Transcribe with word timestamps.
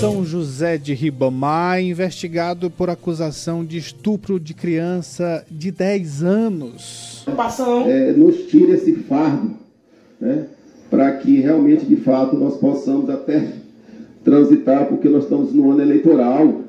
São 0.00 0.24
José 0.24 0.78
de 0.78 0.94
Ribamar, 0.94 1.82
investigado 1.82 2.70
por 2.70 2.88
acusação 2.88 3.64
de 3.64 3.78
estupro 3.78 4.38
de 4.38 4.54
criança 4.54 5.44
de 5.50 5.72
10 5.72 6.22
anos. 6.22 7.24
É, 7.88 8.12
nos 8.12 8.46
tira 8.46 8.74
esse 8.74 8.92
fardo, 8.92 9.56
né, 10.20 10.46
para 10.88 11.16
que 11.16 11.40
realmente, 11.40 11.84
de 11.84 11.96
fato, 11.96 12.36
nós 12.36 12.56
possamos 12.58 13.10
até 13.10 13.54
transitar, 14.22 14.86
porque 14.86 15.08
nós 15.08 15.24
estamos 15.24 15.52
no 15.52 15.72
ano 15.72 15.82
eleitoral. 15.82 16.60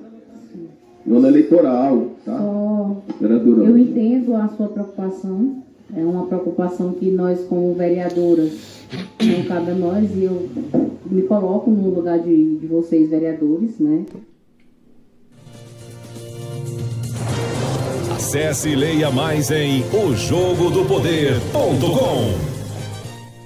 No 1.06 1.18
ano 1.18 1.28
eleitoral, 1.28 2.12
tá? 2.26 2.36
Só 2.36 3.24
eu 3.64 3.78
entendo 3.78 4.36
a 4.36 4.48
sua 4.58 4.70
preocupação, 4.70 5.64
é 5.96 6.02
uma 6.02 6.28
preocupação 6.28 6.92
que 6.94 7.10
nós, 7.10 7.40
como 7.48 7.74
vereadoras, 7.74 8.52
não 9.22 9.44
cabe 9.46 9.72
a 9.72 9.76
nós, 9.76 10.12
e 10.16 10.24
eu 10.24 10.48
me 11.06 11.24
coloco 11.24 11.72
no 11.72 11.90
lugar 11.90 12.20
de, 12.20 12.58
de 12.58 12.68
vocês, 12.68 13.10
vereadores, 13.10 13.80
né? 13.80 14.06
Acesse 18.16 18.70
e 18.70 18.76
leia 18.76 19.10
mais 19.10 19.50
em 19.50 19.84
ojogodopoder.com. 19.92 22.50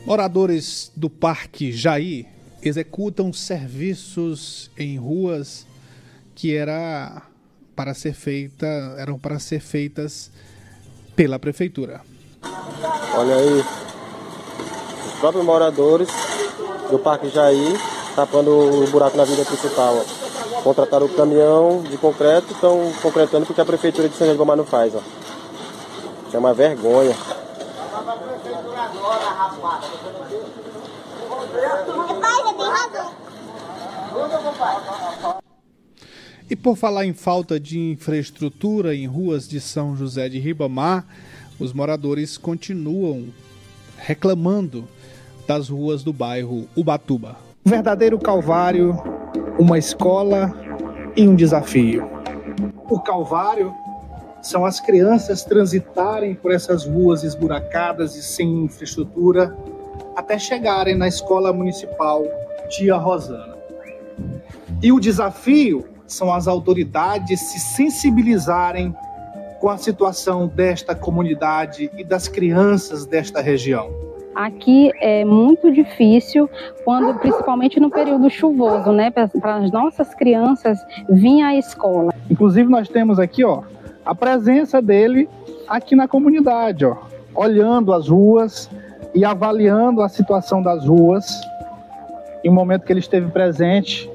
Moradores 0.05 0.91
do 0.95 1.09
Parque 1.09 1.71
Jair 1.71 2.25
executam 2.61 3.31
serviços 3.31 4.69
em 4.77 4.97
ruas 4.97 5.65
que 6.35 6.53
era 6.53 7.21
para 7.75 7.93
ser 7.93 8.13
feita, 8.13 8.67
eram 8.97 9.17
para 9.17 9.39
ser 9.39 9.61
feitas 9.61 10.29
pela 11.15 11.39
prefeitura. 11.39 12.01
Olha 13.15 13.35
aí, 13.35 13.65
os 15.07 15.19
próprios 15.19 15.45
moradores 15.45 16.09
do 16.89 16.99
Parque 16.99 17.29
Jair 17.29 17.79
tapando 18.15 18.51
o 18.51 18.87
buraco 18.87 19.17
na 19.17 19.25
vida 19.25 19.43
principal. 19.43 19.97
Ó. 19.97 20.61
Contrataram 20.63 21.05
o 21.05 21.09
caminhão 21.09 21.83
de 21.89 21.97
concreto, 21.97 22.53
estão 22.53 22.91
concretando 23.01 23.45
porque 23.45 23.61
a 23.61 23.65
prefeitura 23.65 24.07
de 24.07 24.15
São 24.15 24.25
João 24.25 24.35
de 24.35 24.37
Gomar 24.37 24.57
não 24.57 24.65
faz. 24.65 24.93
Ó. 24.95 24.99
Isso 26.27 26.35
é 26.35 26.39
uma 26.39 26.53
vergonha. 26.53 27.15
E 36.49 36.55
por 36.55 36.75
falar 36.75 37.05
em 37.05 37.13
falta 37.13 37.59
de 37.59 37.79
infraestrutura 37.79 38.93
em 38.93 39.07
ruas 39.07 39.47
de 39.47 39.59
São 39.59 39.95
José 39.95 40.29
de 40.29 40.39
Ribamar, 40.39 41.05
os 41.59 41.73
moradores 41.73 42.37
continuam 42.37 43.25
reclamando 43.97 44.87
das 45.47 45.69
ruas 45.69 46.03
do 46.03 46.11
bairro 46.11 46.67
Ubatuba. 46.75 47.37
verdadeiro 47.63 48.19
calvário, 48.19 48.97
uma 49.57 49.77
escola 49.77 50.53
e 51.15 51.27
um 51.27 51.35
desafio. 51.35 52.09
O 52.89 52.99
calvário 52.99 53.73
são 54.41 54.65
as 54.65 54.79
crianças 54.79 55.43
transitarem 55.43 56.35
por 56.35 56.51
essas 56.51 56.85
ruas 56.85 57.23
esburacadas 57.23 58.15
e 58.15 58.23
sem 58.23 58.65
infraestrutura 58.65 59.57
até 60.15 60.37
chegarem 60.37 60.95
na 60.95 61.07
escola 61.07 61.53
municipal 61.53 62.23
Tia 62.69 62.95
Rosana. 62.97 63.55
E 64.81 64.91
o 64.91 64.99
desafio 64.99 65.85
são 66.05 66.33
as 66.33 66.47
autoridades 66.47 67.39
se 67.39 67.59
sensibilizarem 67.59 68.93
com 69.63 69.69
a 69.69 69.77
situação 69.77 70.45
desta 70.45 70.93
comunidade 70.93 71.89
e 71.95 72.03
das 72.03 72.27
crianças 72.27 73.05
desta 73.05 73.39
região. 73.39 73.89
Aqui 74.35 74.91
é 74.99 75.23
muito 75.23 75.71
difícil, 75.71 76.49
quando 76.83 77.17
principalmente 77.19 77.79
no 77.79 77.89
período 77.89 78.29
chuvoso, 78.29 78.91
né, 78.91 79.09
para 79.09 79.55
as 79.55 79.71
nossas 79.71 80.13
crianças 80.13 80.77
virem 81.07 81.43
à 81.43 81.55
escola. 81.55 82.13
Inclusive 82.29 82.69
nós 82.69 82.89
temos 82.89 83.19
aqui, 83.19 83.45
ó, 83.45 83.61
a 84.05 84.13
presença 84.13 84.81
dele 84.81 85.29
aqui 85.65 85.95
na 85.95 86.09
comunidade, 86.09 86.83
ó, 86.83 86.97
olhando 87.33 87.93
as 87.93 88.09
ruas 88.09 88.69
e 89.15 89.23
avaliando 89.23 90.01
a 90.01 90.09
situação 90.09 90.61
das 90.61 90.85
ruas 90.85 91.39
em 92.43 92.49
um 92.49 92.53
momento 92.53 92.83
que 92.83 92.91
ele 92.91 92.99
esteve 92.99 93.31
presente. 93.31 94.11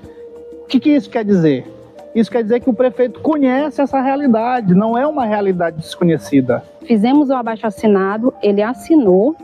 O 0.63 0.67
que, 0.67 0.79
que 0.79 0.91
isso 0.91 1.09
quer 1.09 1.25
dizer? 1.25 1.78
Isso 2.19 2.33
quer 2.33 2.43
dizer 2.43 2.59
que 2.59 2.69
o 2.69 2.75
prefeito 2.75 3.21
conhece 3.21 3.81
essa 3.81 4.01
realidade, 4.01 4.75
não 4.75 4.99
é 4.99 5.07
uma 5.07 5.25
realidade 5.25 5.77
desconhecida. 5.77 6.65
Fizemos 6.85 7.31
o 7.31 7.35
abaixo 7.35 7.65
assinado, 7.65 8.35
ele 8.43 8.61
assinou 8.61 9.37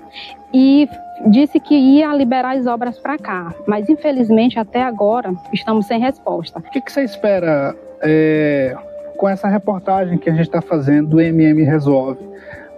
e 0.53 0.89
disse 1.29 1.61
que 1.61 1.73
ia 1.73 2.13
liberar 2.13 2.57
as 2.57 2.67
obras 2.67 2.99
para 2.99 3.17
cá, 3.17 3.55
mas 3.65 3.89
infelizmente 3.89 4.59
até 4.59 4.83
agora 4.83 5.33
estamos 5.53 5.87
sem 5.87 6.01
resposta. 6.01 6.59
O 6.59 6.63
que, 6.63 6.81
que 6.81 6.91
você 6.91 7.05
espera 7.05 7.77
é, 8.03 8.77
com 9.17 9.29
essa 9.29 9.47
reportagem 9.47 10.19
que 10.19 10.29
a 10.29 10.33
gente 10.33 10.47
está 10.47 10.61
fazendo 10.61 11.11
do 11.11 11.21
MM 11.21 11.63
Resolve, 11.63 12.29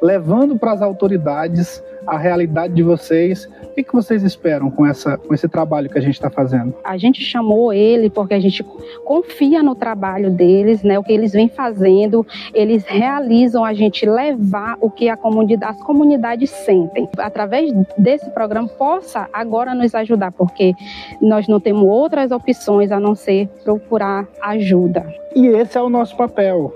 levando 0.03 0.59
para 0.59 0.73
as 0.73 0.83
autoridades 0.83 1.83
a 2.07 2.17
realidade 2.17 2.75
de 2.75 2.83
vocês. 2.83 3.49
O 3.63 3.75
que, 3.75 3.83
que 3.83 3.93
vocês 3.93 4.23
esperam 4.23 4.71
com, 4.71 4.87
essa, 4.87 5.19
com 5.19 5.35
esse 5.35 5.49
trabalho 5.49 5.91
que 5.91 5.99
a 5.99 6.01
gente 6.01 6.15
está 6.15 6.31
fazendo? 6.31 6.75
A 6.85 6.97
gente 6.97 7.23
chamou 7.23 7.73
ele 7.73 8.09
porque 8.09 8.35
a 8.35 8.41
gente 8.41 8.65
confia 9.05 9.63
no 9.63 9.75
trabalho 9.75 10.31
deles, 10.31 10.83
né, 10.83 10.99
o 10.99 11.03
que 11.03 11.13
eles 11.13 11.33
vêm 11.33 11.49
fazendo. 11.49 12.27
Eles 12.55 12.85
realizam 12.87 13.65
a 13.65 13.75
gente 13.75 14.07
levar 14.07 14.77
o 14.81 14.91
que 14.91 15.09
a 15.09 15.17
comunidade, 15.17 15.77
as 15.77 15.83
comunidades 15.83 16.51
sentem. 16.51 17.09
Através 17.19 17.71
desse 17.99 18.31
programa, 18.31 18.69
possa 18.69 19.29
agora 19.33 19.75
nos 19.75 19.95
ajudar, 19.95 20.33
porque 20.33 20.75
nós 21.21 21.47
não 21.49 21.61
temos 21.61 21.83
outras 21.83 22.31
opções 22.31 22.91
a 22.91 23.01
não 23.01 23.15
ser 23.15 23.49
procurar 23.65 24.27
ajuda. 24.41 25.07
E 25.35 25.47
esse 25.47 25.77
é 25.77 25.83
o 25.83 25.89
nosso 25.89 26.17
papel. 26.17 26.73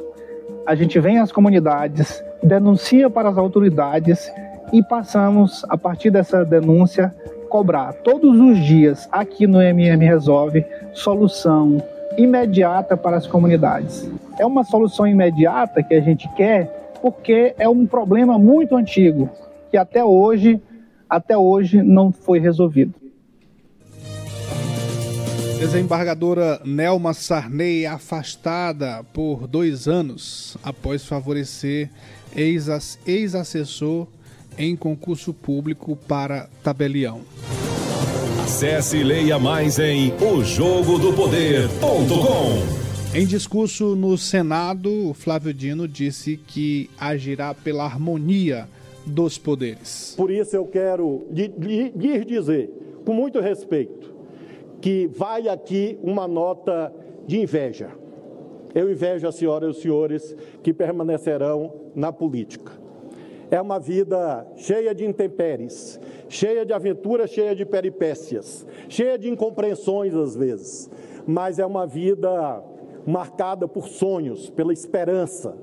A 0.66 0.74
gente 0.74 0.98
vem 1.00 1.18
às 1.18 1.32
comunidades, 1.32 2.22
denuncia 2.42 3.08
para 3.08 3.28
as 3.28 3.38
autoridades 3.38 4.30
e 4.72 4.82
passamos, 4.82 5.64
a 5.68 5.76
partir 5.76 6.10
dessa 6.10 6.44
denúncia, 6.44 7.14
cobrar 7.48 7.92
todos 7.92 8.38
os 8.38 8.58
dias 8.64 9.08
aqui 9.10 9.46
no 9.46 9.60
MM 9.60 10.04
Resolve 10.04 10.64
solução 10.92 11.82
imediata 12.16 12.96
para 12.96 13.16
as 13.16 13.26
comunidades. 13.26 14.08
É 14.38 14.46
uma 14.46 14.64
solução 14.64 15.06
imediata 15.06 15.82
que 15.82 15.94
a 15.94 16.00
gente 16.00 16.28
quer 16.34 16.94
porque 17.00 17.54
é 17.58 17.68
um 17.68 17.86
problema 17.86 18.38
muito 18.38 18.76
antigo 18.76 19.28
que 19.70 19.76
até 19.76 20.04
hoje, 20.04 20.60
até 21.08 21.36
hoje 21.36 21.82
não 21.82 22.12
foi 22.12 22.38
resolvido. 22.38 22.94
Desembargadora 25.58 26.60
Nelma 26.64 27.12
Sarney 27.12 27.84
afastada 27.84 29.04
por 29.12 29.46
dois 29.46 29.86
anos 29.86 30.56
após 30.62 31.04
favorecer 31.04 31.90
ex-assessor 32.34 34.06
em 34.58 34.76
concurso 34.76 35.32
público 35.32 35.96
para 35.96 36.50
tabelião. 36.62 37.22
Acesse 38.42 38.98
e 38.98 39.04
leia 39.04 39.38
mais 39.38 39.78
em 39.78 40.12
ojogodopoder.com. 40.20 42.80
Em 43.12 43.26
discurso 43.26 43.96
no 43.96 44.16
Senado, 44.16 45.12
Flávio 45.14 45.52
Dino 45.52 45.88
disse 45.88 46.36
que 46.36 46.88
agirá 46.98 47.52
pela 47.52 47.84
harmonia 47.84 48.68
dos 49.04 49.36
poderes. 49.38 50.14
Por 50.16 50.30
isso 50.30 50.56
eu 50.56 50.64
quero 50.66 51.26
lhe 51.30 52.24
dizer, 52.24 52.70
com 53.04 53.12
muito 53.12 53.40
respeito, 53.40 54.14
que 54.80 55.08
vai 55.08 55.48
aqui 55.48 55.98
uma 56.02 56.28
nota 56.28 56.92
de 57.26 57.38
inveja. 57.38 57.90
Eu 58.74 58.90
invejo 58.90 59.26
as 59.26 59.34
senhoras 59.34 59.68
e 59.68 59.70
os 59.70 59.82
senhores 59.82 60.36
que 60.62 60.72
permanecerão 60.72 61.72
na 61.94 62.12
política. 62.12 62.72
É 63.50 63.60
uma 63.60 63.80
vida 63.80 64.46
cheia 64.56 64.94
de 64.94 65.04
intempéries, 65.04 65.98
cheia 66.28 66.64
de 66.64 66.72
aventuras, 66.72 67.30
cheia 67.30 67.54
de 67.54 67.64
peripécias, 67.64 68.64
cheia 68.88 69.18
de 69.18 69.28
incompreensões 69.28 70.14
às 70.14 70.36
vezes, 70.36 70.88
mas 71.26 71.58
é 71.58 71.66
uma 71.66 71.86
vida 71.86 72.62
marcada 73.04 73.66
por 73.66 73.88
sonhos, 73.88 74.48
pela 74.50 74.72
esperança, 74.72 75.56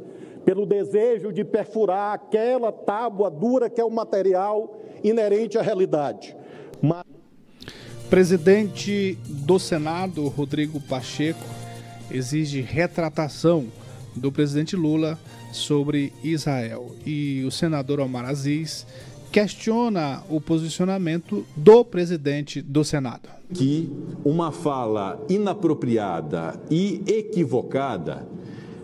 pelo 0.44 0.66
desejo 0.66 1.32
de 1.32 1.46
perfurar 1.46 2.14
aquela 2.14 2.72
tábua 2.72 3.30
dura 3.30 3.70
que 3.70 3.80
é 3.80 3.86
o 3.86 3.92
material 3.92 4.78
inerente 5.04 5.58
à 5.58 5.62
realidade. 5.62 6.36
Mas... 6.82 7.04
Presidente 8.10 9.18
do 9.28 9.60
Senado, 9.60 10.28
Rodrigo 10.28 10.80
Pacheco, 10.80 11.44
exige 12.10 12.62
retratação 12.62 13.68
do 14.16 14.32
presidente 14.32 14.76
Lula 14.76 15.18
sobre 15.52 16.14
Israel. 16.24 16.92
E 17.06 17.44
o 17.46 17.52
senador 17.52 18.00
Omar 18.00 18.26
Aziz 18.26 18.86
questiona 19.32 20.24
o 20.30 20.40
posicionamento 20.40 21.46
do 21.56 21.84
presidente 21.84 22.62
do 22.62 22.84
Senado. 22.84 23.30
Que 23.54 23.90
uma 24.24 24.52
fala 24.52 25.24
inapropriada 25.30 26.60
e 26.70 27.02
equivocada 27.08 28.28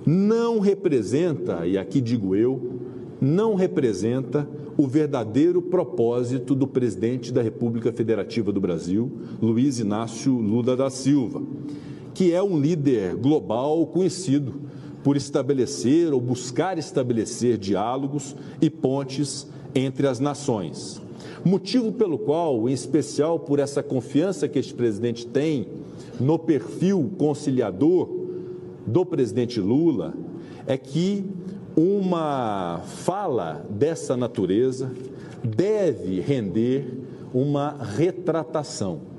não 0.06 0.60
representa, 0.60 1.66
e 1.66 1.78
aqui 1.78 2.02
digo 2.02 2.36
eu, 2.36 2.80
não 3.22 3.56
representa 3.56 4.48
o 4.78 4.88
verdadeiro 4.88 5.62
propósito 5.62 6.54
do 6.54 6.68
presidente 6.68 7.32
da 7.32 7.42
República 7.42 7.92
Federativa 7.94 8.52
do 8.52 8.60
Brasil, 8.60 9.12
Luiz 9.42 9.80
Inácio 9.80 10.34
Lula 10.34 10.76
da 10.76 10.90
Silva, 10.90 11.42
que 12.14 12.34
é 12.34 12.44
um 12.44 12.60
líder 12.60 13.16
global 13.16 13.86
conhecido 13.88 14.62
por 15.04 15.18
estabelecer 15.18 16.14
ou 16.14 16.22
buscar 16.22 16.78
estabelecer 16.78 17.58
diálogos 17.58 18.36
e 18.62 18.70
pontes 18.70 19.48
entre 19.76 20.08
as 20.08 20.20
nações. 20.20 21.02
Motivo 21.44 21.92
pelo 21.92 22.18
qual, 22.18 22.70
em 22.70 22.74
especial 22.74 23.40
por 23.40 23.60
essa 23.60 23.84
confiança 23.84 24.48
que 24.48 24.58
este 24.58 24.74
presidente 24.74 25.28
tem 25.28 25.68
no 26.20 26.40
perfil 26.40 27.12
conciliador 27.18 28.10
do 28.88 29.06
presidente 29.06 29.60
Lula, 29.60 30.14
é 30.66 30.78
que 30.78 31.26
uma 31.76 32.82
fala 32.86 33.66
dessa 33.70 34.16
natureza 34.16 34.92
deve 35.44 36.22
render 36.22 36.88
uma 37.34 37.72
retratação. 37.72 39.13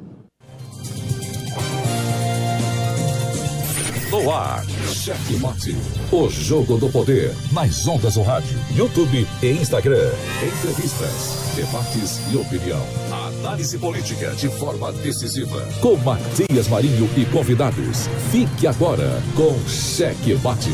No 4.14 4.31
ar, 4.31 4.64
Cheque 4.87 5.37
Mate. 5.38 5.76
O 6.12 6.31
jogo 6.31 6.76
do 6.76 6.88
poder 6.88 7.34
nas 7.50 7.84
ondas 7.88 8.14
do 8.14 8.22
rádio, 8.22 8.56
YouTube 8.76 9.26
e 9.43 9.50
Instagram. 9.50 10.08
Entrevistas, 10.40 11.52
debates 11.56 12.20
e 12.32 12.37
opinião. 12.37 12.81
Análise 13.11 13.76
política 13.76 14.31
de 14.37 14.49
forma 14.50 14.93
decisiva. 14.93 15.66
Com 15.81 15.96
Matias 15.96 16.69
Marinho 16.69 17.11
e 17.16 17.25
convidados. 17.26 18.06
Fique 18.31 18.69
agora 18.69 19.20
com 19.34 19.58
Cheque 19.69 20.34
Mate. 20.44 20.70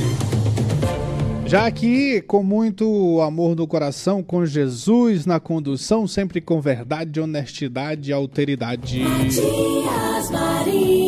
Já 1.46 1.64
aqui, 1.64 2.20
com 2.20 2.42
muito 2.42 3.22
amor 3.22 3.56
no 3.56 3.66
coração, 3.66 4.22
com 4.22 4.44
Jesus 4.44 5.24
na 5.24 5.40
condução, 5.40 6.06
sempre 6.06 6.42
com 6.42 6.60
verdade, 6.60 7.18
honestidade 7.18 8.10
e 8.10 8.12
alteridade. 8.12 8.98
Matias 8.98 10.30
Marinho. 10.30 10.99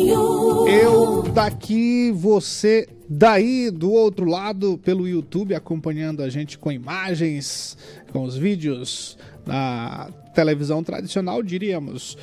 Eu 0.73 1.21
daqui, 1.21 2.11
você 2.11 2.87
daí 3.07 3.69
do 3.69 3.91
outro 3.91 4.25
lado, 4.25 4.75
pelo 4.79 5.07
YouTube, 5.07 5.53
acompanhando 5.53 6.23
a 6.23 6.29
gente 6.29 6.57
com 6.57 6.71
imagens, 6.71 7.77
com 8.11 8.23
os 8.23 8.35
vídeos 8.35 9.15
na 9.45 10.09
televisão 10.33 10.83
tradicional, 10.83 11.43
diríamos, 11.43 12.17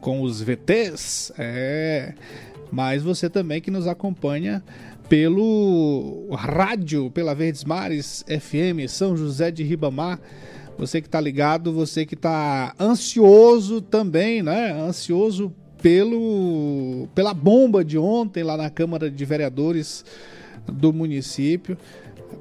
com 0.00 0.22
os 0.22 0.40
VTs, 0.40 1.32
é. 1.36 2.14
Mas 2.70 3.02
você 3.02 3.28
também 3.28 3.60
que 3.60 3.72
nos 3.72 3.88
acompanha 3.88 4.62
pelo 5.08 6.28
rádio, 6.30 7.10
pela 7.10 7.34
Verdes 7.34 7.64
Mares 7.64 8.24
FM, 8.28 8.88
São 8.88 9.16
José 9.16 9.50
de 9.50 9.64
Ribamar. 9.64 10.20
Você 10.78 11.00
que 11.00 11.08
está 11.08 11.20
ligado, 11.20 11.72
você 11.72 12.06
que 12.06 12.14
está 12.14 12.72
ansioso 12.78 13.80
também, 13.80 14.44
né? 14.44 14.70
Ansioso 14.72 15.52
pelo, 15.82 17.08
pela 17.14 17.34
bomba 17.34 17.84
de 17.84 17.98
ontem 17.98 18.42
lá 18.42 18.56
na 18.56 18.70
Câmara 18.70 19.10
de 19.10 19.24
Vereadores 19.24 20.04
do 20.66 20.92
município. 20.92 21.76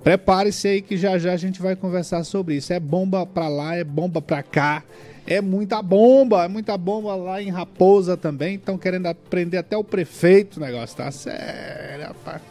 Prepare-se 0.04 0.68
aí 0.68 0.82
que 0.82 0.98
já 0.98 1.18
já 1.18 1.34
a 1.34 1.38
gente 1.38 1.62
vai 1.62 1.76
conversar 1.76 2.24
sobre 2.24 2.56
isso. 2.56 2.72
É 2.72 2.80
bomba 2.80 3.26
para 3.26 3.48
lá, 3.48 3.76
é 3.76 3.84
bomba 3.84 4.22
para 4.22 4.44
cá. 4.44 4.84
É 5.28 5.42
muita 5.42 5.82
bomba, 5.82 6.46
é 6.46 6.48
muita 6.48 6.78
bomba 6.78 7.16
lá 7.16 7.42
em 7.42 7.50
Raposa 7.50 8.16
também. 8.16 8.56
Estão 8.56 8.78
querendo 8.78 9.08
aprender 9.08 9.58
até 9.58 9.76
o 9.76 9.84
prefeito 9.84 10.58
o 10.58 10.60
negócio, 10.60 10.96
tá 10.96 11.10
sério, 11.10 12.06
rapaz. 12.06 12.42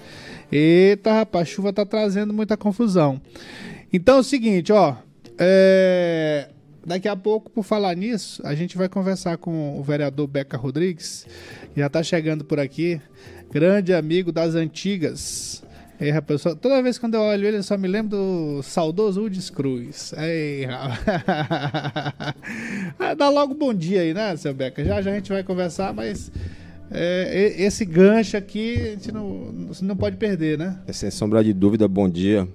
Eita, 0.50 1.12
rapaz, 1.12 1.48
a 1.48 1.50
chuva 1.50 1.72
tá 1.72 1.86
trazendo 1.86 2.32
muita 2.32 2.56
confusão. 2.56 3.20
Então 3.92 4.16
é 4.16 4.20
o 4.20 4.25
seguinte, 4.25 4.72
ó. 4.72 4.96
É... 5.38 6.48
Daqui 6.86 7.08
a 7.08 7.16
pouco, 7.16 7.50
por 7.50 7.62
falar 7.64 7.96
nisso, 7.96 8.42
a 8.44 8.54
gente 8.54 8.76
vai 8.76 8.88
conversar 8.88 9.38
com 9.38 9.78
o 9.78 9.82
vereador 9.82 10.26
Beca 10.26 10.56
Rodrigues. 10.56 11.26
Já 11.75 11.88
tá 11.88 12.02
chegando 12.02 12.44
por 12.44 12.60
aqui. 12.60 13.00
Grande 13.50 13.94
amigo 13.94 14.31
das 14.31 14.54
antigas. 14.54 15.62
Ei, 15.98 16.10
rapaz, 16.10 16.42
toda 16.42 16.82
vez 16.82 16.98
quando 16.98 17.14
eu 17.14 17.22
olho 17.22 17.46
ele, 17.46 17.58
eu 17.58 17.62
só 17.62 17.78
me 17.78 17.88
lembro 17.88 18.16
do 18.19 18.62
saudoso 18.62 19.22
Udes 19.22 19.48
Cruz. 19.48 20.12
Ei, 20.19 20.66
ah, 22.98 23.14
Dá 23.16 23.31
logo 23.31 23.54
bom 23.54 23.72
dia 23.72 24.02
aí, 24.02 24.12
né, 24.12 24.36
seu 24.36 24.52
Beca? 24.52 24.84
Já 24.84 25.00
já 25.00 25.12
a 25.12 25.14
gente 25.14 25.32
vai 25.32 25.42
conversar, 25.42 25.94
mas 25.94 26.31
é, 26.90 27.54
esse 27.56 27.84
gancho 27.84 28.36
aqui 28.36 28.76
a 28.76 28.90
gente 28.90 29.12
não, 29.12 29.54
não 29.81 29.96
pode 29.96 30.16
perder, 30.16 30.58
né? 30.58 30.81
É, 30.86 30.92
sem 30.92 31.10
sombra 31.10 31.42
de 31.42 31.54
dúvida, 31.54 31.88
bom 31.88 32.08
dia 32.08 32.46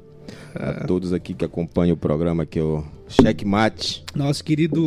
a 0.55 0.85
todos 0.85 1.13
aqui 1.13 1.33
que 1.33 1.45
acompanham 1.45 1.93
o 1.93 1.97
programa, 1.97 2.45
que 2.45 2.59
é 2.59 2.63
o 2.63 2.83
Checkmate. 3.07 4.03
Nosso 4.15 4.43
querido 4.43 4.81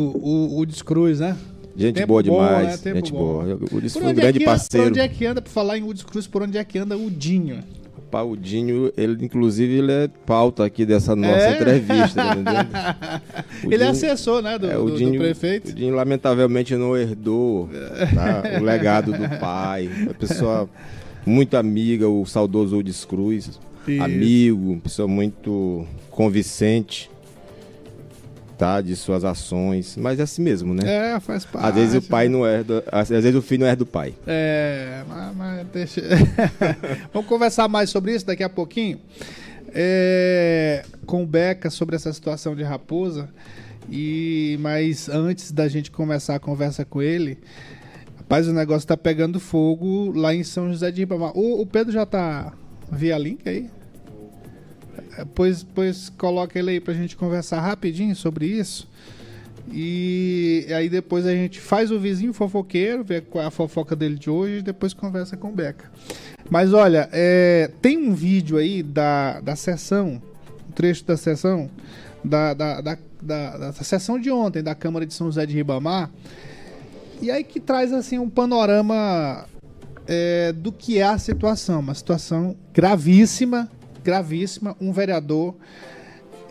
Udes 0.55 0.81
Cruz, 0.81 1.19
né? 1.19 1.37
Gente 1.75 1.95
Tempo 1.95 2.07
boa 2.07 2.23
demais. 2.23 2.81
Bom, 2.81 2.89
né? 2.89 2.95
Gente 2.95 3.11
bom. 3.11 3.17
boa. 3.17 3.59
O 3.71 3.77
Udis 3.77 3.93
foi 3.93 4.03
um 4.03 4.13
grande 4.13 4.43
é 4.43 4.45
parceiro. 4.45 4.85
Por 4.85 4.91
onde 4.91 4.99
é 4.99 5.07
que 5.07 5.25
anda, 5.25 5.41
por 5.41 5.49
falar 5.49 5.77
em 5.77 5.83
Udes 5.83 6.03
Cruz, 6.03 6.27
por 6.27 6.43
onde 6.43 6.57
é 6.57 6.63
que 6.63 6.77
anda 6.77 6.95
o 6.97 7.09
Dinho? 7.09 7.59
O 8.13 8.35
Dinho, 8.37 8.93
ele 8.95 9.25
inclusive 9.25 9.79
ele 9.79 9.91
é 9.91 10.07
pauta 10.07 10.63
aqui 10.63 10.85
dessa 10.85 11.15
nossa 11.15 11.47
é? 11.47 11.55
entrevista, 11.55 12.21
tá 12.43 13.21
ele 13.63 13.77
Dinho, 13.77 13.81
é 13.81 13.87
assessor, 13.87 14.39
né, 14.43 14.59
do, 14.59 14.69
é, 14.69 14.77
o 14.77 14.91
Dinho, 14.91 15.13
do 15.13 15.17
prefeito. 15.17 15.69
O 15.69 15.73
Dinho 15.73 15.95
lamentavelmente 15.95 16.75
não 16.75 16.95
herdou 16.95 17.67
tá, 18.13 18.59
o 18.61 18.63
legado 18.63 19.11
do 19.13 19.39
pai. 19.39 19.89
Uma 20.03 20.13
pessoa 20.13 20.69
muito 21.25 21.57
amiga, 21.57 22.07
o 22.07 22.23
saudoso 22.23 22.77
Udis 22.77 23.03
Cruz, 23.03 23.59
Isso. 23.87 24.03
amigo, 24.03 24.79
pessoa 24.81 25.07
muito 25.07 25.85
convincente 26.09 27.09
tá, 28.57 28.79
de 28.79 28.95
suas 28.95 29.25
ações, 29.25 29.97
mas 29.97 30.19
é 30.19 30.23
assim 30.23 30.41
mesmo, 30.41 30.73
né? 30.73 31.15
É, 31.15 31.19
faz 31.19 31.45
parte. 31.45 31.67
Às 31.67 31.75
vezes 31.75 31.95
o 31.95 32.01
pai 32.01 32.29
não 32.29 32.47
herda, 32.47 32.83
às 32.91 33.09
vezes 33.09 33.35
o 33.35 33.41
filho 33.41 33.61
não 33.61 33.67
herda 33.67 33.83
do 33.83 33.85
pai. 33.85 34.13
É, 34.25 35.03
mas, 35.07 35.35
mas 35.35 35.67
deixa. 35.67 36.01
Vamos 37.13 37.27
conversar 37.27 37.67
mais 37.67 37.89
sobre 37.89 38.15
isso 38.15 38.25
daqui 38.25 38.43
a 38.43 38.49
pouquinho. 38.49 38.99
É, 39.75 40.85
com 41.05 41.23
o 41.23 41.25
Beca 41.25 41.69
sobre 41.69 41.95
essa 41.95 42.13
situação 42.13 42.55
de 42.55 42.63
Raposa. 42.63 43.29
E 43.89 44.57
mas 44.61 45.09
antes 45.09 45.51
da 45.51 45.67
gente 45.67 45.91
começar 45.91 46.35
a 46.35 46.39
conversa 46.39 46.85
com 46.85 47.01
ele, 47.01 47.37
rapaz, 48.17 48.47
o 48.47 48.53
negócio 48.53 48.87
tá 48.87 48.95
pegando 48.95 49.41
fogo 49.41 50.13
lá 50.15 50.33
em 50.33 50.43
São 50.43 50.69
José 50.71 50.89
de 50.89 51.01
Ribamar. 51.01 51.31
O, 51.35 51.61
o 51.61 51.65
Pedro 51.65 51.91
já 51.91 52.05
tá 52.05 52.53
via 52.93 53.17
link 53.17 53.47
aí? 53.47 53.69
Pois, 55.35 55.63
pois 55.63 56.09
coloca 56.09 56.57
ele 56.57 56.71
aí 56.71 56.79
pra 56.79 56.93
gente 56.93 57.15
conversar 57.15 57.59
rapidinho 57.59 58.15
sobre 58.15 58.45
isso. 58.45 58.87
E 59.71 60.65
aí 60.75 60.89
depois 60.89 61.25
a 61.25 61.31
gente 61.31 61.59
faz 61.59 61.91
o 61.91 61.99
vizinho 61.99 62.33
fofoqueiro, 62.33 63.03
vê 63.03 63.21
qual 63.21 63.43
é 63.43 63.47
a 63.47 63.51
fofoca 63.51 63.95
dele 63.95 64.15
de 64.15 64.29
hoje 64.29 64.57
e 64.57 64.61
depois 64.61 64.93
conversa 64.93 65.37
com 65.37 65.49
o 65.49 65.51
Beca. 65.51 65.89
Mas 66.49 66.73
olha, 66.73 67.09
é, 67.11 67.71
tem 67.81 67.97
um 67.97 68.13
vídeo 68.13 68.57
aí 68.57 68.83
da, 68.83 69.39
da 69.39 69.55
sessão, 69.55 70.21
um 70.67 70.71
trecho 70.71 71.05
da 71.05 71.15
sessão, 71.15 71.69
da, 72.23 72.53
da, 72.53 72.81
da, 72.81 72.97
da, 73.21 73.57
da 73.57 73.73
sessão 73.73 74.19
de 74.19 74.29
ontem 74.29 74.61
da 74.61 74.75
Câmara 74.75 75.05
de 75.05 75.13
São 75.13 75.27
José 75.27 75.45
de 75.45 75.53
Ribamar. 75.53 76.11
E 77.21 77.31
aí 77.31 77.43
que 77.43 77.59
traz 77.59 77.93
assim 77.93 78.19
um 78.19 78.29
panorama 78.29 79.45
é, 80.07 80.51
do 80.53 80.71
que 80.71 80.99
é 80.99 81.03
a 81.03 81.17
situação, 81.17 81.79
uma 81.79 81.93
situação 81.93 82.55
gravíssima 82.73 83.69
gravíssima, 84.03 84.75
um 84.79 84.91
vereador 84.91 85.55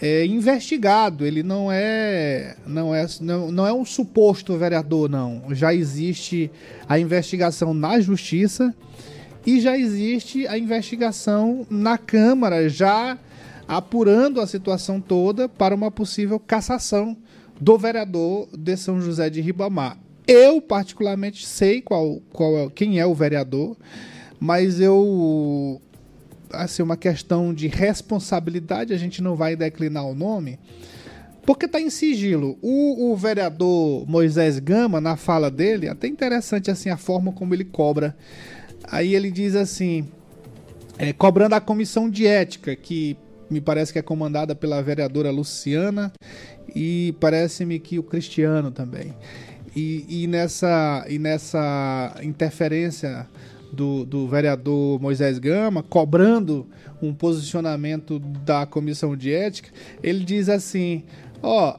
é 0.01 0.27
investigado, 0.27 1.25
ele 1.25 1.45
não 1.45 1.71
é 1.71 2.57
não 2.67 2.93
é 2.93 3.07
não, 3.21 3.53
não 3.53 3.67
é 3.67 3.73
um 3.73 3.85
suposto 3.85 4.57
vereador 4.59 5.09
não. 5.09 5.45
Já 5.51 5.73
existe 5.73 6.51
a 6.89 6.99
investigação 6.99 7.73
na 7.73 8.01
justiça 8.01 8.75
e 9.47 9.61
já 9.61 9.79
existe 9.79 10.47
a 10.49 10.59
investigação 10.59 11.65
na 11.71 11.97
Câmara, 11.97 12.69
já 12.69 13.17
apurando 13.69 14.41
a 14.41 14.47
situação 14.47 15.01
toda 15.01 15.49
para 15.49 15.75
uma 15.75 15.91
possível 15.91 16.41
cassação 16.41 17.17
do 17.61 17.79
vereador 17.79 18.49
de 18.53 18.77
São 18.77 19.01
José 19.01 19.31
de 19.31 19.41
Ribamar. 19.41 20.02
Eu 20.27 20.61
particularmente 20.61 21.47
sei 21.47 21.81
qual, 21.81 22.21
qual 22.33 22.57
é, 22.59 22.71
quem 22.71 23.01
é 23.01 23.07
o 23.07 23.15
vereador, 23.15 23.77
mas 24.39 24.81
eu 24.81 25.81
assim, 26.53 26.83
uma 26.83 26.97
questão 26.97 27.53
de 27.55 27.67
responsabilidade, 27.67 28.93
a 28.93 28.97
gente 28.99 29.23
não 29.23 29.35
vai 29.35 29.57
declinar 29.57 30.05
o 30.05 30.15
nome, 30.15 30.59
porque 31.45 31.67
está 31.67 31.81
em 31.81 31.91
sigilo. 31.91 32.59
O, 32.63 33.11
o, 33.11 33.17
vereador 33.17 34.09
Moisés 34.09 34.59
Gama, 34.59 35.01
na 35.01 35.17
fala 35.17 35.51
dele, 35.51 35.89
até 35.89 36.07
interessante 36.07 36.71
assim 36.71 36.91
a 36.91 36.97
forma 36.97 37.33
como 37.33 37.55
ele 37.55 37.65
cobra. 37.65 38.17
Aí 38.85 39.15
ele 39.15 39.31
diz 39.31 39.57
assim, 39.57 40.07
é, 40.99 41.13
cobrando 41.13 41.55
a 41.55 41.61
comissão 41.61 42.09
de 42.09 42.27
ética, 42.27 42.77
que 42.77 43.17
me 43.51 43.61
parece 43.61 43.93
que 43.93 43.99
é 43.99 44.03
comandada 44.03 44.55
pela 44.55 44.83
vereadora 44.83 45.31
Luciana 45.31 46.13
e 46.75 47.15
parece-me 47.21 47.79
que 47.79 47.99
o 47.99 48.03
Cristiano 48.03 48.71
também. 48.71 49.15
E, 49.75 50.05
e, 50.09 50.27
nessa, 50.27 51.05
e 51.09 51.19
nessa 51.19 52.15
interferência 52.23 53.27
do, 53.73 54.05
do 54.05 54.29
vereador 54.29 55.01
Moisés 55.01 55.39
Gama, 55.39 55.83
cobrando 55.83 56.67
um 57.01 57.15
posicionamento 57.15 58.19
da 58.19 58.67
comissão 58.67 59.17
de 59.17 59.33
ética, 59.33 59.71
ele 60.03 60.25
diz 60.25 60.49
assim: 60.49 61.05
ó, 61.43 61.79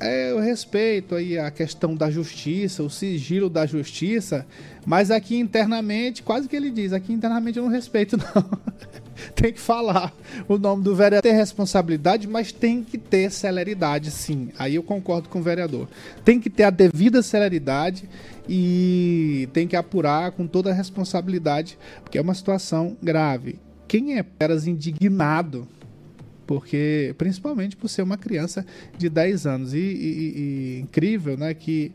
é, 0.00 0.30
eu 0.30 0.40
respeito 0.40 1.14
aí 1.14 1.38
a 1.38 1.50
questão 1.50 1.94
da 1.94 2.10
justiça, 2.10 2.82
o 2.82 2.88
sigilo 2.88 3.50
da 3.50 3.66
justiça, 3.66 4.46
mas 4.86 5.10
aqui 5.10 5.36
internamente, 5.36 6.22
quase 6.22 6.48
que 6.48 6.56
ele 6.56 6.70
diz, 6.70 6.94
aqui 6.94 7.12
internamente 7.12 7.58
eu 7.58 7.64
não 7.64 7.70
respeito 7.70 8.16
não. 8.34 8.58
tem 9.34 9.52
que 9.52 9.60
falar 9.60 10.14
o 10.48 10.58
nome 10.58 10.82
do 10.82 10.94
vereador, 10.94 11.22
ter 11.22 11.36
responsabilidade, 11.36 12.26
mas 12.26 12.52
tem 12.52 12.82
que 12.82 12.98
ter 12.98 13.30
celeridade, 13.30 14.10
sim. 14.10 14.50
Aí 14.58 14.74
eu 14.74 14.82
concordo 14.82 15.28
com 15.28 15.40
o 15.40 15.42
vereador. 15.42 15.88
Tem 16.24 16.40
que 16.40 16.50
ter 16.50 16.64
a 16.64 16.70
devida 16.70 17.22
celeridade 17.22 18.08
e 18.48 19.48
tem 19.52 19.66
que 19.66 19.76
apurar 19.76 20.32
com 20.32 20.46
toda 20.46 20.70
a 20.70 20.74
responsabilidade, 20.74 21.78
porque 22.02 22.18
é 22.18 22.20
uma 22.20 22.34
situação 22.34 22.96
grave. 23.02 23.58
Quem 23.86 24.16
é 24.16 24.22
peras 24.22 24.66
indignado 24.66 25.66
porque 26.50 27.14
principalmente 27.16 27.76
por 27.76 27.86
ser 27.86 28.02
uma 28.02 28.18
criança 28.18 28.66
de 28.98 29.08
10 29.08 29.46
anos. 29.46 29.72
E, 29.72 29.78
e, 29.78 29.78
e, 29.78 30.80
incrível 30.80 31.36
né, 31.36 31.54
que 31.54 31.92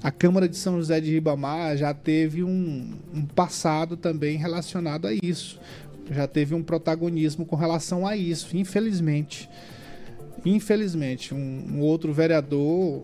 a 0.00 0.12
Câmara 0.12 0.48
de 0.48 0.56
São 0.56 0.76
José 0.76 1.00
de 1.00 1.10
Ribamar 1.10 1.76
já 1.76 1.92
teve 1.92 2.44
um, 2.44 2.94
um 3.12 3.22
passado 3.24 3.96
também 3.96 4.36
relacionado 4.36 5.08
a 5.08 5.12
isso. 5.12 5.60
Já 6.10 6.26
teve 6.26 6.54
um 6.54 6.62
protagonismo 6.62 7.44
com 7.44 7.56
relação 7.56 8.06
a 8.06 8.16
isso, 8.16 8.56
infelizmente. 8.56 9.48
Infelizmente, 10.44 11.34
um, 11.34 11.64
um 11.72 11.80
outro 11.80 12.12
vereador 12.12 13.02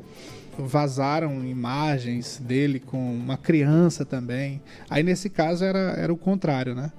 vazaram 0.59 1.45
imagens 1.45 2.41
dele 2.43 2.79
com 2.79 3.15
uma 3.15 3.37
criança 3.37 4.05
também. 4.05 4.63
Aí 4.89 5.03
nesse 5.03 5.29
caso 5.29 5.65
era, 5.65 5.95
era 5.99 6.13
o 6.13 6.17
contrário, 6.17 6.75
né? 6.75 6.93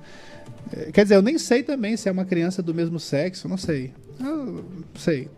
É, 0.74 0.92
quer 0.92 1.04
dizer, 1.04 1.16
eu 1.16 1.22
nem 1.22 1.38
sei 1.38 1.64
também 1.64 1.96
se 1.96 2.10
é 2.10 2.12
uma 2.12 2.26
criança 2.26 2.62
do 2.62 2.74
mesmo 2.74 3.00
sexo, 3.00 3.48
não 3.48 3.58
sei. 3.58 3.94
Eu 4.20 4.66
sei. 4.96 5.30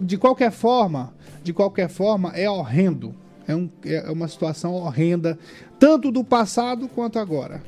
De 0.00 0.16
qualquer 0.16 0.50
forma, 0.50 1.14
de 1.42 1.52
qualquer 1.52 1.88
forma, 1.88 2.30
é 2.30 2.48
horrendo. 2.48 3.14
É, 3.46 3.54
um, 3.54 3.68
é 3.84 4.10
uma 4.10 4.26
situação 4.26 4.72
horrenda, 4.72 5.38
tanto 5.78 6.10
do 6.10 6.24
passado 6.24 6.88
quanto 6.88 7.18
agora. 7.18 7.62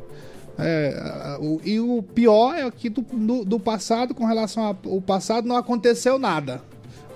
É, 0.59 1.37
o, 1.41 1.61
e 1.65 1.79
o 1.79 2.03
pior 2.03 2.55
é 2.55 2.71
que 2.71 2.89
do, 2.89 3.03
do, 3.03 3.45
do 3.45 3.61
passado, 3.61 4.15
com 4.15 4.25
relação 4.25 4.65
ao 4.65 5.01
passado, 5.01 5.47
não 5.47 5.57
aconteceu 5.57 6.19
nada. 6.19 6.63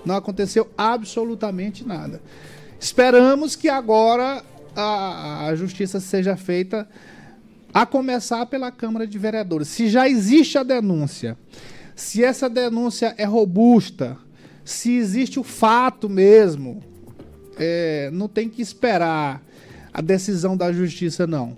Não 0.05 0.15
aconteceu 0.15 0.69
absolutamente 0.77 1.85
nada. 1.85 2.21
Esperamos 2.79 3.55
que 3.55 3.69
agora 3.69 4.43
a, 4.75 5.47
a 5.47 5.55
justiça 5.55 5.99
seja 5.99 6.35
feita 6.35 6.87
a 7.73 7.85
começar 7.85 8.45
pela 8.47 8.71
Câmara 8.71 9.07
de 9.07 9.17
Vereadores. 9.17 9.67
Se 9.67 9.87
já 9.87 10.07
existe 10.07 10.57
a 10.57 10.63
denúncia, 10.63 11.37
se 11.95 12.23
essa 12.23 12.49
denúncia 12.49 13.13
é 13.17 13.23
robusta, 13.23 14.17
se 14.65 14.95
existe 14.95 15.39
o 15.39 15.43
fato 15.43 16.09
mesmo, 16.09 16.81
é, 17.57 18.09
não 18.11 18.27
tem 18.27 18.49
que 18.49 18.61
esperar 18.61 19.41
a 19.93 20.01
decisão 20.01 20.55
da 20.55 20.71
justiça, 20.71 21.27
não. 21.27 21.57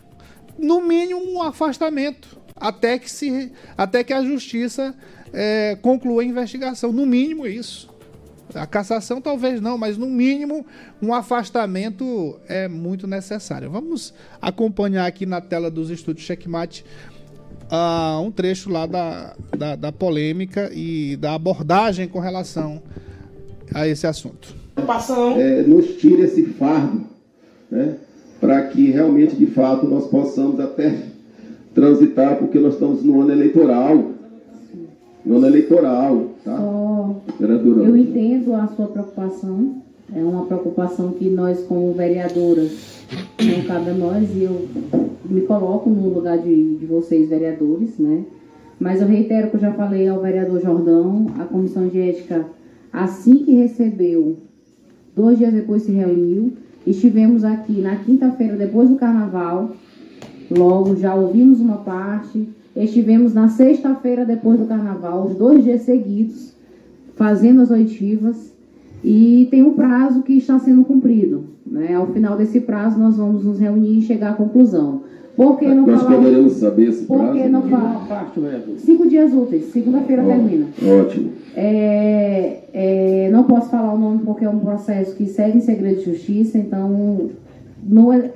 No 0.58 0.82
mínimo, 0.82 1.22
um 1.32 1.42
afastamento, 1.42 2.38
até 2.56 2.98
que, 3.00 3.10
se, 3.10 3.52
até 3.78 4.04
que 4.04 4.14
a 4.14 4.24
justiça 4.24 4.96
é, 5.34 5.78
conclua 5.82 6.22
a 6.22 6.26
investigação. 6.26 6.92
No 6.92 7.06
mínimo, 7.06 7.48
isso. 7.48 7.92
A 8.54 8.68
cassação 8.68 9.20
talvez 9.20 9.60
não, 9.60 9.78
mas 9.78 9.98
no 9.98 10.06
mínimo 10.06 10.66
um 11.02 11.14
afastamento 11.14 12.40
é 12.48 12.68
muito 12.68 13.08
necessário. 13.08 13.70
Vamos 13.70 14.14
acompanhar 14.40 15.08
aqui 15.08 15.26
na 15.26 15.42
tela 15.42 15.72
dos 15.72 15.90
estúdios 15.90 16.26
Checkmate 16.26 16.86
uh, 17.64 18.22
um 18.22 18.32
trecho 18.32 18.70
lá 18.70 18.86
da, 18.86 19.36
da, 19.58 19.76
da, 19.76 19.92
polêmica 19.92 20.70
e 20.74 21.16
da 21.18 21.34
abordagem 21.34 22.08
com 22.08 22.20
relação 22.20 22.82
a 23.74 23.88
esse 23.88 24.06
assunto. 24.06 24.56
É, 25.40 25.64
nos 25.64 25.98
tire 25.98 26.22
esse 26.22 26.46
fardo, 26.46 27.08
né, 27.72 27.96
para 28.44 28.62
que 28.64 28.92
realmente, 28.92 29.38
de 29.38 29.46
fato, 29.46 29.88
nós 29.88 30.06
possamos 30.08 30.60
até 30.60 30.94
transitar, 31.74 32.38
porque 32.38 32.60
nós 32.60 32.74
estamos 32.74 33.02
no 33.02 33.22
ano 33.22 33.32
eleitoral 33.32 34.12
no 35.26 35.38
ano 35.38 35.48
eleitoral, 35.48 36.32
tá? 36.44 36.60
Oh, 36.62 37.16
eu 37.40 37.96
entendo 37.96 38.54
a 38.56 38.68
sua 38.68 38.88
preocupação. 38.88 39.82
É 40.14 40.20
uma 40.22 40.46
preocupação 40.46 41.12
que 41.14 41.30
nós, 41.30 41.62
como 41.62 41.94
vereadoras, 41.94 43.06
não 43.42 43.64
cabe 43.66 43.92
a 43.92 43.94
nós 43.94 44.30
e 44.36 44.44
eu 44.44 44.68
me 45.24 45.42
coloco 45.42 45.90
no 45.90 46.10
lugar 46.10 46.40
de, 46.40 46.76
de 46.76 46.86
vocês, 46.86 47.30
vereadores, 47.30 47.98
né? 47.98 48.26
Mas 48.78 49.00
eu 49.00 49.08
reitero 49.08 49.50
que 49.50 49.56
eu 49.56 49.62
já 49.62 49.72
falei 49.72 50.10
ao 50.10 50.22
vereador 50.22 50.62
Jordão, 50.62 51.28
a 51.40 51.46
comissão 51.46 51.88
de 51.88 52.02
ética, 52.02 52.46
assim 52.92 53.46
que 53.46 53.56
recebeu, 53.56 54.40
dois 55.16 55.38
dias 55.38 55.54
depois 55.54 55.84
se 55.84 55.94
reuniu, 55.94 56.52
estivemos 56.86 57.44
aqui 57.44 57.82
na 57.82 57.96
quinta-feira, 57.98 58.56
depois 58.56 58.90
do 58.90 58.96
carnaval, 58.96 59.76
logo 60.52 60.96
já 60.96 61.14
ouvimos 61.16 61.60
uma 61.60 61.78
parte, 61.78 62.48
Estivemos 62.76 63.36
na 63.36 63.50
sexta-feira 63.50 64.26
depois 64.26 64.60
do 64.60 64.66
carnaval, 64.66 65.28
os 65.28 65.36
dois 65.36 65.64
dias 65.64 65.82
seguidos, 65.82 66.54
fazendo 67.16 67.62
as 67.62 67.70
oitivas 67.70 68.52
e 69.04 69.48
tem 69.52 69.62
um 69.62 69.74
prazo 69.74 70.24
que 70.24 70.34
está 70.34 70.58
sendo 70.58 70.84
cumprido. 70.84 71.46
Né? 71.66 71.94
Ao 71.94 72.08
final 72.08 72.36
desse 72.36 72.62
prazo, 72.62 72.98
nós 72.98 73.18
vamos 73.18 73.46
nos 73.46 73.60
reunir 73.60 74.00
e 74.00 74.02
chegar 74.02 74.32
à 74.32 74.36
conclusão. 74.36 75.04
Por 75.36 75.58
que 75.58 75.68
não 75.68 75.88
Nós 75.88 76.02
falar... 76.02 76.16
poderemos 76.18 76.54
saber 76.54 76.90
esse 76.90 77.06
prazo? 77.06 77.24
Por 77.24 77.34
que 77.34 77.50
não 77.50 77.62
falar? 77.64 78.34
Cinco 78.78 79.08
dias 79.08 79.34
úteis, 79.34 79.66
segunda-feira 79.72 80.24
oh, 80.24 80.28
termina. 80.28 80.66
Ótimo. 81.02 81.32
É, 81.56 82.60
é, 82.74 83.30
não 83.32 83.44
posso 83.44 83.70
falar 83.70 83.94
o 83.94 83.98
nome 83.98 84.20
porque 84.24 84.46
é 84.46 84.50
um 84.50 84.60
processo 84.60 85.16
que 85.16 85.26
segue 85.26 85.58
em 85.58 85.62
segredo 85.62 86.00
de 86.00 86.06
justiça, 86.06 86.58
então 86.58 87.30
no, 87.84 88.14
é, 88.14 88.32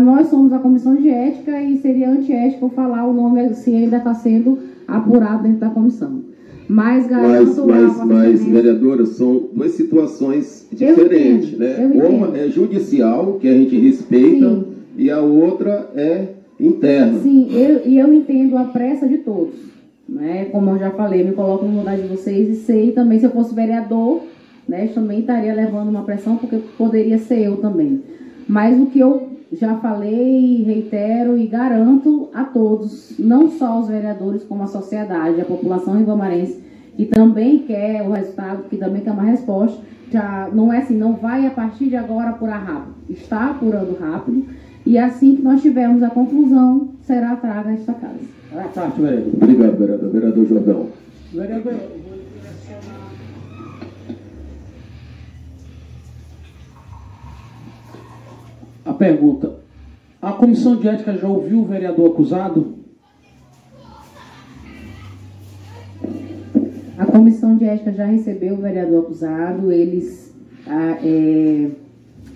nós 0.00 0.28
somos 0.28 0.52
a 0.52 0.58
comissão 0.58 0.94
de 0.94 1.08
ética 1.08 1.60
e 1.60 1.78
seria 1.78 2.10
antiético 2.10 2.68
falar 2.68 3.06
o 3.06 3.12
nome 3.12 3.54
se 3.54 3.74
ainda 3.74 3.96
está 3.98 4.14
sendo 4.14 4.58
apurado 4.86 5.42
dentro 5.42 5.58
da 5.58 5.70
comissão. 5.70 6.22
Mas, 6.68 7.08
mas, 7.08 7.58
mas, 7.58 8.04
mas 8.04 8.44
vereadora, 8.44 9.06
são 9.06 9.44
duas 9.52 9.72
situações 9.72 10.66
diferentes, 10.72 11.56
né? 11.56 11.88
Uma 11.94 12.36
é 12.36 12.48
judicial, 12.48 13.34
que 13.40 13.46
a 13.46 13.52
gente 13.52 13.78
respeita, 13.78 14.50
Sim. 14.50 14.64
e 14.96 15.08
a 15.08 15.20
outra 15.20 15.88
é 15.94 16.35
interna. 16.58 17.18
Sim, 17.20 17.48
eu, 17.52 17.86
e 17.86 17.98
eu 17.98 18.12
entendo 18.12 18.56
a 18.56 18.64
pressa 18.64 19.06
de 19.06 19.18
todos. 19.18 19.54
Né? 20.08 20.46
Como 20.46 20.70
eu 20.70 20.78
já 20.78 20.90
falei, 20.90 21.24
me 21.24 21.32
coloco 21.32 21.66
no 21.66 21.78
lugar 21.78 21.96
de 21.96 22.06
vocês 22.06 22.48
e 22.48 22.54
sei 22.62 22.92
também, 22.92 23.18
se 23.18 23.26
eu 23.26 23.30
fosse 23.30 23.54
vereador, 23.54 24.22
né, 24.68 24.88
também 24.88 25.20
estaria 25.20 25.54
levando 25.54 25.88
uma 25.88 26.02
pressão, 26.02 26.36
porque 26.36 26.58
poderia 26.76 27.18
ser 27.18 27.40
eu 27.40 27.56
também. 27.58 28.02
Mas 28.48 28.78
o 28.80 28.86
que 28.86 28.98
eu 28.98 29.28
já 29.52 29.76
falei, 29.76 30.62
reitero 30.64 31.38
e 31.38 31.46
garanto 31.46 32.28
a 32.34 32.44
todos, 32.44 33.14
não 33.18 33.50
só 33.50 33.80
os 33.80 33.88
vereadores, 33.88 34.42
como 34.44 34.62
a 34.62 34.66
sociedade, 34.66 35.40
a 35.40 35.44
população 35.44 35.96
ribamarense, 35.96 36.64
que 36.96 37.06
também 37.06 37.58
quer 37.60 38.02
o 38.02 38.12
resultado, 38.12 38.68
que 38.68 38.76
também 38.76 39.02
quer 39.02 39.12
uma 39.12 39.22
resposta, 39.22 39.80
já 40.10 40.48
não 40.52 40.72
é 40.72 40.78
assim, 40.78 40.96
não 40.96 41.14
vai 41.14 41.46
a 41.46 41.50
partir 41.50 41.86
de 41.86 41.96
agora 41.96 42.30
apurar 42.30 42.58
rápido. 42.58 42.94
Está 43.08 43.50
apurando 43.50 43.98
rápido 43.98 44.46
e 44.86 44.96
assim 44.96 45.34
que 45.34 45.42
nós 45.42 45.60
tivermos 45.60 46.00
a 46.04 46.10
conclusão, 46.10 46.90
será 47.02 47.34
traga 47.34 47.72
esta 47.72 47.92
casa. 47.92 48.20
Obrigado, 49.34 49.76
vereador. 49.76 50.10
Vereador 50.10 50.46
Jordão. 50.46 50.88
Vereador, 51.32 51.74
a 58.84 58.92
pergunta: 58.92 59.56
a 60.22 60.32
comissão 60.32 60.76
de 60.76 60.88
ética 60.88 61.14
já 61.14 61.26
ouviu 61.26 61.62
o 61.62 61.64
vereador 61.64 62.12
acusado? 62.12 62.76
A 66.96 67.04
comissão 67.04 67.56
de 67.56 67.64
ética 67.64 67.92
já 67.92 68.06
recebeu 68.06 68.54
o 68.54 68.62
vereador 68.62 69.04
acusado, 69.04 69.72
eles 69.72 70.32
ah, 70.66 70.96
é, 71.02 71.70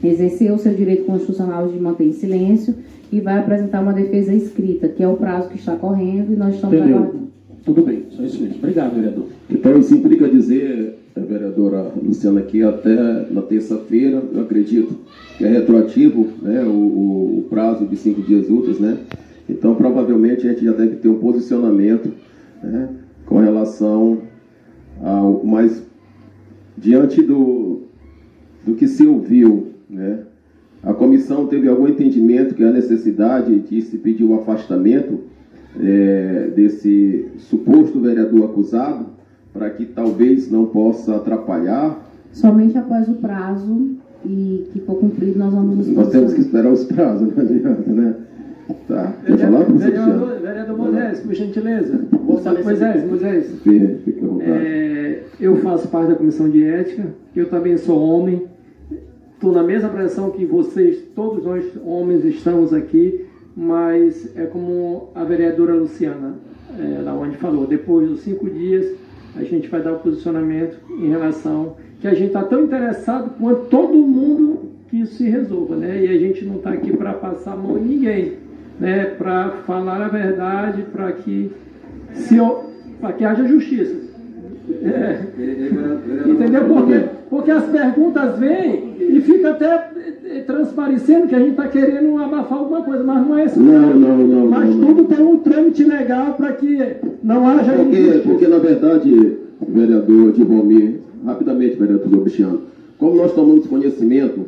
exerceu 0.09 0.57
seu 0.59 0.75
direito 0.75 1.05
constitucional 1.05 1.69
de 1.69 1.79
manter 1.79 2.05
em 2.05 2.13
silêncio 2.13 2.75
e 3.13 3.21
vai 3.21 3.39
apresentar 3.39 3.81
uma 3.81 3.93
defesa 3.93 4.33
escrita, 4.33 4.89
que 4.89 5.03
é 5.03 5.09
o 5.09 5.17
prazo 5.17 5.49
que 5.49 5.59
está 5.59 5.77
correndo 5.77 6.33
e 6.33 6.37
nós 6.37 6.55
estamos 6.55 6.77
Entendeu. 6.77 6.97
aguardando. 6.99 7.31
Tudo 7.65 7.83
bem, 7.83 8.05
só 8.11 8.23
isso 8.23 8.41
mesmo. 8.41 8.57
Obrigado, 8.57 8.95
vereador. 8.95 9.27
Então 9.51 9.79
isso 9.79 9.95
implica 9.95 10.29
dizer, 10.29 10.99
a 11.15 11.21
vereadora 11.21 11.93
Luciana, 12.03 12.41
que 12.43 12.63
até 12.63 13.27
na 13.31 13.43
terça-feira, 13.43 14.23
eu 14.33 14.41
acredito 14.41 14.97
que 15.37 15.45
é 15.45 15.49
retroativo 15.49 16.27
né, 16.41 16.63
o, 16.65 16.71
o, 17.41 17.47
prazo 17.51 17.87
de 17.87 17.97
cinco 17.97 18.23
dias 18.23 18.49
úteis, 18.49 18.79
né? 18.79 18.99
Então 19.49 19.75
provavelmente 19.75 20.47
a 20.47 20.53
gente 20.53 20.65
já 20.65 20.73
deve 20.73 20.97
ter 20.97 21.09
um 21.09 21.19
posicionamento 21.19 22.11
né, 22.63 22.89
com 23.27 23.39
relação 23.39 24.19
ao. 25.03 25.45
Mas 25.45 25.83
diante 26.79 27.23
do, 27.23 27.83
do 28.65 28.75
que 28.75 28.89
se 28.89 29.07
ouviu, 29.07 29.69
né? 29.91 30.21
A 30.83 30.95
comissão 30.95 31.47
teve 31.47 31.69
algum 31.69 31.87
entendimento 31.87 32.55
que 32.55 32.65
a 32.65 32.71
necessidade 32.71 33.59
de 33.61 33.83
se 33.83 33.99
pedir 33.99 34.25
o 34.25 34.35
afastamento 34.35 35.21
é, 35.79 36.51
desse 36.57 37.29
suposto 37.37 38.01
vereador 38.01 38.45
acusado, 38.45 39.07
para 39.53 39.69
que 39.69 39.85
talvez 39.85 40.51
não 40.51 40.67
possa 40.67 41.17
atrapalhar 41.17 42.11
Somente 42.33 42.79
após 42.79 43.09
o 43.09 43.15
prazo 43.15 43.97
e 44.25 44.69
que 44.73 44.81
for 44.81 44.97
cumprido, 44.97 45.39
nós 45.39 45.53
vamos 45.53 45.89
Nós 45.89 46.11
temos 46.11 46.35
que 46.35 46.41
esperar 46.41 46.73
os 46.73 46.85
prazos, 46.85 47.29
não 47.35 47.43
adianta, 47.43 47.91
né? 47.91 48.15
Tá. 48.87 49.15
Quer 49.27 49.37
falar, 49.37 49.65
professor 49.65 49.91
Vereador, 49.91 50.41
vereador 50.41 50.79
Moisés, 50.79 51.21
por 51.21 51.35
gentileza. 51.35 52.01
Moisés, 52.23 53.09
Moisés. 53.09 53.51
Fica 53.65 54.25
à 54.25 54.29
vontade. 54.29 54.51
É, 54.51 55.25
eu 55.41 55.57
faço 55.57 55.89
parte 55.89 56.11
da 56.11 56.15
comissão 56.15 56.49
de 56.49 56.63
ética, 56.63 57.07
eu 57.35 57.49
também 57.49 57.77
sou 57.77 58.01
homem, 58.01 58.45
estou 59.41 59.53
na 59.53 59.63
mesma 59.63 59.89
pressão 59.89 60.31
que 60.31 60.45
vocês, 60.45 61.03
todos 61.17 61.43
nós 61.43 61.65
homens 61.83 62.27
estamos 62.27 62.75
aqui, 62.75 63.25
mas 63.57 64.37
é 64.37 64.45
como 64.45 65.09
a 65.15 65.25
vereadora 65.25 65.73
Luciana, 65.73 66.35
é, 66.79 67.01
lá 67.01 67.15
onde 67.15 67.39
falou, 67.39 67.67
depois 67.67 68.07
dos 68.07 68.21
cinco 68.21 68.51
dias 68.51 68.95
a 69.35 69.43
gente 69.43 69.67
vai 69.69 69.83
dar 69.83 69.95
o 69.95 69.99
posicionamento 70.01 70.77
em 70.91 71.09
relação 71.09 71.77
que 72.01 72.07
a 72.07 72.13
gente 72.13 72.27
está 72.27 72.43
tão 72.43 72.65
interessado 72.65 73.31
quanto 73.39 73.65
todo 73.71 73.95
mundo 73.95 74.73
que 74.91 75.01
isso 75.01 75.15
se 75.15 75.29
resolva, 75.31 75.75
né? 75.75 76.05
E 76.05 76.09
a 76.09 76.19
gente 76.19 76.45
não 76.45 76.57
está 76.57 76.71
aqui 76.71 76.95
para 76.95 77.15
passar 77.15 77.53
a 77.53 77.57
mão 77.57 77.79
em 77.79 77.83
ninguém, 77.83 78.33
né? 78.79 79.07
Para 79.07 79.63
falar 79.67 80.03
a 80.03 80.09
verdade, 80.09 80.83
para 80.93 81.13
que 81.13 81.51
se 82.13 82.37
para 83.01 83.13
que 83.15 83.25
haja 83.25 83.47
justiça. 83.47 83.97
É. 84.83 85.21
Entendeu? 86.27 86.65
Porque, 86.67 87.05
porque 87.31 87.51
as 87.51 87.65
perguntas 87.67 88.39
vêm 88.39 88.90
e 89.17 89.21
fica 89.21 89.51
até 89.51 89.91
transparecendo 90.47 91.27
que 91.27 91.35
a 91.35 91.39
gente 91.39 91.51
está 91.51 91.69
querendo 91.69 92.17
abafar 92.19 92.59
alguma 92.59 92.83
coisa, 92.83 93.03
mas 93.05 93.27
não 93.27 93.39
é 93.39 93.45
isso. 93.45 93.61
Não, 93.61 93.95
não, 93.95 94.19
não. 94.19 94.47
Mas 94.49 94.75
não, 94.75 94.87
tudo 94.87 95.05
tem 95.05 95.25
um 95.25 95.39
trâmite 95.39 95.85
legal 95.85 96.35
para 96.35 96.53
que 96.53 96.79
não 97.23 97.47
haja 97.47 97.73
Porque, 97.73 97.99
injustiça. 97.99 98.29
porque, 98.29 98.49
na 98.49 98.59
verdade, 98.59 99.37
vereador 99.69 100.33
de 100.33 100.43
Romir, 100.43 101.01
rapidamente, 101.25 101.77
vereador 101.77 102.21
Cristiano, 102.23 102.61
como 102.99 103.17
nós 103.17 103.33
tomamos 103.33 103.67
conhecimento, 103.67 104.41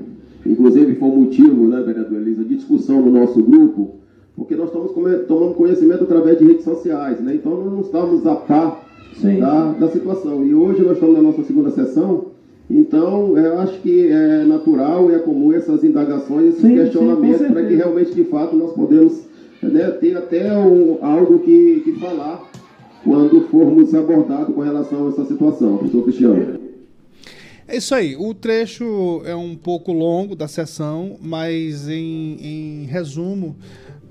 inclusive 0.47 0.95
foi 0.97 1.09
um 1.09 1.17
motivo, 1.23 1.67
né, 1.69 1.83
vereador 1.85 2.21
Elisa, 2.21 2.45
de 2.45 2.57
discussão 2.57 3.01
no 3.01 3.11
nosso 3.11 3.43
grupo, 3.43 3.97
porque 4.37 4.55
nós 4.55 4.69
estamos 4.69 4.93
tomando 5.27 5.55
conhecimento 5.55 6.05
através 6.05 6.39
de 6.39 6.45
redes 6.45 6.65
sociais, 6.65 7.21
né? 7.21 7.35
Então 7.35 7.55
nós 7.55 7.73
não 7.73 7.81
estamos 7.81 8.27
a 8.27 8.35
par 8.35 8.83
da, 9.39 9.73
da 9.73 9.89
situação. 9.89 10.45
E 10.45 10.55
hoje 10.55 10.83
nós 10.83 10.93
estamos 10.95 11.17
na 11.17 11.23
nossa 11.23 11.43
segunda 11.43 11.71
sessão, 11.71 12.32
então 12.71 13.37
eu 13.37 13.59
acho 13.61 13.79
que 13.81 14.09
é 14.09 14.45
natural 14.45 15.11
e 15.11 15.15
é 15.15 15.19
comum 15.19 15.53
essas 15.53 15.85
indagações, 15.85 16.51
esses 16.51 16.63
Sim, 16.63 16.75
questionamentos, 16.77 17.47
para 17.49 17.65
que 17.67 17.75
realmente, 17.75 18.15
de 18.15 18.25
fato, 18.25 18.57
nós 18.57 18.73
podemos 18.73 19.21
né, 19.63 19.91
ter 20.01 20.17
até 20.17 20.57
um, 20.57 20.99
algo 21.05 21.39
que, 21.41 21.81
que 21.85 21.93
falar 22.01 22.51
quando 23.05 23.43
formos 23.49 23.95
abordados 23.95 24.55
com 24.55 24.61
relação 24.61 25.07
a 25.07 25.11
essa 25.11 25.25
situação. 25.27 25.77
Professor 25.77 26.03
Cristiano. 26.05 26.61
É 27.69 27.77
isso 27.77 27.95
aí. 27.95 28.17
O 28.17 28.35
trecho 28.35 29.23
é 29.25 29.35
um 29.35 29.55
pouco 29.57 29.93
longo 29.93 30.35
da 30.37 30.47
sessão, 30.49 31.17
mas 31.23 31.89
em, 31.89 32.37
em 32.41 32.85
resumo, 32.87 33.57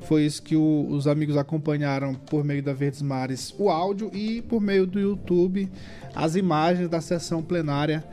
foi 0.01 0.25
isso 0.25 0.41
que 0.41 0.55
o- 0.55 0.87
os 0.89 1.05
amigos 1.07 1.37
acompanharam 1.37 2.15
por 2.15 2.43
meio 2.43 2.63
da 2.63 2.73
Verdes 2.73 3.01
Mares, 3.01 3.53
o 3.59 3.69
áudio 3.69 4.09
e 4.13 4.41
por 4.41 4.59
meio 4.61 4.85
do 4.87 4.99
YouTube, 4.99 5.69
as 6.15 6.35
imagens 6.35 6.89
da 6.89 6.99
sessão 7.01 7.41
plenária 7.43 8.03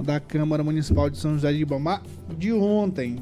da 0.00 0.20
Câmara 0.20 0.62
Municipal 0.62 1.08
de 1.10 1.18
São 1.18 1.34
José 1.34 1.52
de 1.52 1.60
Ibamar 1.60 2.02
de 2.36 2.52
ontem. 2.52 3.18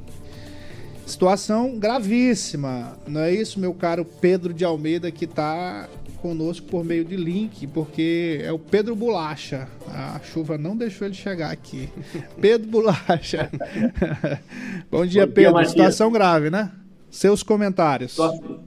Situação 1.07 1.77
gravíssima, 1.79 2.97
não 3.07 3.21
é 3.21 3.33
isso, 3.35 3.59
meu 3.59 3.75
caro 3.75 4.05
Pedro 4.05 4.55
de 4.55 4.65
Almeida, 4.65 5.11
que 5.11 5.25
está 5.25 5.89
conosco 6.21 6.67
por 6.67 6.85
meio 6.85 7.05
de 7.05 7.17
link, 7.17 7.67
porque 7.67 8.41
é 8.45 8.53
o 8.53 8.59
Pedro 8.59 8.95
Bolacha. 8.95 9.67
A 9.89 10.21
chuva 10.21 10.57
não 10.57 10.77
deixou 10.77 11.07
ele 11.07 11.15
chegar 11.15 11.51
aqui. 11.51 11.89
Pedro 12.41 12.69
Bolacha. 12.69 13.51
Bom 14.91 15.05
dia, 15.05 15.27
Bom 15.27 15.27
dia, 15.27 15.27
Pedro. 15.27 15.55
Matias. 15.55 15.71
Situação 15.71 16.13
grave, 16.13 16.51
né? 16.51 16.71
Seus 17.11 17.43
comentários. 17.43 18.13
Situação, 18.13 18.61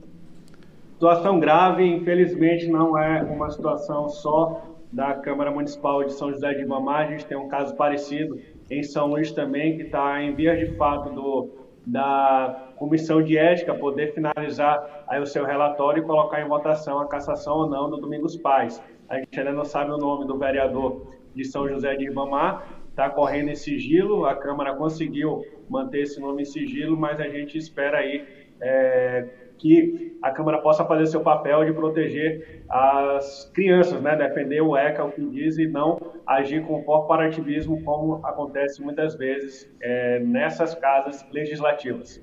situação 0.92 1.40
grave, 1.40 1.84
infelizmente 1.84 2.66
não 2.66 2.98
é 2.98 3.22
uma 3.22 3.50
situação 3.50 4.08
só 4.10 4.73
da 4.94 5.12
Câmara 5.14 5.50
Municipal 5.50 6.04
de 6.04 6.12
São 6.12 6.30
José 6.30 6.54
de 6.54 6.62
Ibamar, 6.62 7.08
a 7.08 7.10
gente 7.10 7.26
tem 7.26 7.36
um 7.36 7.48
caso 7.48 7.74
parecido 7.74 8.38
em 8.70 8.80
São 8.84 9.08
Luís 9.08 9.32
também, 9.32 9.76
que 9.76 9.82
está 9.82 10.22
em 10.22 10.32
vias 10.36 10.56
de 10.56 10.76
fato 10.76 11.10
do, 11.10 11.50
da 11.84 12.68
Comissão 12.76 13.20
de 13.20 13.36
Ética 13.36 13.74
poder 13.74 14.14
finalizar 14.14 15.04
aí 15.08 15.20
o 15.20 15.26
seu 15.26 15.44
relatório 15.44 16.00
e 16.00 16.06
colocar 16.06 16.40
em 16.40 16.48
votação 16.48 17.00
a 17.00 17.08
cassação 17.08 17.56
ou 17.56 17.68
não 17.68 17.90
do 17.90 17.96
Domingos 17.96 18.36
Paz. 18.36 18.80
A 19.08 19.18
gente 19.18 19.36
ainda 19.36 19.52
não 19.52 19.64
sabe 19.64 19.90
o 19.90 19.98
nome 19.98 20.28
do 20.28 20.38
vereador 20.38 21.12
de 21.34 21.44
São 21.44 21.68
José 21.68 21.96
de 21.96 22.06
Ibamar, 22.06 22.64
está 22.88 23.10
correndo 23.10 23.50
em 23.50 23.56
sigilo, 23.56 24.24
a 24.24 24.36
Câmara 24.36 24.76
conseguiu 24.76 25.44
manter 25.68 26.02
esse 26.02 26.20
nome 26.20 26.42
em 26.42 26.44
sigilo, 26.44 26.96
mas 26.96 27.18
a 27.18 27.28
gente 27.28 27.58
espera 27.58 27.98
aí 27.98 28.24
é, 28.60 29.26
que 29.58 30.16
a 30.22 30.30
Câmara 30.30 30.58
possa 30.58 30.84
fazer 30.84 31.06
seu 31.06 31.20
papel 31.20 31.64
de 31.64 31.72
proteger 31.72 32.64
as 32.68 33.50
crianças, 33.54 34.00
né? 34.00 34.16
defender 34.16 34.60
o 34.60 34.76
ECA, 34.76 35.04
o 35.04 35.12
que 35.12 35.24
diz, 35.26 35.58
e 35.58 35.66
não 35.66 36.00
agir 36.26 36.64
com 36.64 36.82
corporativismo, 36.82 37.82
como 37.82 38.24
acontece 38.24 38.82
muitas 38.82 39.14
vezes 39.14 39.70
é, 39.80 40.20
nessas 40.20 40.74
casas 40.74 41.24
legislativas. 41.30 42.22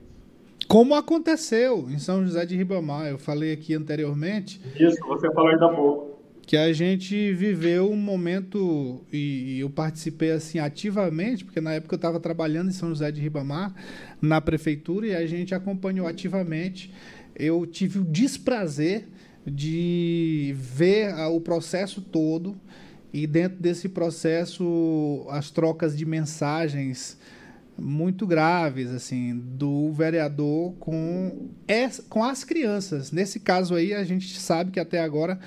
Como 0.67 0.95
aconteceu 0.95 1.87
em 1.89 1.99
São 1.99 2.23
José 2.23 2.45
de 2.45 2.55
Ribamar, 2.55 3.07
eu 3.07 3.17
falei 3.17 3.51
aqui 3.51 3.73
anteriormente. 3.73 4.61
Isso, 4.79 4.97
você 5.05 5.29
falou 5.33 5.49
ainda 5.49 5.65
há 5.65 5.73
pouco. 5.73 6.11
Que 6.43 6.55
a 6.55 6.71
gente 6.73 7.33
viveu 7.33 7.91
um 7.91 7.97
momento, 7.97 9.01
e 9.11 9.59
eu 9.59 9.69
participei 9.69 10.31
assim 10.31 10.59
ativamente, 10.59 11.45
porque 11.45 11.61
na 11.61 11.73
época 11.73 11.95
eu 11.95 11.97
estava 11.97 12.19
trabalhando 12.19 12.69
em 12.69 12.73
São 12.73 12.89
José 12.89 13.11
de 13.11 13.21
Ribamar, 13.21 13.73
na 14.21 14.39
prefeitura, 14.39 15.07
e 15.07 15.15
a 15.15 15.25
gente 15.25 15.53
acompanhou 15.53 16.07
ativamente. 16.07 16.93
Eu 17.35 17.65
tive 17.65 17.99
o 17.99 18.03
desprazer 18.03 19.07
de 19.45 20.53
ver 20.57 21.13
ah, 21.13 21.29
o 21.29 21.41
processo 21.41 22.01
todo, 22.01 22.55
e 23.13 23.27
dentro 23.27 23.57
desse 23.59 23.89
processo, 23.89 25.25
as 25.29 25.51
trocas 25.51 25.97
de 25.97 26.05
mensagens 26.05 27.17
muito 27.77 28.27
graves 28.27 28.91
assim 28.91 29.35
do 29.35 29.91
vereador 29.91 30.73
com 30.79 31.49
com 32.09 32.23
as 32.23 32.43
crianças. 32.43 33.11
Nesse 33.11 33.39
caso 33.39 33.75
aí 33.75 33.93
a 33.93 34.03
gente 34.03 34.39
sabe 34.39 34.71
que 34.71 34.79
até 34.79 35.01
agora 35.01 35.39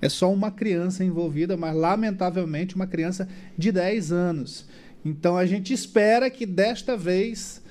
é 0.00 0.08
só 0.08 0.32
uma 0.32 0.50
criança 0.50 1.04
envolvida, 1.04 1.56
mas 1.56 1.76
lamentavelmente 1.76 2.74
uma 2.74 2.86
criança 2.86 3.28
de 3.58 3.70
10 3.70 4.10
anos. 4.10 4.66
Então 5.04 5.36
a 5.36 5.44
gente 5.44 5.72
espera 5.72 6.30
que 6.30 6.46
desta 6.46 6.96
vez 6.96 7.61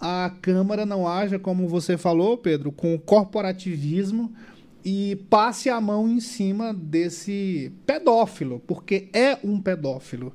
a 0.00 0.32
Câmara 0.40 0.86
não 0.86 1.08
haja, 1.08 1.38
como 1.38 1.66
você 1.66 1.96
falou, 1.96 2.38
Pedro, 2.38 2.70
com 2.70 2.98
corporativismo 2.98 4.32
e 4.84 5.16
passe 5.28 5.68
a 5.68 5.80
mão 5.80 6.08
em 6.08 6.20
cima 6.20 6.72
desse 6.72 7.72
pedófilo, 7.84 8.62
porque 8.66 9.08
é 9.12 9.36
um 9.42 9.60
pedófilo. 9.60 10.32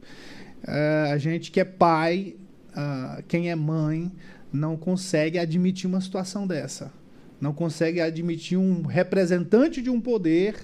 É, 0.66 1.12
a 1.12 1.18
gente 1.18 1.50
que 1.52 1.60
é 1.60 1.66
pai, 1.66 2.36
ah, 2.76 3.22
quem 3.28 3.50
é 3.50 3.56
mãe, 3.56 4.12
não 4.52 4.76
consegue 4.78 5.40
admitir 5.40 5.88
uma 5.88 6.02
situação 6.02 6.46
dessa. 6.46 6.92
Não 7.40 7.54
consegue 7.54 8.00
admitir 8.00 8.58
um 8.58 8.84
representante 8.84 9.82
de 9.82 9.90
um 9.90 10.00
poder, 10.00 10.56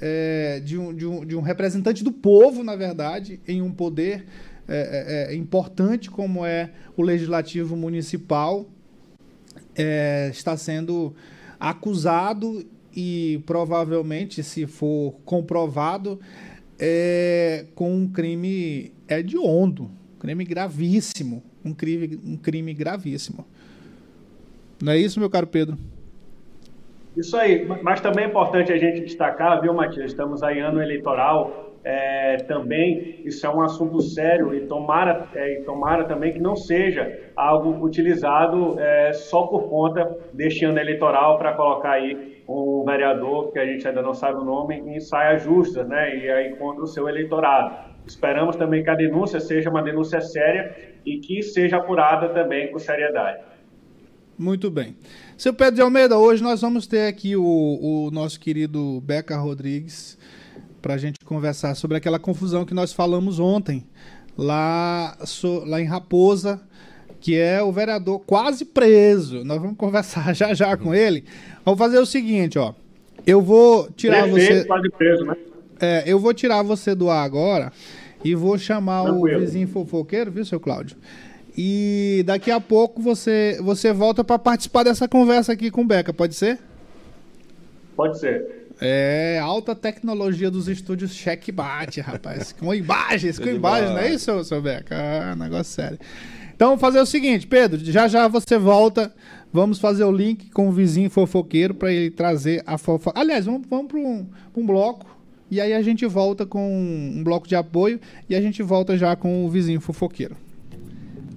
é, 0.00 0.60
de, 0.60 0.76
um, 0.76 0.94
de, 0.94 1.06
um, 1.06 1.24
de 1.24 1.36
um 1.36 1.40
representante 1.40 2.04
do 2.04 2.12
povo, 2.12 2.62
na 2.62 2.76
verdade, 2.76 3.40
em 3.46 3.62
um 3.62 3.72
poder 3.72 4.26
é, 4.68 5.28
é, 5.28 5.32
é, 5.32 5.36
importante 5.36 6.10
como 6.10 6.44
é 6.44 6.70
o 6.96 7.02
legislativo 7.02 7.76
municipal, 7.76 8.66
é, 9.76 10.28
está 10.32 10.56
sendo 10.56 11.14
acusado 11.58 12.66
e 12.94 13.42
provavelmente, 13.46 14.42
se 14.42 14.66
for 14.66 15.14
comprovado, 15.24 16.18
é, 16.78 17.66
com 17.74 17.94
um 17.94 18.08
crime 18.08 18.92
hediondo, 19.08 19.90
crime 20.18 20.44
gravíssimo, 20.44 21.42
um 21.64 21.72
crime, 21.72 22.18
um 22.24 22.36
crime 22.36 22.74
gravíssimo. 22.74 23.46
Não 24.82 24.92
é 24.92 24.98
isso, 24.98 25.20
meu 25.20 25.30
caro 25.30 25.46
Pedro? 25.46 25.78
Isso 27.16 27.34
aí, 27.36 27.66
mas 27.82 28.00
também 28.00 28.26
é 28.26 28.28
importante 28.28 28.70
a 28.72 28.76
gente 28.76 29.00
destacar, 29.00 29.60
viu, 29.62 29.72
Matias? 29.72 30.10
Estamos 30.10 30.42
aí 30.42 30.58
ano 30.58 30.82
eleitoral, 30.82 31.65
é, 31.88 32.38
também 32.48 33.22
isso 33.24 33.46
é 33.46 33.48
um 33.48 33.60
assunto 33.60 34.00
sério 34.00 34.52
e 34.52 34.66
tomara, 34.66 35.28
é, 35.36 35.60
e 35.60 35.62
tomara 35.62 36.02
também 36.02 36.32
que 36.32 36.40
não 36.40 36.56
seja 36.56 37.30
algo 37.36 37.86
utilizado 37.86 38.76
é, 38.80 39.12
só 39.12 39.46
por 39.46 39.68
conta 39.68 40.18
deste 40.32 40.64
ano 40.64 40.80
eleitoral 40.80 41.38
para 41.38 41.52
colocar 41.52 41.92
aí 41.92 42.42
um 42.48 42.82
vereador, 42.84 43.52
que 43.52 43.60
a 43.60 43.64
gente 43.64 43.86
ainda 43.86 44.02
não 44.02 44.14
sabe 44.14 44.40
o 44.40 44.44
nome, 44.44 44.80
em 44.80 44.98
saias 44.98 45.44
justas, 45.44 45.86
né? 45.86 46.16
E 46.16 46.28
aí 46.28 46.56
contra 46.56 46.82
o 46.82 46.88
seu 46.88 47.08
eleitorado. 47.08 47.94
Esperamos 48.04 48.56
também 48.56 48.82
que 48.82 48.90
a 48.90 48.96
denúncia 48.96 49.38
seja 49.38 49.70
uma 49.70 49.82
denúncia 49.82 50.20
séria 50.20 50.74
e 51.04 51.18
que 51.18 51.40
seja 51.40 51.76
apurada 51.76 52.30
também 52.30 52.72
com 52.72 52.80
seriedade. 52.80 53.42
Muito 54.36 54.72
bem. 54.72 54.96
Seu 55.36 55.54
Pedro 55.54 55.76
de 55.76 55.82
Almeida, 55.82 56.18
hoje 56.18 56.42
nós 56.42 56.60
vamos 56.60 56.84
ter 56.88 57.06
aqui 57.06 57.36
o, 57.36 57.44
o 57.44 58.10
nosso 58.10 58.40
querido 58.40 59.00
Beca 59.02 59.36
Rodrigues 59.36 60.18
para 60.86 60.94
a 60.94 60.98
gente 60.98 61.18
conversar 61.24 61.74
sobre 61.74 61.96
aquela 61.96 62.16
confusão 62.16 62.64
que 62.64 62.72
nós 62.72 62.92
falamos 62.92 63.40
ontem 63.40 63.84
lá, 64.38 65.18
lá 65.64 65.80
em 65.80 65.84
Raposa, 65.84 66.60
que 67.20 67.36
é 67.36 67.60
o 67.60 67.72
vereador 67.72 68.20
quase 68.20 68.64
preso. 68.64 69.42
Nós 69.42 69.60
vamos 69.60 69.76
conversar 69.76 70.30
já 70.32 70.54
já 70.54 70.76
com 70.76 70.94
ele. 70.94 71.24
Vamos 71.64 71.76
fazer 71.76 71.98
o 71.98 72.06
seguinte, 72.06 72.56
ó. 72.56 72.72
Eu 73.26 73.42
vou 73.42 73.90
tirar 73.96 74.28
você. 74.28 74.64
Quase 74.64 74.88
preso, 74.90 75.24
né? 75.24 75.34
É, 75.80 76.04
eu 76.06 76.20
vou 76.20 76.32
tirar 76.32 76.62
você 76.62 76.94
do 76.94 77.10
ar 77.10 77.24
agora 77.24 77.72
e 78.22 78.36
vou 78.36 78.56
chamar 78.56 79.06
Tranquilo. 79.06 79.38
o 79.38 79.40
vizinho 79.40 79.66
fofoqueiro, 79.66 80.30
viu, 80.30 80.44
seu 80.44 80.60
Cláudio? 80.60 80.96
E 81.58 82.22
daqui 82.24 82.52
a 82.52 82.60
pouco 82.60 83.02
você, 83.02 83.58
você 83.60 83.92
volta 83.92 84.22
para 84.22 84.38
participar 84.38 84.84
dessa 84.84 85.08
conversa 85.08 85.52
aqui 85.52 85.68
com 85.68 85.80
o 85.80 85.84
Beca, 85.84 86.12
pode 86.12 86.36
ser? 86.36 86.60
Pode 87.96 88.20
ser. 88.20 88.65
É, 88.80 89.40
alta 89.42 89.74
tecnologia 89.74 90.50
dos 90.50 90.68
estúdios 90.68 91.14
checkmate, 91.14 92.00
rapaz. 92.00 92.52
com 92.52 92.74
imagens, 92.74 93.38
com 93.38 93.48
imagens, 93.48 93.90
não 93.90 93.98
é 93.98 94.12
isso, 94.12 94.44
seu 94.44 94.60
Beca? 94.60 94.94
Ah, 94.96 95.36
negócio 95.36 95.72
sério. 95.72 95.98
Então, 96.54 96.68
vamos 96.68 96.80
fazer 96.80 97.00
o 97.00 97.06
seguinte, 97.06 97.46
Pedro, 97.46 97.78
já 97.84 98.08
já 98.08 98.28
você 98.28 98.58
volta. 98.58 99.14
Vamos 99.52 99.78
fazer 99.78 100.04
o 100.04 100.12
link 100.12 100.50
com 100.50 100.68
o 100.68 100.72
vizinho 100.72 101.08
fofoqueiro 101.08 101.74
para 101.74 101.90
ele 101.90 102.10
trazer 102.10 102.62
a 102.66 102.76
fofoca. 102.76 103.18
Aliás, 103.18 103.46
vamos, 103.46 103.66
vamos 103.68 103.86
para 103.86 103.98
um, 103.98 104.26
um 104.54 104.66
bloco 104.66 105.06
e 105.50 105.60
aí 105.60 105.72
a 105.72 105.80
gente 105.80 106.04
volta 106.06 106.44
com 106.44 106.68
um 106.68 107.22
bloco 107.22 107.46
de 107.46 107.54
apoio 107.54 108.00
e 108.28 108.34
a 108.34 108.40
gente 108.40 108.62
volta 108.62 108.98
já 108.98 109.14
com 109.14 109.44
o 109.44 109.48
vizinho 109.48 109.80
fofoqueiro. 109.80 110.36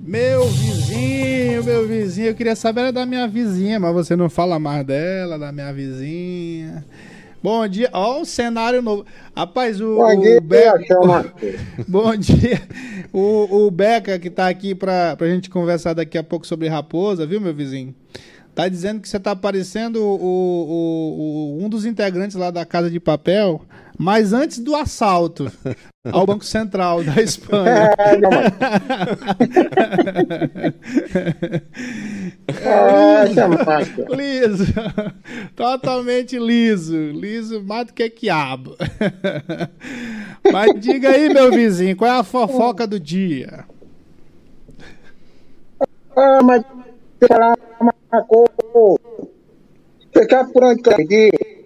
Meu 0.02 0.48
vizinho, 0.48 1.64
meu 1.64 1.88
vizinho, 1.88 2.28
eu 2.30 2.36
queria 2.36 2.56
saber 2.56 2.92
da 2.92 3.06
minha 3.06 3.28
vizinha, 3.28 3.80
mas 3.80 3.94
você 3.94 4.16
não 4.16 4.30
fala 4.30 4.58
mais 4.58 4.84
dela, 4.86 5.38
da 5.38 5.52
minha 5.52 5.72
vizinha. 5.72 6.84
Bom 7.42 7.66
dia, 7.68 7.90
ó, 7.94 8.22
o 8.22 8.26
cenário 8.26 8.82
novo. 8.82 9.06
Rapaz, 9.36 9.80
o. 9.80 9.96
Bom 9.96 10.20
dia, 10.20 10.38
o 10.38 10.42
Beca, 10.42 11.00
Bom 11.88 12.16
dia. 12.18 12.62
O, 13.14 13.66
o 13.66 13.72
Beca, 13.72 14.20
que 14.20 14.30
tá 14.30 14.50
aqui 14.50 14.76
pra, 14.76 15.16
pra 15.16 15.28
gente 15.28 15.50
conversar 15.50 15.94
daqui 15.94 16.18
a 16.18 16.24
pouco 16.24 16.46
sobre 16.46 16.68
raposa, 16.68 17.26
viu, 17.26 17.40
meu 17.40 17.54
vizinho? 17.54 17.96
Tá 18.54 18.68
dizendo 18.68 19.00
que 19.00 19.08
você 19.08 19.18
tá 19.18 19.34
parecendo 19.36 20.04
o, 20.04 20.16
o, 20.16 21.60
o, 21.60 21.66
um 21.66 21.70
dos 21.70 21.86
integrantes 21.86 22.36
lá 22.36 22.52
da 22.52 22.66
Casa 22.66 22.90
de 22.90 23.00
Papel, 23.00 23.62
mas 24.00 24.32
antes 24.32 24.60
do 24.60 24.78
assalto 24.78 25.52
ao 26.10 26.26
Banco 26.26 26.46
Central 26.46 27.04
da 27.04 27.16
Espanha. 27.22 27.92
é, 32.48 33.26
liso. 34.16 34.74
Totalmente 35.54 36.40
liso. 36.40 36.96
Liso 37.12 37.62
mais 37.62 37.88
do 37.88 37.94
que 37.94 38.10
quiabo. 38.10 38.78
Mas 40.50 40.80
diga 40.80 41.10
aí, 41.10 41.28
meu 41.28 41.52
vizinho, 41.52 41.98
qual 41.98 42.10
é 42.10 42.20
a 42.20 42.24
fofoca 42.24 42.88
do 42.88 42.98
dia? 42.98 43.66
Ah, 46.16 46.42
mas 46.42 46.64
falar 47.28 47.54
uma 47.82 47.94
coisa. 48.24 48.50
Por 50.54 50.64
onde 50.64 50.82
que 50.82 50.90
eu 50.90 51.00
ir? 51.02 51.60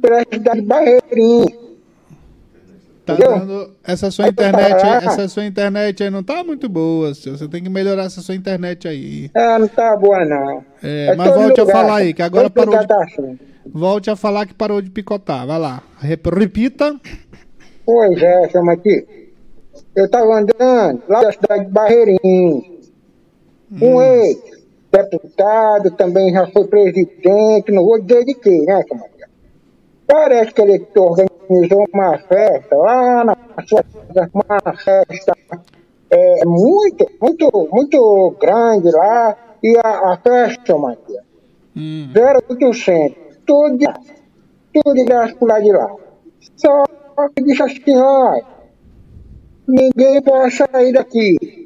Pela 0.00 0.24
cidade 0.44 0.60
de 0.60 0.66
Barreirinha. 0.66 1.64
Tá 3.06 3.14
dando, 3.14 3.70
essa 3.84 4.10
sua 4.10 4.28
internet 4.28 4.82
aí, 4.82 5.04
essa 5.04 5.28
sua 5.28 5.44
internet 5.44 6.02
aí 6.02 6.08
não 6.08 6.22
tá 6.22 6.42
muito 6.42 6.70
boa, 6.70 7.12
senhor. 7.14 7.36
Você 7.36 7.46
tem 7.48 7.62
que 7.62 7.68
melhorar 7.68 8.04
essa 8.04 8.22
sua 8.22 8.34
internet 8.34 8.88
aí. 8.88 9.30
É, 9.34 9.58
não 9.58 9.68
tá 9.68 9.94
boa 9.96 10.24
não. 10.24 10.64
É, 10.82 11.08
é 11.08 11.14
mas 11.14 11.34
volte 11.34 11.60
lugar. 11.60 11.76
a 11.76 11.80
falar 11.80 11.96
aí, 11.96 12.14
que 12.14 12.22
agora 12.22 12.48
parou 12.48 12.74
de... 12.78 13.38
Volte 13.66 14.10
a 14.10 14.16
falar 14.16 14.46
que 14.46 14.54
parou 14.54 14.80
de 14.80 14.90
picotar. 14.90 15.46
Vai 15.46 15.58
lá. 15.58 15.82
Repita. 16.00 16.98
Pois 17.84 18.22
é, 18.22 18.48
chama 18.48 18.72
aqui. 18.72 19.06
Eu 19.94 20.10
tava 20.10 20.38
andando 20.38 21.02
lá 21.06 21.22
da 21.22 21.32
cidade 21.32 21.66
de 21.66 21.70
Barreirinha. 21.70 22.74
Um 23.82 23.96
hum. 23.96 24.02
ex-deputado, 24.02 25.90
também 25.90 26.32
já 26.32 26.46
foi 26.46 26.66
presidente, 26.68 27.70
não 27.72 27.84
vou 27.84 28.00
dizer 28.00 28.24
de 28.24 28.34
quê, 28.34 28.62
né, 28.66 28.82
Maria? 28.90 29.13
Parece 30.06 30.52
que 30.52 30.62
ele 30.62 30.86
organizou 30.96 31.84
uma 31.92 32.18
festa 32.18 32.76
lá 32.76 33.24
na 33.24 33.36
sua 33.66 33.84
uma 34.32 34.76
festa 34.76 35.32
é, 36.10 36.44
muito, 36.44 37.10
muito, 37.20 37.68
muito 37.72 38.36
grande 38.40 38.90
lá, 38.90 39.36
e 39.62 39.76
a, 39.82 40.12
a 40.12 40.18
festa, 40.18 40.76
Maria, 40.76 41.22
hum. 41.76 42.12
0800, 42.14 43.38
tudo 43.46 43.78
de, 43.78 43.86
tudo 44.72 44.94
de 44.94 45.04
graça 45.04 45.34
por 45.34 45.48
lá 45.48 45.58
de 45.60 45.72
lá. 45.72 45.90
Só 46.56 46.84
que 47.34 47.42
disse 47.42 47.62
assim, 47.62 47.96
ó, 47.96 48.40
ninguém 49.66 50.22
pode 50.22 50.54
sair 50.54 50.92
daqui 50.92 51.64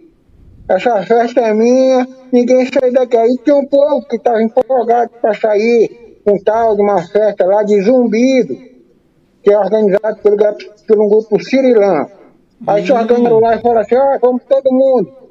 essa 0.68 1.02
festa 1.02 1.40
é 1.40 1.54
minha, 1.54 2.06
ninguém 2.30 2.70
sai 2.70 2.90
daqui. 2.90 3.16
Aí 3.16 3.38
tinha 3.42 3.56
um 3.56 3.64
povo 3.64 4.06
que 4.06 4.16
estava 4.16 4.42
empolgado 4.42 5.10
para 5.20 5.34
sair 5.34 6.07
com 6.24 6.38
tal 6.38 6.76
de 6.76 6.82
uma 6.82 7.02
festa 7.06 7.46
lá 7.46 7.62
de 7.62 7.80
zumbido, 7.82 8.56
que 9.42 9.50
é 9.50 9.58
organizado 9.58 10.20
pelo, 10.22 10.36
pelo 10.86 11.08
grupo 11.08 11.42
Cirilã. 11.42 12.06
Aí 12.66 12.84
se 12.84 12.92
organizou 12.92 13.40
lá 13.40 13.56
e 13.56 13.60
falou 13.60 13.78
assim, 13.78 13.96
ó, 13.96 14.18
vamos 14.20 14.42
todo 14.44 14.72
mundo 14.72 15.28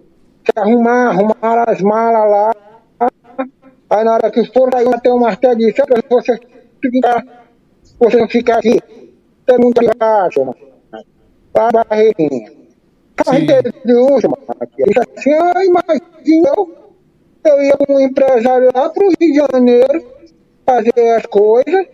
se 0.48 0.60
arrumar, 0.60 1.10
arrumar 1.10 1.70
as 1.70 1.82
malas 1.82 2.32
lá. 2.32 2.52
Aí 3.90 4.04
na 4.04 4.14
hora 4.14 4.32
que 4.32 4.46
for 4.46 4.74
aí 4.74 4.88
até 4.88 5.12
o 5.12 5.20
martelo 5.20 5.58
disse, 5.58 5.82
você 6.10 6.38
ficar, 6.82 7.24
você 8.00 8.18
não 8.18 8.28
ficar 8.28 8.60
aqui, 8.60 8.80
todo 9.46 9.62
mundo 9.62 9.80
de 9.82 9.98
baixo, 9.98 10.40
mano. 10.40 10.56
Para 11.54 11.82
a 11.82 11.84
barreirinha. 11.84 12.52
Carreguei 13.16 13.62
de 13.84 13.96
hoje, 13.96 14.28
Ele 14.78 14.94
assim, 15.00 15.34
ah, 15.34 15.66
imagina 15.66 16.54
eu, 16.56 16.76
eu 17.46 17.64
ia 17.64 17.78
com 17.78 17.94
um 17.94 18.00
empresário 18.00 18.70
lá 18.74 18.90
pro 18.90 19.08
Rio 19.08 19.18
de 19.20 19.34
Janeiro 19.34 20.17
fazer 20.68 21.16
as 21.16 21.26
coisas, 21.26 21.86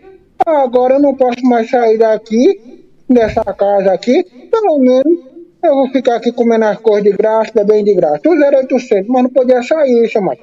agora 0.46 0.96
eu 0.96 1.00
não 1.00 1.16
posso 1.16 1.44
mais 1.46 1.70
sair 1.70 2.00
daqui, 2.00 2.84
dessa 3.08 3.44
casa 3.54 3.94
aqui, 3.94 4.24
pelo 4.50 4.80
menos 4.80 5.34
eu 5.64 5.76
vou 5.76 5.90
ficar 5.92 6.16
aqui 6.16 6.32
comendo 6.32 6.66
as 6.66 6.78
coisas 6.80 7.04
de 7.04 7.16
graça, 7.16 7.64
bem 7.64 7.84
de 7.84 7.94
graça. 7.94 8.20
Tudo 8.22 8.44
era 8.44 8.58
800, 8.58 9.08
mas 9.08 9.24
não 9.24 9.30
podia 9.30 9.62
sair, 9.64 10.10
chama. 10.10 10.36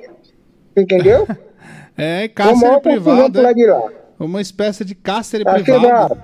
Entendeu? 0.77 1.27
é, 1.97 2.29
cárcere 2.29 2.81
privado. 2.81 3.43
Lá 3.43 3.53
de 3.53 3.67
lá. 3.67 3.83
Uma 4.19 4.41
espécie 4.41 4.85
de 4.85 4.95
cárcere 4.95 5.45
tá 5.45 5.55
privado. 5.55 6.17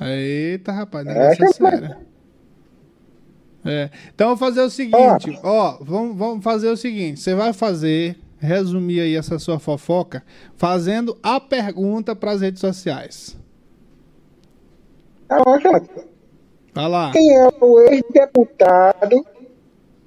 Eita, 0.00 0.72
rapaz, 0.72 1.04
negócio 1.04 1.44
é, 1.44 1.48
é 1.48 1.52
sério. 1.52 1.96
É. 3.64 3.90
Então 4.14 4.28
vamos 4.28 4.40
fazer 4.40 4.62
o 4.62 4.70
seguinte, 4.70 5.38
ó, 5.42 5.78
vamos, 5.80 6.16
vamos 6.16 6.44
fazer 6.44 6.68
o 6.68 6.76
seguinte, 6.76 7.20
você 7.20 7.34
vai 7.34 7.52
fazer, 7.52 8.16
resumir 8.38 9.00
aí 9.00 9.16
essa 9.16 9.38
sua 9.38 9.58
fofoca, 9.58 10.22
fazendo 10.56 11.16
a 11.22 11.40
pergunta 11.40 12.14
para 12.14 12.32
as 12.32 12.40
redes 12.40 12.60
sociais. 12.60 13.36
Vai 16.74 16.88
lá. 16.88 17.10
Quem 17.12 17.36
é 17.36 17.48
o 17.60 17.80
ex-deputado 17.80 19.24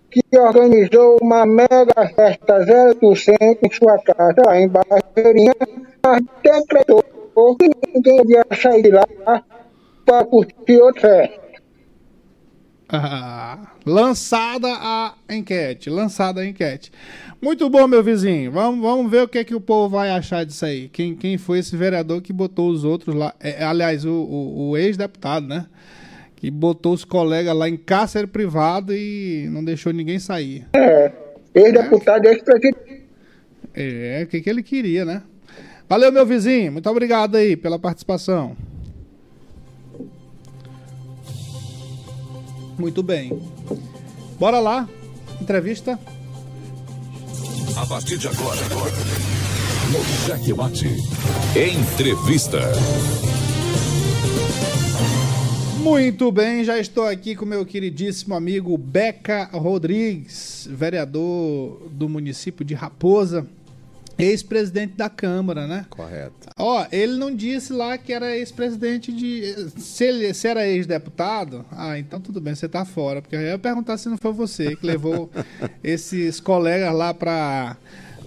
que 0.10 0.22
organizou 0.38 1.17
uma 1.22 1.46
mega 1.46 2.08
festa 2.15 2.60
0% 2.60 3.58
em 3.63 3.72
sua 3.72 3.98
casa 4.00 4.41
lá 4.46 4.60
em 4.60 4.67
Barreirinha, 4.67 5.54
mas 6.04 6.22
decretou 6.44 7.04
que 7.58 7.70
ninguém 7.94 8.22
ia 8.28 8.46
sair 8.56 8.84
de 8.84 8.91
lá 8.91 9.06
para 10.06 10.26
curtir 10.26 10.82
outra 10.82 11.02
festa? 11.02 11.50
lançada 13.86 14.67
a 14.69 15.15
enquete, 15.30 15.89
lançada 15.89 16.41
a 16.41 16.45
enquete. 16.45 16.91
Muito 17.41 17.69
bom, 17.69 17.88
meu 17.88 18.04
vizinho. 18.04 18.51
Vamos, 18.51 18.82
vamos 18.82 19.10
ver 19.10 19.23
o 19.23 19.27
que, 19.27 19.39
é 19.39 19.43
que 19.43 19.56
o 19.56 19.62
povo 19.62 19.97
vai 19.97 20.10
achar 20.10 20.45
disso 20.45 20.65
aí. 20.65 20.89
Quem, 20.89 21.15
quem 21.15 21.38
foi 21.38 21.60
esse 21.60 21.75
vereador 21.75 22.21
que 22.21 22.32
botou 22.32 22.69
os 22.69 22.84
outros 22.84 23.15
lá? 23.15 23.34
É, 23.39 23.63
aliás, 23.63 24.06
o, 24.06 24.12
o, 24.12 24.69
o 24.69 24.77
ex-deputado, 24.77 25.47
né? 25.47 25.65
Que 26.36 26.51
botou 26.51 26.93
os 26.93 27.06
colegas 27.06 27.56
lá 27.56 27.69
em 27.69 27.77
cárcere 27.77 28.27
privado 28.27 28.93
e 28.93 29.47
não 29.51 29.63
deixou 29.63 29.93
ninguém 29.93 30.19
sair. 30.19 30.67
É, 30.73 31.12
ex-deputado, 31.56 32.25
é, 32.27 32.32
ex-presidente. 32.32 33.01
É, 33.73 34.21
o 34.23 34.27
que, 34.27 34.41
que 34.41 34.49
ele 34.49 34.62
queria, 34.62 35.06
né? 35.06 35.23
Valeu, 35.88 36.12
meu 36.12 36.25
vizinho. 36.25 36.71
Muito 36.71 36.89
obrigado 36.89 37.36
aí 37.36 37.56
pela 37.56 37.80
participação. 37.80 38.56
Muito 42.82 43.04
bem. 43.04 43.39
Bora 44.39 44.60
lá. 44.60 44.89
Entrevista. 45.39 46.00
A 47.78 47.86
partir 47.86 48.17
de 48.17 48.28
agora, 48.28 48.60
agora. 48.65 48.91
no 49.91 50.04
Cheque 50.26 50.52
Mate. 50.52 50.88
Entrevista. 51.56 52.60
Muito 55.78 56.32
bem, 56.32 56.63
já 56.63 56.80
estou 56.80 57.08
aqui 57.08 57.36
com 57.36 57.46
meu 57.46 57.63
queridíssimo 57.67 58.34
amigo 58.34 58.76
Beca 58.80 59.48
Rodrigues, 59.54 60.67
vereador 60.72 61.88
do 61.91 62.10
município 62.10 62.65
de 62.65 62.74
Raposa. 62.74 63.46
Ex-presidente 64.25 64.93
da 64.95 65.10
Câmara, 65.10 65.67
né? 65.67 65.86
Correto. 65.89 66.49
Ó, 66.57 66.86
ele 66.91 67.17
não 67.17 67.34
disse 67.34 67.73
lá 67.73 67.97
que 67.97 68.13
era 68.13 68.36
ex-presidente 68.36 69.12
de. 69.12 69.69
Se, 69.77 70.03
ele, 70.05 70.34
se 70.34 70.47
era 70.47 70.67
ex-deputado, 70.67 71.65
ah, 71.71 71.97
então 71.97 72.19
tudo 72.19 72.39
bem, 72.39 72.55
você 72.55 72.67
tá 72.67 72.86
fora. 72.86 73.21
Porque 73.21 73.36
eu 73.36 73.41
ia 73.41 73.57
perguntar 73.57 73.97
se 73.97 74.10
não 74.10 74.17
foi 74.17 74.34
você 74.34 74.75
que 74.75 74.86
levou 74.86 75.29
esses 75.84 76.39
colegas 76.39 76.93
lá 76.93 77.13
pra. 77.13 77.77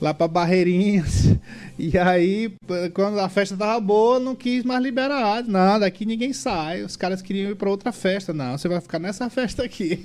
Lá 0.01 0.13
pra 0.13 0.29
Barreirinhas. 0.29 1.37
E 1.79 1.97
aí, 1.99 2.53
quando 2.93 3.19
a 3.19 3.29
festa 3.29 3.57
tava 3.57 3.81
boa, 3.81 4.21
não 4.21 4.35
quis 4.35 4.63
mais 4.65 4.83
liberar. 4.83 5.43
Não, 5.45 5.79
daqui 5.79 6.05
ninguém 6.05 6.33
sai. 6.33 6.83
Os 6.83 6.97
caras 6.97 7.23
queriam 7.23 7.51
ir 7.51 7.57
pra 7.57 7.71
outra 7.71 7.91
festa. 7.91 8.33
Não, 8.33 8.57
você 8.57 8.69
vai 8.69 8.81
ficar 8.81 8.99
nessa 8.99 9.29
festa 9.31 9.65
aqui. 9.65 10.01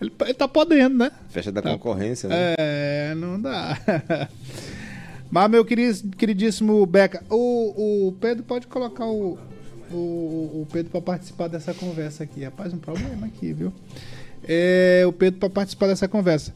ele, 0.00 0.12
ele 0.20 0.34
tá 0.34 0.48
podendo, 0.48 0.98
né? 0.98 1.10
Festa 1.28 1.52
da 1.52 1.62
tá. 1.62 1.70
concorrência, 1.70 2.28
né? 2.28 2.54
É, 2.58 3.14
não 3.16 3.40
dá. 3.40 3.78
Mas, 5.30 5.50
meu 5.50 5.64
querido, 5.64 6.16
queridíssimo 6.16 6.86
Beca, 6.86 7.22
o, 7.28 8.08
o 8.08 8.12
Pedro 8.12 8.44
pode 8.44 8.66
colocar 8.66 9.04
o, 9.04 9.36
o, 9.90 9.96
o 10.62 10.68
Pedro 10.70 10.90
para 10.90 11.00
participar 11.00 11.48
dessa 11.48 11.74
conversa 11.74 12.24
aqui. 12.24 12.44
Rapaz, 12.44 12.72
um 12.72 12.78
problema 12.78 13.26
aqui, 13.26 13.52
viu? 13.52 13.72
É, 14.46 15.02
o 15.06 15.12
Pedro 15.12 15.40
para 15.40 15.50
participar 15.50 15.88
dessa 15.88 16.06
conversa. 16.06 16.54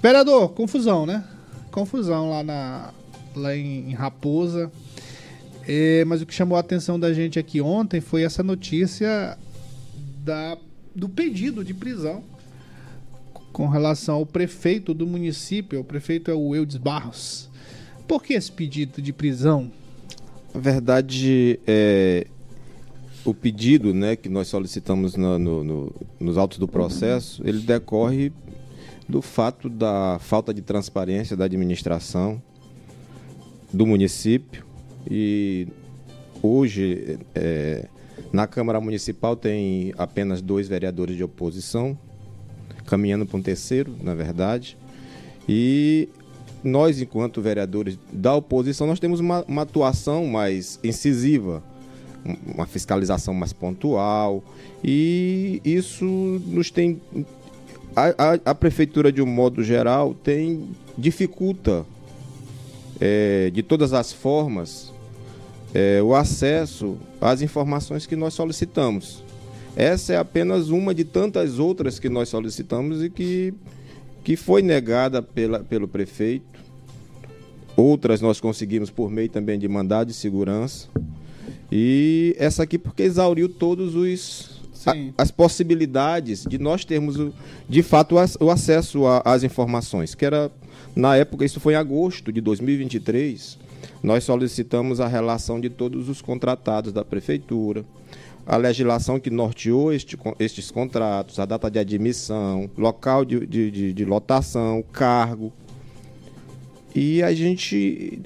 Vereador, 0.00 0.50
confusão, 0.50 1.04
né? 1.04 1.24
Confusão 1.72 2.30
lá, 2.30 2.42
na, 2.42 2.94
lá 3.34 3.56
em, 3.56 3.92
Raposa. 3.92 4.70
É, 5.66 6.04
mas 6.04 6.22
o 6.22 6.26
que 6.26 6.32
chamou 6.32 6.56
a 6.56 6.60
atenção 6.60 6.98
da 6.98 7.12
gente 7.12 7.38
aqui 7.38 7.60
ontem 7.60 8.00
foi 8.00 8.22
essa 8.22 8.42
notícia 8.42 9.36
da, 10.24 10.56
do 10.94 11.08
pedido 11.08 11.64
de 11.64 11.74
prisão 11.74 12.22
com 13.52 13.66
relação 13.66 14.16
ao 14.16 14.26
prefeito 14.26 14.94
do 14.94 15.06
município. 15.06 15.80
O 15.80 15.84
prefeito 15.84 16.30
é 16.30 16.34
o 16.34 16.54
Eudes 16.54 16.76
Barros. 16.76 17.50
Por 18.06 18.22
que 18.22 18.34
esse 18.34 18.52
pedido 18.52 19.02
de 19.02 19.12
prisão? 19.12 19.70
Na 20.54 20.60
verdade, 20.60 21.60
é, 21.66 22.26
o 23.24 23.34
pedido 23.34 23.92
né, 23.92 24.16
que 24.16 24.28
nós 24.28 24.48
solicitamos 24.48 25.16
no, 25.16 25.38
no, 25.38 25.64
no, 25.64 25.92
nos 26.18 26.38
autos 26.38 26.56
do 26.56 26.68
processo, 26.68 27.42
ele 27.44 27.58
decorre 27.58 28.32
do 29.08 29.22
fato 29.22 29.68
da 29.68 30.18
falta 30.20 30.52
de 30.52 30.60
transparência 30.60 31.36
da 31.36 31.46
administração 31.46 32.42
do 33.72 33.86
município. 33.86 34.64
E 35.10 35.66
hoje 36.42 37.18
é, 37.34 37.86
na 38.32 38.46
Câmara 38.46 38.80
Municipal 38.80 39.34
tem 39.34 39.94
apenas 39.96 40.42
dois 40.42 40.68
vereadores 40.68 41.16
de 41.16 41.24
oposição, 41.24 41.98
caminhando 42.84 43.24
para 43.24 43.38
um 43.38 43.42
terceiro, 43.42 43.94
na 44.02 44.14
verdade, 44.14 44.76
e 45.48 46.08
nós, 46.62 47.00
enquanto 47.00 47.40
vereadores 47.40 47.98
da 48.12 48.34
oposição, 48.34 48.86
nós 48.86 48.98
temos 48.98 49.20
uma, 49.20 49.44
uma 49.46 49.62
atuação 49.62 50.26
mais 50.26 50.78
incisiva, 50.82 51.62
uma 52.54 52.66
fiscalização 52.66 53.32
mais 53.32 53.52
pontual, 53.52 54.42
e 54.84 55.62
isso 55.64 56.04
nos 56.04 56.70
tem 56.70 57.00
a, 57.98 58.32
a, 58.32 58.50
a, 58.50 58.54
prefeitura, 58.54 59.10
de 59.10 59.20
um 59.20 59.26
modo 59.26 59.64
geral, 59.64 60.14
tem 60.14 60.68
dificulta 60.96 61.84
é, 63.00 63.50
de 63.50 63.62
todas 63.62 63.92
as 63.92 64.12
formas 64.12 64.92
é, 65.74 66.00
o 66.02 66.14
acesso 66.14 66.96
às 67.20 67.42
informações 67.42 68.06
que 68.06 68.14
nós 68.14 68.34
solicitamos. 68.34 69.22
Essa 69.76 70.14
é 70.14 70.16
apenas 70.16 70.70
uma 70.70 70.94
de 70.94 71.04
tantas 71.04 71.58
outras 71.58 71.98
que 71.98 72.08
nós 72.08 72.28
solicitamos 72.28 73.02
e 73.02 73.10
que, 73.10 73.54
que 74.24 74.36
foi 74.36 74.62
negada 74.62 75.20
pela, 75.22 75.60
pelo 75.60 75.86
prefeito. 75.86 76.58
Outras 77.76 78.20
nós 78.20 78.40
conseguimos 78.40 78.90
por 78.90 79.10
meio 79.10 79.28
também 79.28 79.58
de 79.58 79.68
mandado 79.68 80.08
de 80.08 80.14
segurança. 80.14 80.88
E 81.70 82.34
essa 82.38 82.62
aqui 82.62 82.78
porque 82.78 83.02
exauriu 83.02 83.48
todos 83.48 83.94
os 83.94 84.57
a, 84.86 85.22
as 85.22 85.30
possibilidades 85.30 86.44
de 86.44 86.58
nós 86.58 86.84
termos, 86.84 87.16
de 87.68 87.82
fato, 87.82 88.16
o 88.40 88.50
acesso 88.50 89.06
às 89.24 89.42
informações, 89.42 90.14
que 90.14 90.24
era, 90.24 90.50
na 90.94 91.16
época, 91.16 91.44
isso 91.44 91.60
foi 91.60 91.74
em 91.74 91.76
agosto 91.76 92.32
de 92.32 92.40
2023, 92.40 93.58
nós 94.02 94.24
solicitamos 94.24 95.00
a 95.00 95.08
relação 95.08 95.60
de 95.60 95.68
todos 95.68 96.08
os 96.08 96.22
contratados 96.22 96.92
da 96.92 97.04
prefeitura, 97.04 97.84
a 98.46 98.56
legislação 98.56 99.20
que 99.20 99.28
norteou 99.28 99.92
este, 99.92 100.18
estes 100.38 100.70
contratos, 100.70 101.38
a 101.38 101.44
data 101.44 101.70
de 101.70 101.78
admissão, 101.78 102.70
local 102.78 103.24
de, 103.24 103.46
de, 103.46 103.70
de, 103.70 103.92
de 103.92 104.04
lotação, 104.04 104.82
cargo. 104.90 105.52
E 106.94 107.22
a 107.22 107.34
gente, 107.34 108.22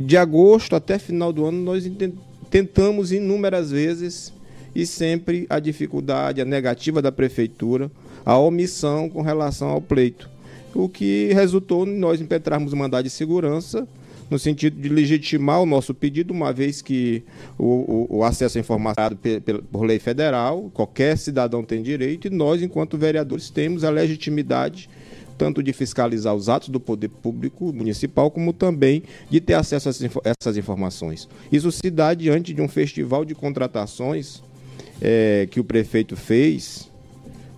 de 0.00 0.16
agosto 0.16 0.74
até 0.74 0.98
final 0.98 1.34
do 1.34 1.44
ano, 1.44 1.62
nós 1.62 1.84
tentamos 2.48 3.12
inúmeras 3.12 3.70
vezes 3.70 4.32
e 4.76 4.86
sempre 4.86 5.46
a 5.48 5.58
dificuldade, 5.58 6.42
a 6.42 6.44
negativa 6.44 7.00
da 7.00 7.10
prefeitura, 7.10 7.90
a 8.26 8.38
omissão 8.38 9.08
com 9.08 9.22
relação 9.22 9.70
ao 9.70 9.80
pleito. 9.80 10.28
O 10.74 10.86
que 10.86 11.32
resultou 11.32 11.86
em 11.86 11.96
nós 11.96 12.20
impetrarmos 12.20 12.74
o 12.74 12.76
mandado 12.76 13.04
de 13.04 13.10
segurança 13.10 13.88
no 14.28 14.38
sentido 14.38 14.78
de 14.78 14.90
legitimar 14.90 15.62
o 15.62 15.66
nosso 15.66 15.94
pedido, 15.94 16.34
uma 16.34 16.52
vez 16.52 16.82
que 16.82 17.22
o, 17.56 18.06
o, 18.10 18.18
o 18.18 18.24
acesso 18.24 18.58
à 18.58 18.60
informação 18.60 19.16
por 19.72 19.86
lei 19.86 19.98
federal, 19.98 20.70
qualquer 20.74 21.16
cidadão 21.16 21.62
tem 21.64 21.82
direito, 21.82 22.26
e 22.26 22.30
nós, 22.30 22.60
enquanto 22.60 22.98
vereadores, 22.98 23.48
temos 23.48 23.82
a 23.82 23.88
legitimidade 23.88 24.90
tanto 25.38 25.62
de 25.62 25.72
fiscalizar 25.72 26.34
os 26.34 26.48
atos 26.48 26.70
do 26.70 26.80
poder 26.80 27.08
público 27.08 27.72
municipal, 27.72 28.30
como 28.30 28.52
também 28.52 29.02
de 29.30 29.40
ter 29.40 29.54
acesso 29.54 29.88
a 29.88 29.92
essas 30.24 30.56
informações. 30.56 31.28
Isso 31.52 31.70
se 31.70 31.90
dá 31.90 32.14
diante 32.14 32.54
de 32.54 32.62
um 32.62 32.68
festival 32.68 33.24
de 33.24 33.34
contratações 33.34 34.42
é, 35.00 35.46
que 35.50 35.60
o 35.60 35.64
prefeito 35.64 36.16
fez, 36.16 36.90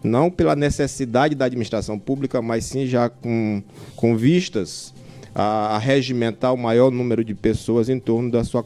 não 0.02 0.30
pela 0.30 0.54
necessidade 0.54 1.34
da 1.34 1.44
administração 1.46 1.98
pública, 1.98 2.40
mas 2.40 2.64
sim 2.64 2.86
já 2.86 3.08
com, 3.08 3.62
com 3.96 4.16
vistas 4.16 4.94
a, 5.34 5.76
a 5.76 5.78
regimentar 5.78 6.52
o 6.52 6.56
maior 6.56 6.90
número 6.90 7.24
de 7.24 7.34
pessoas 7.34 7.88
em 7.88 7.98
torno 7.98 8.30
da 8.30 8.44
sua, 8.44 8.64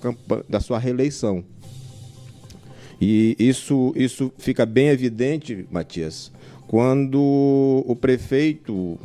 da 0.49 0.61
sua 0.61 0.79
reeleição. 0.79 1.45
E 3.01 3.35
isso, 3.39 3.93
isso 3.97 4.33
fica 4.39 4.65
bem 4.65 4.89
evidente, 4.89 5.67
Matias, 5.71 6.31
quando 6.69 7.85
o 7.85 7.97
prefeito, 7.97 8.97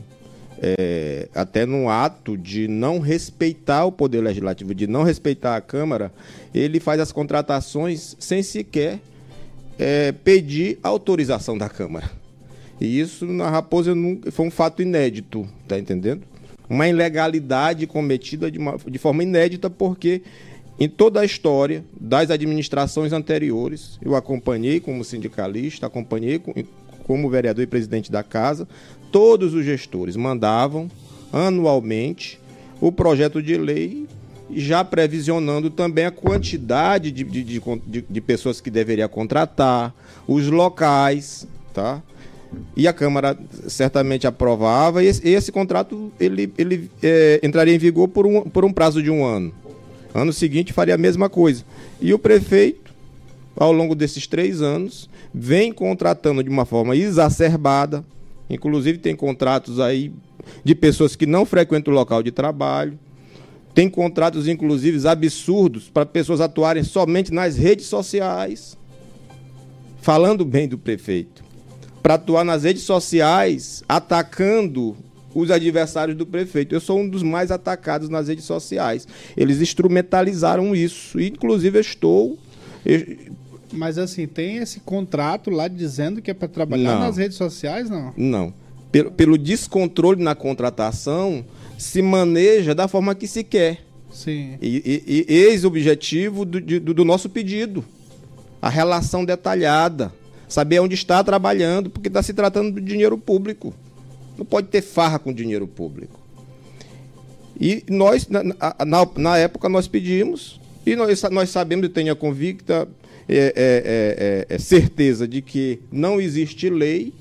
é, 0.61 1.27
até 1.33 1.65
no 1.65 1.89
ato 1.89 2.37
de 2.37 2.67
não 2.67 2.99
respeitar 2.99 3.85
o 3.85 3.91
Poder 3.91 4.21
Legislativo, 4.21 4.75
de 4.75 4.85
não 4.85 5.03
respeitar 5.03 5.55
a 5.55 5.61
Câmara, 5.61 6.13
ele 6.53 6.79
faz 6.79 7.01
as 7.01 7.11
contratações 7.11 8.15
sem 8.19 8.43
sequer 8.43 8.99
é, 9.77 10.11
pedir 10.11 10.79
autorização 10.83 11.57
da 11.57 11.69
Câmara. 11.69 12.09
E 12.79 12.99
isso 12.99 13.25
na 13.25 13.49
Raposa 13.49 13.93
foi 14.31 14.45
um 14.45 14.51
fato 14.51 14.81
inédito, 14.81 15.47
tá 15.67 15.77
entendendo? 15.79 16.23
Uma 16.69 16.87
ilegalidade 16.87 17.87
cometida 17.87 18.51
de, 18.51 18.59
uma, 18.59 18.77
de 18.77 18.97
forma 18.97 19.23
inédita, 19.23 19.69
porque 19.69 20.21
em 20.79 20.87
toda 20.87 21.21
a 21.21 21.25
história 21.25 21.83
das 21.99 22.29
administrações 22.29 23.13
anteriores, 23.13 23.97
eu 24.01 24.15
acompanhei 24.15 24.79
como 24.79 25.03
sindicalista, 25.03 25.87
acompanhei 25.87 26.39
como 27.03 27.29
vereador 27.29 27.63
e 27.63 27.67
presidente 27.67 28.11
da 28.11 28.21
casa, 28.21 28.67
todos 29.11 29.53
os 29.53 29.65
gestores 29.65 30.15
mandavam 30.15 30.91
anualmente 31.33 32.39
o 32.79 32.91
projeto 32.91 33.41
de 33.41 33.57
lei 33.57 34.05
já 34.51 34.83
previsionando 34.83 35.69
também 35.69 36.05
a 36.05 36.11
quantidade 36.11 37.11
de, 37.11 37.23
de, 37.23 37.43
de, 37.43 38.05
de, 38.09 38.21
pessoas 38.21 38.61
que 38.61 38.69
deveria 38.69 39.07
contratar, 39.07 39.93
os 40.27 40.47
locais, 40.47 41.47
tá? 41.73 42.01
E 42.75 42.87
a 42.87 42.93
Câmara 42.93 43.37
certamente 43.67 44.25
aprovava, 44.25 45.03
e 45.03 45.07
esse, 45.07 45.27
esse 45.27 45.51
contrato 45.51 46.11
ele, 46.19 46.51
ele 46.57 46.89
é, 47.03 47.41
entraria 47.43 47.75
em 47.75 47.77
vigor 47.77 48.07
por 48.07 48.25
um, 48.25 48.41
por 48.43 48.63
um 48.63 48.71
prazo 48.71 49.03
de 49.03 49.11
um 49.11 49.25
ano. 49.25 49.53
Ano 50.13 50.31
seguinte 50.31 50.71
faria 50.71 50.95
a 50.95 50.97
mesma 50.97 51.29
coisa. 51.29 51.63
E 52.01 52.13
o 52.13 52.19
prefeito, 52.19 52.93
ao 53.55 53.71
longo 53.71 53.93
desses 53.93 54.27
três 54.27 54.61
anos, 54.61 55.09
vem 55.33 55.73
contratando 55.73 56.41
de 56.41 56.49
uma 56.49 56.65
forma 56.65 56.95
exacerbada, 56.95 58.03
inclusive 58.49 58.97
tem 58.97 59.15
contratos 59.15 59.79
aí 59.79 60.11
de 60.63 60.73
pessoas 60.73 61.15
que 61.15 61.25
não 61.25 61.45
frequentam 61.45 61.93
o 61.93 61.95
local 61.95 62.23
de 62.23 62.31
trabalho, 62.31 62.97
tem 63.77 63.87
contratos, 63.87 64.47
inclusive, 64.47 65.07
absurdos 65.07 65.87
para 65.87 66.03
pessoas 66.03 66.41
atuarem 66.41 66.83
somente 66.83 67.31
nas 67.31 67.55
redes 67.55 67.85
sociais, 67.85 68.75
falando 70.01 70.43
bem 70.43 70.67
do 70.67 70.79
prefeito. 70.79 71.43
Para 72.01 72.15
atuar 72.15 72.43
nas 72.43 72.63
redes 72.63 72.81
sociais, 72.81 73.83
atacando 73.87 74.97
os 75.31 75.51
adversários 75.51 76.17
do 76.17 76.25
prefeito. 76.25 76.73
Eu 76.73 76.79
sou 76.79 77.01
um 77.01 77.07
dos 77.07 77.21
mais 77.21 77.51
atacados 77.51 78.09
nas 78.09 78.29
redes 78.29 78.45
sociais. 78.45 79.07
Eles 79.37 79.61
instrumentalizaram 79.61 80.75
isso. 80.75 81.19
Inclusive, 81.19 81.77
eu 81.77 81.81
estou. 81.81 82.39
Mas 83.71 83.99
assim, 83.99 84.25
tem 84.25 84.57
esse 84.57 84.79
contrato 84.79 85.51
lá 85.51 85.67
dizendo 85.67 86.19
que 86.19 86.31
é 86.31 86.33
para 86.33 86.47
trabalhar 86.47 86.95
não. 86.95 87.01
nas 87.01 87.17
redes 87.17 87.37
sociais, 87.37 87.91
não? 87.91 88.11
Não. 88.17 88.53
Pelo, 88.91 89.11
pelo 89.11 89.37
descontrole 89.37 90.23
na 90.23 90.33
contratação, 90.33 91.45
se 91.77 92.01
maneja 92.01 92.73
da 92.73 92.87
forma 92.87 93.13
que 93.13 93.27
se 93.27 93.43
quer. 93.43 93.83
Sim. 94.11 94.57
E, 94.61 95.03
e, 95.07 95.25
e 95.29 95.33
eis 95.33 95.63
o 95.63 95.67
objetivo 95.67 96.43
do, 96.43 96.59
do, 96.59 96.93
do 96.93 97.05
nosso 97.05 97.29
pedido. 97.29 97.85
A 98.61 98.69
relação 98.69 99.23
detalhada. 99.23 100.11
Saber 100.47 100.79
onde 100.79 100.95
está 100.95 101.23
trabalhando, 101.23 101.89
porque 101.89 102.07
está 102.07 102.23
se 102.23 102.33
tratando 102.33 102.79
de 102.79 102.81
dinheiro 102.81 103.17
público. 103.17 103.73
Não 104.37 104.45
pode 104.45 104.67
ter 104.67 104.81
farra 104.81 105.19
com 105.19 105.33
dinheiro 105.33 105.67
público. 105.67 106.19
E 107.59 107.83
nós, 107.89 108.27
na, 108.27 108.43
na, 108.43 109.07
na 109.15 109.37
época, 109.37 109.67
nós 109.67 109.87
pedimos, 109.87 110.59
e 110.85 110.95
nós, 110.95 111.21
nós 111.23 111.49
sabemos 111.49 111.87
e 111.87 111.89
tenho 111.89 112.13
a 112.13 112.15
convicta 112.15 112.87
é, 113.27 113.35
é, 113.35 113.45
é, 113.55 114.45
é, 114.49 114.55
é 114.55 114.59
certeza 114.59 115.27
de 115.27 115.41
que 115.41 115.79
não 115.91 116.21
existe 116.21 116.69
lei, 116.69 117.13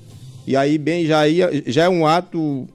e 0.45 0.55
aí 0.55 0.77
bem 0.77 1.05
já, 1.05 1.27
ia, 1.27 1.49
já 1.65 1.83
é 1.85 1.89
um 1.89 2.05
ato 2.05 2.67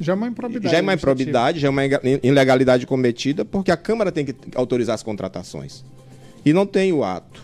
já 0.00 0.12
é 0.12 0.16
uma 0.16 0.28
improbidade. 0.28 0.72
Já 0.72 0.78
é 0.78 0.82
uma 0.82 0.94
improbidade, 0.94 1.60
já 1.60 1.68
é 1.68 1.70
uma 1.70 1.82
ilegalidade 2.22 2.86
cometida, 2.86 3.44
porque 3.44 3.70
a 3.70 3.76
Câmara 3.76 4.12
tem 4.12 4.24
que 4.24 4.34
autorizar 4.54 4.94
as 4.94 5.02
contratações. 5.02 5.84
E 6.44 6.52
não 6.52 6.66
tem 6.66 6.92
o 6.92 7.04
ato. 7.04 7.42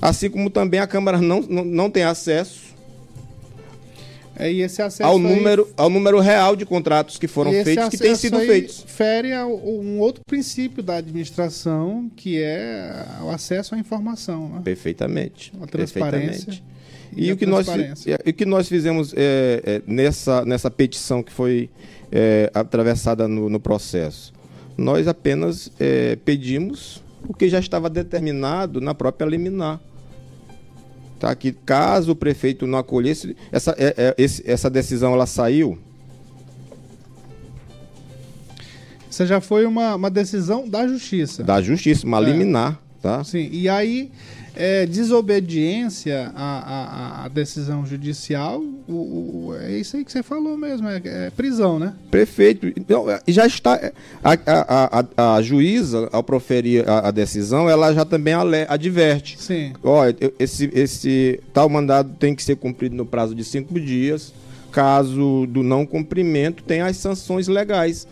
Assim 0.00 0.28
como 0.28 0.50
também 0.50 0.80
a 0.80 0.86
Câmara 0.86 1.20
não, 1.20 1.40
não, 1.40 1.64
não 1.64 1.90
tem 1.90 2.02
acesso 2.02 2.74
é, 4.36 4.52
e 4.52 4.62
esse 4.62 4.82
acesso 4.82 5.08
ao 5.08 5.18
número, 5.18 5.68
ao 5.76 5.88
número 5.88 6.18
real 6.18 6.56
de 6.56 6.66
contratos 6.66 7.18
que 7.18 7.28
foram 7.28 7.52
feitos, 7.52 7.88
que 7.88 7.98
têm 7.98 8.16
sido 8.16 8.38
feitos. 8.40 8.84
Fere 8.86 9.32
a 9.32 9.46
um 9.46 10.00
outro 10.00 10.22
princípio 10.26 10.82
da 10.82 10.96
administração, 10.96 12.10
que 12.16 12.42
é 12.42 13.06
o 13.22 13.30
acesso 13.30 13.74
à 13.74 13.78
informação. 13.78 14.48
Né? 14.48 14.60
Perfeitamente. 14.64 15.52
A 15.60 15.66
transparência. 15.66 16.46
Perfeitamente. 16.46 16.73
E, 17.16 17.28
e 17.28 17.32
o, 17.32 17.36
que 17.36 17.46
nós, 17.46 17.66
o 17.68 18.32
que 18.32 18.44
nós 18.44 18.68
fizemos 18.68 19.12
é, 19.16 19.62
é, 19.64 19.82
nessa, 19.86 20.44
nessa 20.44 20.70
petição 20.70 21.22
que 21.22 21.32
foi 21.32 21.70
é, 22.10 22.50
atravessada 22.52 23.28
no, 23.28 23.48
no, 23.48 23.60
processo? 23.60 24.32
Nós 24.76 25.06
apenas 25.06 25.70
é, 25.78 26.16
pedimos 26.16 27.02
o 27.28 27.32
que 27.32 27.48
já 27.48 27.58
estava 27.58 27.88
determinado 27.88 28.80
na 28.80 28.94
própria 28.94 29.26
liminar. 29.26 29.80
Tá? 31.18 31.34
Que 31.34 31.52
caso 31.52 32.12
o 32.12 32.16
prefeito 32.16 32.66
não 32.66 32.78
acolhesse, 32.78 33.36
essa, 33.52 33.74
é, 33.78 33.94
é, 33.96 34.14
esse, 34.18 34.42
essa 34.50 34.68
decisão 34.68 35.14
ela 35.14 35.26
saiu. 35.26 35.78
Isso 39.08 39.24
já 39.26 39.40
foi 39.40 39.64
uma, 39.64 39.94
uma 39.94 40.10
decisão 40.10 40.68
da 40.68 40.88
justiça. 40.88 41.44
Da 41.44 41.62
justiça, 41.62 42.04
uma 42.04 42.18
liminar. 42.18 42.80
Tá? 43.00 43.22
Sim, 43.22 43.48
e 43.52 43.68
aí 43.68 44.10
é, 44.54 44.86
desobediência 44.86 46.32
à, 46.34 46.58
à, 46.58 47.24
à, 47.24 47.28
decisão 47.28 47.84
judicial, 47.84 48.62
o, 48.88 48.92
o, 48.92 49.56
é 49.60 49.78
isso 49.78 49.96
aí 49.96 50.04
que 50.04 50.12
você 50.12 50.22
falou 50.22 50.56
mesmo, 50.56 50.88
é, 50.88 51.00
é 51.04 51.30
prisão, 51.30 51.78
né? 51.78 51.94
Prefeito, 52.10 52.68
então, 52.68 53.06
já 53.26 53.46
está. 53.46 53.74
É, 53.76 53.92
a, 54.22 55.04
a, 55.16 55.34
a, 55.34 55.42
juíza, 55.42 56.08
ao 56.12 56.22
proferir 56.22 56.88
a, 56.88 57.10
decisão, 57.10 57.68
ela 57.68 57.92
já 57.92 58.04
também 58.04 58.34
adverte. 58.68 59.40
Sim. 59.40 59.72
Olha, 59.82 60.16
esse, 60.38 60.70
esse 60.74 61.40
tal 61.52 61.68
mandado 61.68 62.14
tem 62.18 62.34
que 62.34 62.42
ser 62.42 62.56
cumprido 62.56 62.94
no 62.94 63.06
prazo 63.06 63.34
de 63.34 63.44
cinco 63.44 63.78
dias. 63.78 64.32
Caso 64.70 65.46
do 65.46 65.62
não 65.62 65.86
cumprimento, 65.86 66.64
tem 66.64 66.80
as 66.80 66.96
sanções 66.96 67.46
legais. 67.46 68.08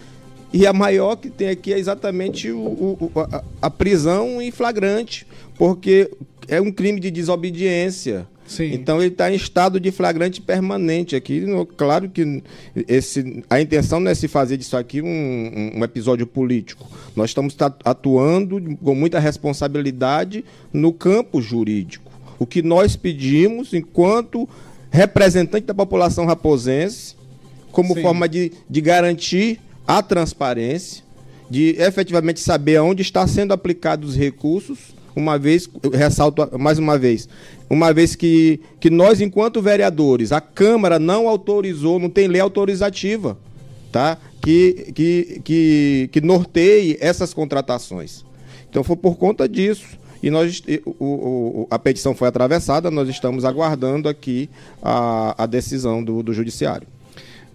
E 0.53 0.67
a 0.67 0.73
maior 0.73 1.17
que 1.17 1.31
tem 1.31 1.49
aqui 1.49 1.73
é 1.73 1.79
exatamente 1.79 2.51
o, 2.51 2.59
o, 2.59 3.11
a, 3.19 3.43
a 3.63 3.71
prisão 3.71 4.41
em 4.41 4.51
flagrante, 4.51 5.27
porque 5.57 6.11
é 6.49 6.61
um 6.61 6.71
crime 6.71 7.01
de 7.01 7.11
desobediência. 7.11 8.27
Sim. 8.47 8.73
Então 8.75 8.99
ele 8.99 9.09
está 9.09 9.31
em 9.31 9.35
estado 9.35 9.81
de 9.81 9.91
flagrante 9.91 10.41
permanente 10.41 11.17
aqui. 11.17 11.45
Claro 11.77 12.11
que 12.11 12.43
esse, 12.87 13.43
a 13.49 13.61
intenção 13.61 14.01
não 14.01 14.11
é 14.11 14.15
se 14.15 14.29
fazer 14.29 14.57
disso 14.57 14.77
aqui 14.77 15.01
um, 15.01 15.73
um 15.77 15.85
episódio 15.85 16.27
político. 16.27 16.87
Nós 17.17 17.31
estamos 17.31 17.57
atuando 17.85 18.77
com 18.83 18.95
muita 18.95 19.19
responsabilidade 19.19 20.45
no 20.73 20.93
campo 20.93 21.41
jurídico. 21.41 22.11
O 22.39 22.47
que 22.47 22.63
nós 22.63 22.97
pedimos, 22.97 23.73
enquanto 23.73 24.49
representante 24.91 25.67
da 25.67 25.75
população 25.75 26.27
raposense, 26.27 27.15
como 27.71 27.95
Sim. 27.95 28.03
forma 28.03 28.29
de, 28.29 28.53
de 28.69 28.81
garantir 28.81 29.61
a 29.87 30.03
transparência, 30.03 31.03
de 31.49 31.77
efetivamente 31.79 32.41
saber 32.41 32.77
aonde 32.77 33.03
está 33.03 33.27
sendo 33.27 33.53
aplicados 33.53 34.11
os 34.11 34.17
recursos 34.17 34.95
uma 35.15 35.39
vez, 35.39 35.69
ressalto 35.93 36.59
mais 36.59 36.79
uma 36.79 36.99
vez, 36.99 37.29
uma 37.69 37.93
vez 37.93 38.15
que, 38.15 38.61
que 38.81 38.91
nós, 38.91 39.21
enquanto 39.21 39.63
vereadores, 39.63 40.33
a 40.33 40.41
Câmara 40.41 40.99
não 40.99 41.29
autorizou, 41.29 41.99
não 41.99 42.11
tem 42.11 42.29
lei 42.29 42.41
autorizativa, 42.41 43.39
tá? 43.91 44.19
Que, 44.41 44.93
que, 44.95 45.41
que, 45.45 46.11
que 46.13 46.21
norteie 46.21 46.99
essas 47.01 47.33
contratações. 47.33 48.25
Então 48.69 48.83
foi 48.83 48.97
por 48.97 49.17
conta 49.17 49.49
disso. 49.49 49.87
E 50.23 50.31
nós, 50.31 50.63
o, 50.87 51.05
o, 51.05 51.67
a 51.71 51.79
petição 51.79 52.15
foi 52.15 52.29
atravessada, 52.29 52.91
nós 52.91 53.09
estamos 53.09 53.45
aguardando 53.45 54.09
aqui 54.09 54.49
a, 54.81 55.43
a 55.43 55.47
decisão 55.47 56.03
do, 56.03 56.23
do 56.23 56.33
Judiciário. 56.33 56.87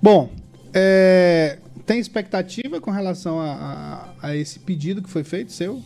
Bom, 0.02 0.30
é, 0.74 1.60
tem 1.86 2.00
expectativa 2.00 2.82
com 2.82 2.92
relação 2.92 3.40
a, 3.40 4.14
a, 4.22 4.28
a 4.28 4.36
esse 4.36 4.60
pedido 4.60 5.02
que 5.02 5.10
foi 5.10 5.24
feito 5.24 5.52
seu? 5.54 5.82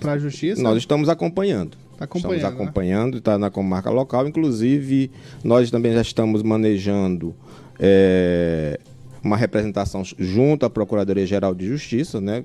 Para 0.00 0.12
a 0.12 0.18
justiça? 0.18 0.62
Nós 0.62 0.78
estamos 0.78 1.08
acompanhando. 1.08 1.76
Tá 1.96 2.04
acompanhando 2.04 2.36
estamos 2.36 2.42
né? 2.42 2.48
acompanhando, 2.48 3.18
está 3.18 3.32
né? 3.32 3.38
na 3.38 3.50
comarca 3.50 3.90
local. 3.90 4.26
Inclusive, 4.28 5.10
nós 5.42 5.70
também 5.70 5.92
já 5.92 6.02
estamos 6.02 6.42
manejando 6.42 7.34
é, 7.78 8.78
uma 9.22 9.36
representação 9.36 10.02
junto 10.18 10.64
à 10.64 10.70
Procuradoria-Geral 10.70 11.54
de 11.54 11.66
Justiça, 11.66 12.20
né, 12.20 12.44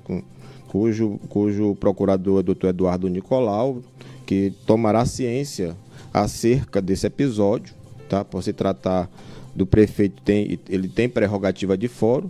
cujo, 0.68 1.20
cujo 1.30 1.76
procurador 1.76 2.40
é 2.40 2.44
doutor 2.44 2.70
Eduardo 2.70 3.08
Nicolau, 3.08 3.82
que 4.26 4.54
tomará 4.66 5.06
ciência 5.06 5.76
acerca 6.14 6.82
desse 6.82 7.06
episódio, 7.06 7.74
tá? 8.10 8.24
por 8.24 8.44
se 8.44 8.54
tratar 8.54 9.10
do 9.56 9.66
prefeito, 9.66 10.22
tem, 10.24 10.60
ele 10.68 10.88
tem 10.88 11.08
prerrogativa 11.08 11.78
de 11.78 11.88
fórum, 11.88 12.30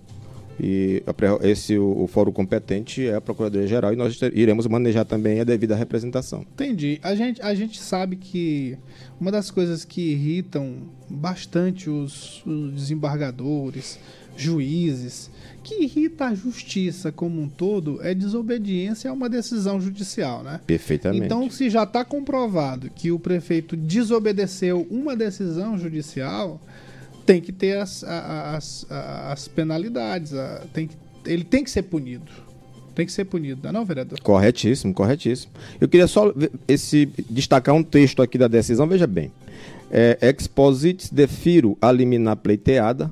e 0.59 1.03
esse 1.41 1.77
o, 1.77 2.03
o 2.03 2.07
fórum 2.07 2.31
competente 2.31 3.07
é 3.07 3.15
a 3.15 3.21
Procuradoria 3.21 3.67
Geral 3.67 3.93
e 3.93 3.95
nós 3.95 4.19
iremos 4.33 4.67
manejar 4.67 5.05
também 5.05 5.39
a 5.39 5.43
devida 5.43 5.75
representação. 5.75 6.45
Entendi. 6.53 6.99
A 7.01 7.15
gente, 7.15 7.41
a 7.41 7.53
gente 7.55 7.81
sabe 7.81 8.15
que 8.15 8.77
uma 9.19 9.31
das 9.31 9.49
coisas 9.49 9.83
que 9.83 10.11
irritam 10.11 10.75
bastante 11.09 11.89
os, 11.89 12.43
os 12.45 12.73
desembargadores, 12.73 13.99
juízes, 14.35 15.29
que 15.63 15.83
irrita 15.83 16.25
a 16.25 16.33
justiça 16.33 17.11
como 17.11 17.41
um 17.41 17.47
todo 17.47 17.99
é 18.01 18.13
desobediência 18.13 19.09
a 19.09 19.13
uma 19.13 19.29
decisão 19.29 19.79
judicial, 19.79 20.43
né? 20.43 20.59
Perfeitamente. 20.65 21.25
Então, 21.25 21.49
se 21.49 21.69
já 21.69 21.83
está 21.83 22.03
comprovado 22.03 22.89
que 22.89 23.11
o 23.11 23.19
prefeito 23.19 23.77
desobedeceu 23.77 24.85
uma 24.89 25.15
decisão 25.15 25.77
judicial, 25.77 26.59
tem 27.25 27.41
que 27.41 27.51
ter 27.51 27.77
as, 27.77 28.03
as, 28.03 28.85
as 28.89 29.47
penalidades. 29.47 30.33
Tem 30.73 30.87
que, 30.87 30.95
ele 31.25 31.43
tem 31.43 31.63
que 31.63 31.71
ser 31.71 31.83
punido. 31.83 32.31
Tem 32.95 33.05
que 33.05 33.11
ser 33.11 33.25
punido, 33.25 33.71
não, 33.71 33.81
é 33.81 33.85
vereador? 33.85 34.19
Corretíssimo, 34.21 34.93
corretíssimo. 34.93 35.51
Eu 35.81 35.87
queria 35.87 36.05
só 36.05 36.31
esse, 36.67 37.07
destacar 37.29 37.73
um 37.73 37.83
texto 37.83 38.21
aqui 38.21 38.37
da 38.37 38.47
decisão, 38.47 38.87
veja 38.87 39.07
bem. 39.07 39.31
É, 39.91 40.17
exposit 40.21 41.13
defiro 41.13 41.77
a 41.81 41.91
liminar 41.91 42.37
pleiteada, 42.37 43.11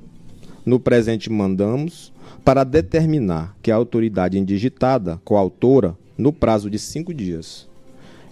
no 0.64 0.80
presente 0.80 1.32
mandamos, 1.32 2.14
para 2.46 2.64
determinar 2.64 3.56
que 3.62 3.72
a 3.72 3.76
autoridade 3.76 4.38
indigitada, 4.38 5.20
coautora, 5.26 5.98
no 6.16 6.32
prazo 6.32 6.70
de 6.70 6.78
cinco 6.78 7.14
dias, 7.14 7.68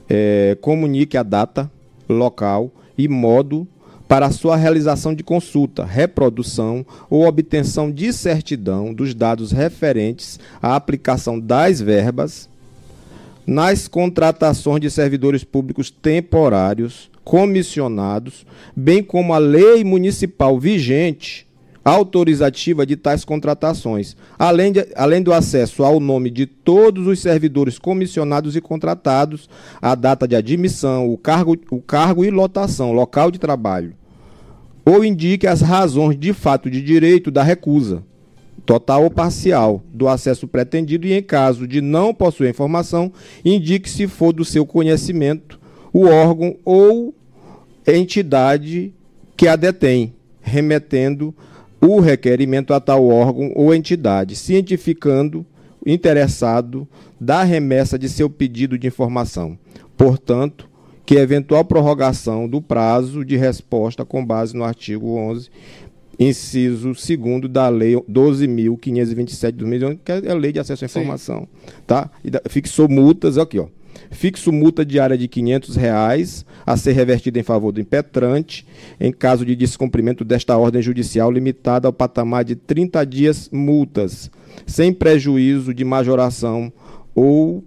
é, 0.08 0.56
comunique 0.62 1.18
a 1.18 1.24
data, 1.24 1.70
local 2.08 2.72
e 2.98 3.08
modo 3.08 3.68
para 4.10 4.32
sua 4.32 4.56
realização 4.56 5.13
de 5.13 5.22
consulta, 5.22 5.86
reprodução 5.86 6.84
ou 7.12 7.28
obtenção 7.28 7.91
de 7.91 8.12
certidão 8.12 8.91
dos 8.91 9.13
dados 9.13 9.52
referentes 9.52 10.39
à 10.60 10.76
aplicação 10.76 11.39
das 11.39 11.80
verbas 11.80 12.50
nas 13.45 13.88
contratações 13.88 14.82
de 14.82 14.89
servidores 14.89 15.43
públicos 15.43 15.91
temporários, 15.91 17.10
comissionados, 17.24 18.48
bem 18.76 19.04
como 19.04 19.32
a 19.32 19.38
lei 19.38 19.84
municipal 19.84 20.60
vigente 20.60 21.48
autorizativa 21.86 22.86
de 22.86 22.96
tais 22.96 23.23
contratações, 23.23 24.15
além, 24.38 24.71
de, 24.71 24.88
além 24.96 25.21
do 25.21 25.34
acesso 25.34 25.84
ao 25.84 26.00
nome 26.00 26.29
de 26.29 26.46
todos 26.46 27.08
os 27.08 27.19
servidores 27.19 27.79
comissionados 27.79 28.56
e 28.56 28.62
contratados, 28.62 29.50
a 29.81 29.96
data 29.96 30.27
de 30.27 30.36
admissão, 30.36 31.12
o 31.12 31.17
cargo, 31.17 31.56
o 31.71 31.81
cargo 31.81 32.25
e 32.25 32.29
lotação, 32.29 32.92
local 32.92 33.31
de 33.31 33.40
trabalho, 33.40 33.94
ou 34.90 35.06
indique 35.06 35.46
as 35.46 35.62
razões 35.62 36.17
de 36.17 36.33
fato 36.33 36.69
de 36.69 36.81
direito 36.81 37.29
da 37.29 37.44
recusa, 37.44 38.04
total 38.65 39.04
ou 39.04 39.12
parcial, 39.12 39.83
do 39.94 40.08
acesso 40.08 40.48
pretendido 40.48 41.06
e, 41.08 41.13
em 41.13 41.21
caso 41.21 41.67
de 41.67 41.81
não 41.81 42.13
possuir 42.13 42.50
informação, 42.50 43.12
indique, 43.44 43.90
se 43.90 44.08
for 44.08 44.33
do 44.33 44.46
seu 44.46 44.65
conhecimento, 44.65 45.60
o 45.92 46.06
órgão 46.06 46.56
ou 46.63 47.13
entidade 47.85 48.94
que 49.35 49.48
a 49.48 49.56
detém, 49.56 50.13
remetendo 50.42 51.33
o 51.81 52.00
requerimento 52.00 52.73
a 52.73 52.79
tal 52.79 53.08
órgão 53.08 53.52
ou 53.56 53.73
entidade, 53.73 54.35
cientificando 54.35 55.46
o 55.85 55.90
interessado 55.90 56.87
da 57.19 57.44
remessa 57.44 57.98
de 57.98 58.08
seu 58.10 58.29
pedido 58.29 58.77
de 58.77 58.87
informação. 58.87 59.58
Portanto, 59.98 60.69
que 61.10 61.16
eventual 61.16 61.66
prorrogação 61.66 62.48
do 62.48 62.62
prazo 62.62 63.26
de 63.26 63.36
resposta 63.36 64.06
com 64.06 64.24
base 64.24 64.56
no 64.56 64.64
artigo 64.64 65.16
11, 65.18 65.50
inciso 66.20 66.92
2 66.94 67.52
da 67.52 67.68
Lei 67.68 67.96
12.527 67.96 69.52
de 69.54 69.58
2011, 69.58 70.00
que 70.06 70.12
é 70.12 70.30
a 70.30 70.36
Lei 70.36 70.52
de 70.52 70.60
Acesso 70.60 70.86
à 70.86 70.88
Informação. 70.88 71.48
Tá? 71.88 72.12
E 72.24 72.30
fixou 72.48 72.88
multas, 72.88 73.40
aqui, 73.40 73.58
ó. 73.58 73.66
Fixo 74.12 74.52
multa 74.52 74.86
diária 74.86 75.18
de 75.18 75.28
500 75.28 75.76
reais, 75.78 76.46
a 76.64 76.78
ser 76.78 76.92
revertida 76.92 77.40
em 77.40 77.44
favor 77.44 77.72
do 77.72 77.82
impetrante, 77.82 78.68
em 79.00 79.12
caso 79.12 79.44
de 79.44 79.56
descumprimento 79.56 80.24
desta 80.24 80.56
ordem 80.60 80.80
judicial, 80.80 81.32
limitada 81.32 81.88
ao 81.88 81.94
patamar 81.94 82.46
de 82.46 82.56
30 82.56 83.04
dias 83.04 83.50
multas, 83.52 84.30
sem 84.68 84.94
prejuízo 84.94 85.74
de 85.74 85.84
majoração 85.84 86.72
ou, 87.16 87.64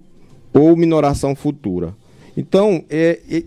ou 0.55 0.77
minoração 0.77 1.35
futura. 1.35 2.01
Então, 2.37 2.85
é, 2.89 3.21
é 3.31 3.43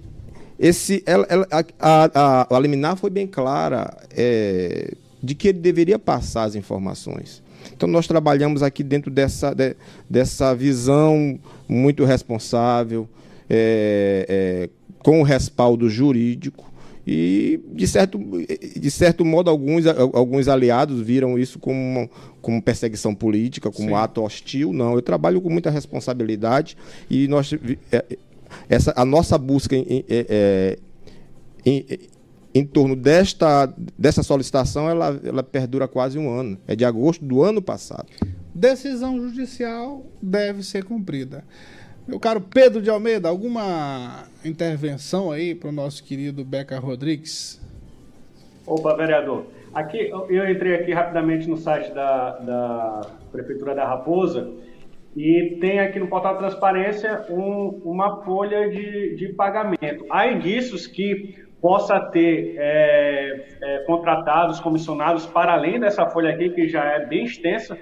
esse, 0.57 1.03
ela, 1.05 1.25
ela, 1.29 1.47
a, 1.51 1.65
a, 2.13 2.55
a, 2.55 2.59
liminar 2.59 2.95
foi 2.95 3.09
bem 3.09 3.27
clara 3.27 3.93
é, 4.15 4.93
de 5.21 5.36
que 5.36 5.49
ele 5.49 5.59
deveria 5.59 5.99
passar 5.99 6.43
as 6.43 6.55
informações. 6.55 7.43
Então, 7.75 7.89
nós 7.89 8.07
trabalhamos 8.07 8.63
aqui 8.63 8.83
dentro 8.83 9.11
dessa, 9.11 9.53
de, 9.53 9.75
dessa 10.09 10.55
visão 10.55 11.38
muito 11.67 12.05
responsável, 12.05 13.07
é, 13.49 14.25
é, 14.29 14.69
com 14.99 15.21
respaldo 15.23 15.89
jurídico. 15.89 16.63
E, 17.07 17.59
de 17.71 17.86
certo, 17.86 18.17
de 18.17 18.89
certo 18.89 19.23
modo, 19.23 19.49
alguns, 19.49 19.86
alguns 19.86 20.47
aliados 20.47 21.01
viram 21.01 21.38
isso 21.38 21.59
como, 21.59 21.79
uma, 21.79 22.09
como 22.41 22.61
perseguição 22.61 23.13
política, 23.13 23.69
como 23.69 23.89
Sim. 23.89 23.95
ato 23.95 24.23
hostil. 24.23 24.73
Não, 24.73 24.95
eu 24.95 25.01
trabalho 25.01 25.39
com 25.39 25.49
muita 25.49 25.69
responsabilidade 25.69 26.75
e 27.09 27.27
nós, 27.27 27.53
é, 27.91 28.17
essa, 28.70 28.93
a 28.96 29.06
nossa 29.06 29.38
busca 29.38 29.76
em, 29.76 30.06
é, 30.10 30.26
é, 30.30 30.78
em, 31.66 31.86
em 32.54 32.66
torno 32.66 32.96
desta, 32.96 33.74
dessa 33.98 34.24
solicitação, 34.24 34.89
ela, 34.89 35.20
ela 35.24 35.43
perdura 35.43 35.88
quase 35.88 36.18
um 36.18 36.30
ano. 36.30 36.58
É 36.68 36.76
de 36.76 36.86
agosto 36.86 37.24
do 37.24 37.43
ano 37.43 37.62
passado. 37.62 38.08
Decisão 38.54 39.20
judicial 39.20 40.06
deve 40.22 40.64
ser 40.64 40.84
cumprida. 40.86 41.43
Meu 42.08 42.20
caro 42.20 42.39
Pedro 42.39 42.82
de 42.82 42.89
Almeida, 42.89 43.28
alguma 43.28 44.26
intervenção 44.43 45.32
aí 45.32 45.56
para 45.56 45.70
o 45.70 45.72
nosso 45.72 46.04
querido 46.04 46.46
Beca 46.46 46.80
Rodrigues? 46.80 47.60
Opa, 48.66 48.96
vereador. 48.96 49.48
Aqui, 49.74 50.10
eu 50.30 50.50
entrei 50.50 50.76
aqui 50.76 50.93
rapidamente 50.93 51.50
no 51.50 51.58
site 51.58 51.91
da, 51.93 52.38
da 52.38 53.02
Prefeitura 53.32 53.76
da 53.76 53.86
Raposa 53.86 54.50
e 55.16 55.57
tem 55.61 55.80
aqui 55.80 55.97
no 55.97 56.07
portal 56.07 56.38
Transparência 56.38 57.26
um, 57.30 57.82
uma 57.86 58.24
folha 58.24 58.70
de, 58.70 59.16
de 59.16 59.30
pagamento. 59.30 60.05
Há 60.09 60.28
indícios 60.28 60.86
que 60.88 61.36
possa 61.61 61.99
ter 61.99 62.55
é, 62.57 63.57
é, 63.61 63.78
contratados, 63.86 64.59
comissionados 64.59 65.26
para 65.26 65.53
além 65.53 65.80
dessa 65.80 66.05
folha 66.09 66.32
aqui, 66.32 66.49
que 66.49 66.68
já 66.68 66.84
é 66.84 67.05
bem 67.05 67.24
extensa? 67.24 67.78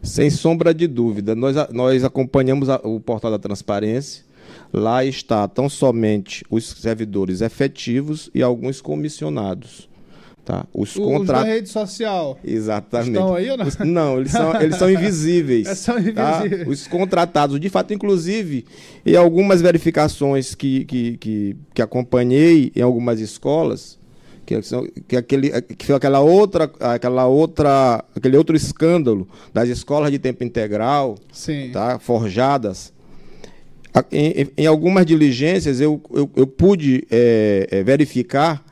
Sem 0.00 0.30
sombra 0.30 0.72
de 0.72 0.86
dúvida. 0.86 1.34
Nós, 1.34 1.56
nós 1.70 2.04
acompanhamos 2.04 2.70
a, 2.70 2.76
o 2.76 3.00
portal 3.00 3.30
da 3.30 3.38
transparência. 3.38 4.24
Lá 4.72 5.04
está 5.04 5.46
tão 5.48 5.68
somente 5.68 6.44
os 6.48 6.64
servidores 6.70 7.40
efetivos 7.40 8.30
e 8.34 8.42
alguns 8.42 8.80
comissionados. 8.80 9.88
Tá? 10.44 10.66
Os, 10.74 10.96
os 10.96 11.04
contra... 11.04 11.38
da 11.38 11.44
rede 11.44 11.68
social. 11.68 12.36
Exatamente. 12.44 13.10
Estão 13.10 13.34
aí 13.34 13.48
ou 13.48 13.56
não? 13.56 13.66
Os... 13.66 13.78
não, 13.78 14.18
eles 14.18 14.32
são, 14.32 14.60
eles 14.60 14.76
são 14.76 14.90
invisíveis. 14.90 15.68
É, 15.68 15.74
são 15.76 15.98
invisíveis. 15.98 16.64
Tá? 16.64 16.68
Os 16.68 16.86
contratados, 16.88 17.60
de 17.60 17.68
fato, 17.68 17.94
inclusive, 17.94 18.64
em 19.06 19.14
algumas 19.14 19.60
verificações 19.62 20.54
que, 20.56 20.84
que, 20.84 21.16
que, 21.18 21.56
que 21.72 21.80
acompanhei 21.80 22.72
em 22.74 22.82
algumas 22.82 23.20
escolas, 23.20 23.96
que, 24.44 24.58
que, 25.06 25.16
aquele, 25.16 25.62
que 25.62 25.86
foi 25.86 25.94
aquela 25.94 26.18
outra, 26.18 26.68
aquela 26.80 27.26
outra, 27.26 28.04
aquele 28.16 28.36
outro 28.36 28.56
escândalo 28.56 29.28
das 29.54 29.68
escolas 29.68 30.10
de 30.10 30.18
tempo 30.18 30.42
integral, 30.42 31.16
Sim. 31.32 31.70
Tá? 31.72 32.00
forjadas. 32.00 32.92
Em, 34.10 34.48
em 34.56 34.66
algumas 34.66 35.06
diligências 35.06 35.80
eu, 35.80 36.02
eu, 36.12 36.28
eu 36.34 36.46
pude 36.46 37.06
é, 37.10 37.82
verificar 37.84 38.64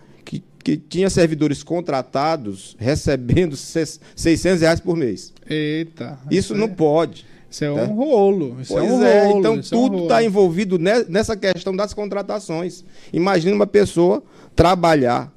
que 0.63 0.77
tinha 0.77 1.09
servidores 1.09 1.63
contratados 1.63 2.77
recebendo 2.79 3.57
600 3.57 4.61
reais 4.61 4.81
por 4.81 4.97
mês. 4.97 5.33
Eita. 5.49 6.19
Isso 6.31 6.55
não 6.55 6.69
pode. 6.69 7.27
Isso 7.51 7.65
é 7.65 7.71
um 7.71 7.77
tá? 7.77 7.85
rolo. 7.87 8.57
Isso 8.61 8.73
pois 8.73 8.85
é, 8.85 8.93
um 8.93 9.05
é 9.05 9.25
rolo, 9.25 9.39
então 9.39 9.61
tudo 9.61 10.03
está 10.05 10.21
é 10.21 10.25
um 10.25 10.27
envolvido 10.27 10.79
nessa 10.79 11.37
questão 11.37 11.75
das 11.75 11.93
contratações. 11.93 12.85
Imagina 13.13 13.57
uma 13.57 13.67
pessoa 13.67 14.23
trabalhar 14.55 15.33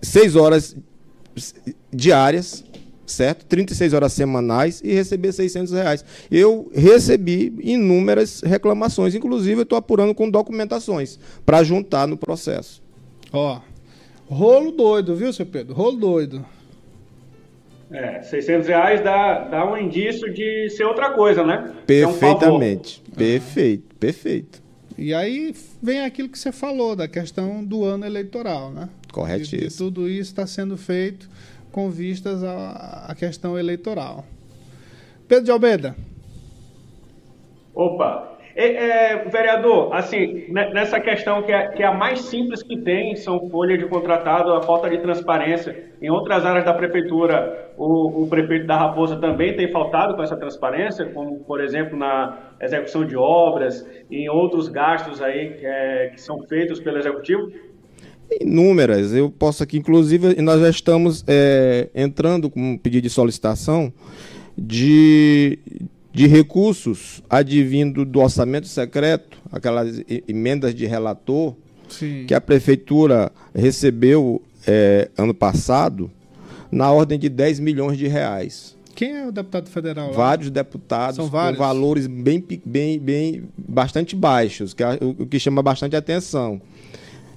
seis 0.00 0.36
horas 0.36 0.76
diárias, 1.92 2.64
certo? 3.06 3.44
36 3.46 3.92
horas 3.92 4.12
semanais 4.12 4.80
e 4.84 4.92
receber 4.92 5.32
600 5.32 5.72
reais. 5.72 6.04
Eu 6.30 6.70
recebi 6.72 7.52
inúmeras 7.60 8.40
reclamações, 8.42 9.14
inclusive 9.14 9.60
eu 9.60 9.64
estou 9.64 9.78
apurando 9.78 10.14
com 10.14 10.30
documentações 10.30 11.18
para 11.44 11.64
juntar 11.64 12.06
no 12.06 12.16
processo. 12.16 12.82
Ó, 13.32 13.60
Rolo 14.30 14.70
doido, 14.70 15.16
viu, 15.16 15.32
seu 15.32 15.44
Pedro? 15.44 15.74
Rolo 15.74 15.96
doido. 15.96 16.46
É, 17.90 18.22
600 18.22 18.68
reais 18.68 19.02
dá, 19.02 19.40
dá 19.48 19.68
um 19.68 19.76
indício 19.76 20.32
de 20.32 20.70
ser 20.70 20.84
outra 20.84 21.10
coisa, 21.10 21.44
né? 21.44 21.74
Perfeitamente. 21.84 23.02
É 23.04 23.12
um 23.12 23.16
perfeito, 23.16 23.96
perfeito. 23.96 24.62
E 24.96 25.12
aí 25.12 25.52
vem 25.82 26.04
aquilo 26.04 26.28
que 26.28 26.38
você 26.38 26.52
falou, 26.52 26.94
da 26.94 27.08
questão 27.08 27.64
do 27.64 27.84
ano 27.84 28.06
eleitoral, 28.06 28.70
né? 28.70 28.88
Corretíssimo. 29.12 29.64
E, 29.64 29.70
tudo 29.76 30.08
isso 30.08 30.30
está 30.30 30.46
sendo 30.46 30.76
feito 30.76 31.28
com 31.72 31.90
vistas 31.90 32.44
à, 32.44 33.06
à 33.08 33.14
questão 33.16 33.58
eleitoral. 33.58 34.24
Pedro 35.26 35.44
de 35.44 35.50
Almeida. 35.50 35.96
Opa, 37.74 38.38
é, 38.62 39.12
é, 39.12 39.24
vereador, 39.28 39.94
assim, 39.94 40.44
nessa 40.50 41.00
questão 41.00 41.42
que 41.42 41.50
é, 41.50 41.68
que 41.68 41.82
é 41.82 41.86
a 41.86 41.94
mais 41.94 42.20
simples 42.20 42.62
que 42.62 42.76
tem, 42.76 43.16
são 43.16 43.48
folha 43.48 43.78
de 43.78 43.86
contratado, 43.86 44.52
a 44.52 44.62
falta 44.62 44.90
de 44.90 44.98
transparência. 44.98 45.90
Em 46.02 46.10
outras 46.10 46.44
áreas 46.44 46.64
da 46.64 46.74
prefeitura, 46.74 47.72
o, 47.76 48.22
o, 48.22 48.26
prefeito 48.28 48.66
da 48.66 48.76
Raposa 48.76 49.16
também 49.16 49.56
tem 49.56 49.70
faltado 49.72 50.14
com 50.14 50.22
essa 50.22 50.36
transparência, 50.36 51.06
como, 51.06 51.40
por 51.40 51.60
exemplo, 51.60 51.96
na 51.96 52.38
execução 52.60 53.06
de 53.06 53.16
obras 53.16 53.86
em 54.10 54.28
outros 54.28 54.68
gastos 54.68 55.22
aí 55.22 55.54
que, 55.54 55.64
é, 55.64 56.10
que 56.14 56.20
são 56.20 56.42
feitos 56.46 56.78
pelo 56.80 56.98
executivo. 56.98 57.50
Inúmeras. 58.40 59.14
Eu 59.14 59.30
posso 59.30 59.62
aqui, 59.62 59.78
inclusive, 59.78 60.40
nós 60.40 60.60
já 60.60 60.68
estamos 60.68 61.24
é, 61.26 61.88
entrando 61.94 62.50
com 62.50 62.60
um 62.60 62.78
pedido 62.78 63.04
de 63.04 63.10
solicitação 63.10 63.92
de 64.56 65.58
de 66.12 66.26
recursos 66.26 67.22
advindo 67.28 68.04
do 68.04 68.20
orçamento 68.20 68.66
secreto, 68.66 69.38
aquelas 69.50 70.02
emendas 70.26 70.74
de 70.74 70.86
relator, 70.86 71.54
Sim. 71.88 72.24
que 72.26 72.34
a 72.34 72.40
prefeitura 72.40 73.30
recebeu 73.54 74.42
é, 74.66 75.08
ano 75.16 75.34
passado, 75.34 76.10
na 76.70 76.90
ordem 76.90 77.18
de 77.18 77.28
10 77.28 77.60
milhões 77.60 77.98
de 77.98 78.06
reais. 78.06 78.76
Quem 78.94 79.16
é 79.16 79.26
o 79.26 79.32
deputado 79.32 79.68
federal? 79.68 80.08
Lá? 80.08 80.16
Vários 80.16 80.50
deputados 80.50 81.16
São 81.16 81.26
vários. 81.26 81.58
com 81.58 81.64
valores 81.64 82.06
bem, 82.06 82.44
bem, 82.64 82.98
bem 82.98 83.44
bastante 83.56 84.14
baixos, 84.14 84.74
que 84.74 84.82
é 84.82 84.98
o 85.00 85.26
que 85.26 85.38
chama 85.38 85.62
bastante 85.62 85.96
atenção. 85.96 86.60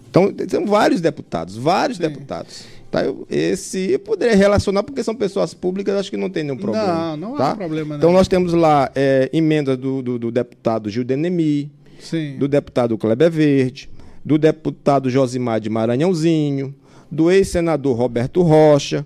Então, 0.10 0.32
são 0.48 0.66
vários 0.66 1.00
deputados, 1.02 1.56
vários 1.56 1.98
Sim. 1.98 2.04
deputados. 2.04 2.66
Tá? 2.94 3.04
Eu, 3.04 3.26
esse 3.28 3.94
eu 3.94 3.98
poderia 3.98 4.36
relacionar 4.36 4.84
porque 4.84 5.04
são 5.04 5.16
pessoas 5.16 5.52
públicas, 5.52 5.96
acho 5.96 6.12
que 6.12 6.16
não 6.16 6.30
tem 6.30 6.44
nenhum 6.44 6.58
problema. 6.58 7.18
Não, 7.18 7.32
não 7.32 7.36
tá? 7.36 7.50
há 7.50 7.56
problema. 7.56 7.96
Então 7.96 8.14
nós 8.14 8.28
temos 8.28 8.54
lá 8.54 8.92
é, 8.94 9.32
emendas 9.34 9.76
do, 9.80 10.04
do, 10.04 10.20
do, 10.20 10.32
deputado 10.32 10.92
Gil 10.92 11.04
Denemi, 11.04 11.72
Sim. 12.00 12.38
do 12.38 12.48
deputado 12.48 12.96
Kleber 12.96 13.32
Verde, 13.32 13.90
do 14.24 14.38
deputado 14.38 15.10
Josimar 15.10 15.60
de 15.60 15.72
Maranhãozinho, 15.72 16.72
do 17.10 17.32
ex-senador 17.32 17.98
Roberto 17.98 18.44
Rocha. 18.44 19.04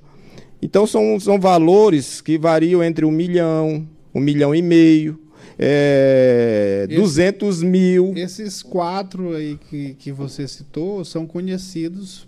Então 0.62 0.86
são, 0.86 1.18
são 1.18 1.40
valores 1.40 2.20
que 2.20 2.38
variam 2.38 2.84
entre 2.84 3.06
um 3.06 3.12
milhão, 3.12 3.88
um 4.14 4.20
milhão 4.20 4.54
e 4.54 4.62
meio, 4.62 5.18
é, 5.58 6.88
Esse, 6.90 7.00
200 7.00 7.64
mil. 7.64 8.12
Esses 8.18 8.62
quatro 8.62 9.34
aí 9.34 9.58
que, 9.70 9.94
que 9.94 10.12
você 10.12 10.46
citou 10.46 11.06
são 11.06 11.26
conhecidos 11.26 12.28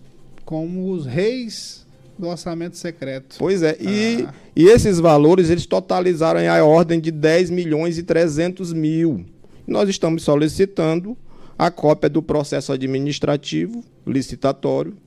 como 0.49 0.91
os 0.91 1.05
reis 1.05 1.85
do 2.17 2.27
orçamento 2.27 2.75
secreto. 2.75 3.35
Pois 3.37 3.61
é, 3.61 3.77
e, 3.79 4.25
ah. 4.27 4.33
e 4.55 4.65
esses 4.65 4.99
valores 4.99 5.51
eles 5.51 5.67
totalizaram 5.67 6.39
a 6.39 6.65
ordem 6.65 6.99
de 6.99 7.11
10 7.11 7.51
milhões 7.51 7.99
e 7.99 8.03
300 8.03 8.73
mil. 8.73 9.23
Nós 9.67 9.87
estamos 9.87 10.23
solicitando 10.23 11.15
a 11.55 11.69
cópia 11.69 12.09
do 12.09 12.23
processo 12.23 12.71
administrativo 12.71 13.83
licitatório 14.07 14.97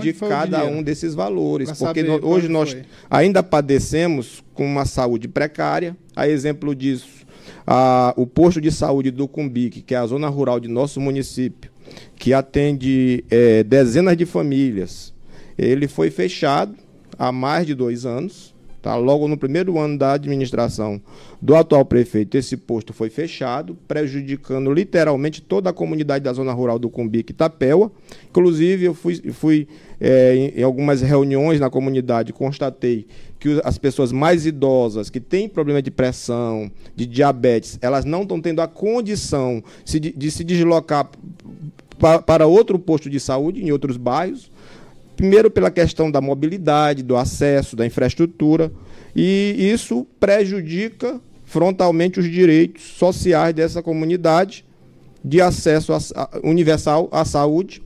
de 0.00 0.12
cada 0.12 0.64
um 0.66 0.84
desses 0.84 1.14
valores, 1.14 1.72
pra 1.72 1.88
porque 1.88 2.08
hoje 2.22 2.46
nós 2.46 2.70
foi. 2.70 2.84
ainda 3.10 3.42
padecemos 3.42 4.40
com 4.54 4.64
uma 4.64 4.84
saúde 4.84 5.26
precária. 5.26 5.96
A 6.14 6.28
exemplo 6.28 6.76
disso, 6.76 7.26
a, 7.66 8.14
o 8.16 8.24
posto 8.24 8.60
de 8.60 8.70
saúde 8.70 9.10
do 9.10 9.26
Cumbique, 9.26 9.82
que 9.82 9.96
é 9.96 9.98
a 9.98 10.06
zona 10.06 10.28
rural 10.28 10.60
de 10.60 10.68
nosso 10.68 11.00
município, 11.00 11.72
que 12.16 12.32
atende 12.32 13.24
é, 13.30 13.62
dezenas 13.62 14.16
de 14.16 14.26
famílias, 14.26 15.14
ele 15.56 15.86
foi 15.88 16.10
fechado 16.10 16.74
há 17.18 17.30
mais 17.30 17.66
de 17.66 17.74
dois 17.74 18.04
anos. 18.04 18.54
Tá? 18.86 18.94
Logo 18.94 19.26
no 19.26 19.36
primeiro 19.36 19.80
ano 19.80 19.98
da 19.98 20.12
administração 20.12 21.02
do 21.42 21.56
atual 21.56 21.84
prefeito, 21.84 22.36
esse 22.36 22.56
posto 22.56 22.92
foi 22.92 23.10
fechado, 23.10 23.76
prejudicando 23.88 24.72
literalmente 24.72 25.42
toda 25.42 25.70
a 25.70 25.72
comunidade 25.72 26.22
da 26.22 26.32
zona 26.32 26.52
rural 26.52 26.78
do 26.78 26.88
Cumbique 26.88 27.32
Itapéua. 27.32 27.90
Inclusive, 28.30 28.84
eu 28.84 28.94
fui, 28.94 29.16
fui 29.32 29.66
é, 30.00 30.36
em, 30.36 30.60
em 30.60 30.62
algumas 30.62 31.02
reuniões 31.02 31.58
na 31.58 31.68
comunidade, 31.68 32.32
constatei 32.32 33.08
que 33.40 33.60
as 33.64 33.76
pessoas 33.76 34.12
mais 34.12 34.46
idosas, 34.46 35.10
que 35.10 35.18
têm 35.18 35.48
problema 35.48 35.82
de 35.82 35.90
pressão, 35.90 36.70
de 36.94 37.06
diabetes, 37.06 37.80
elas 37.82 38.04
não 38.04 38.22
estão 38.22 38.40
tendo 38.40 38.62
a 38.62 38.68
condição 38.68 39.64
de, 39.84 39.98
de 39.98 40.30
se 40.30 40.44
deslocar 40.44 41.10
para 42.24 42.46
outro 42.46 42.78
posto 42.78 43.10
de 43.10 43.18
saúde 43.18 43.64
em 43.64 43.72
outros 43.72 43.96
bairros. 43.96 44.48
Primeiro, 45.16 45.50
pela 45.50 45.70
questão 45.70 46.10
da 46.10 46.20
mobilidade, 46.20 47.02
do 47.02 47.16
acesso, 47.16 47.74
da 47.74 47.86
infraestrutura, 47.86 48.70
e 49.14 49.56
isso 49.72 50.06
prejudica 50.20 51.18
frontalmente 51.46 52.20
os 52.20 52.30
direitos 52.30 52.82
sociais 52.82 53.54
dessa 53.54 53.82
comunidade 53.82 54.64
de 55.24 55.40
acesso 55.40 55.92
a, 55.92 55.98
a, 56.14 56.40
universal 56.44 57.08
à 57.10 57.24
saúde. 57.24 57.82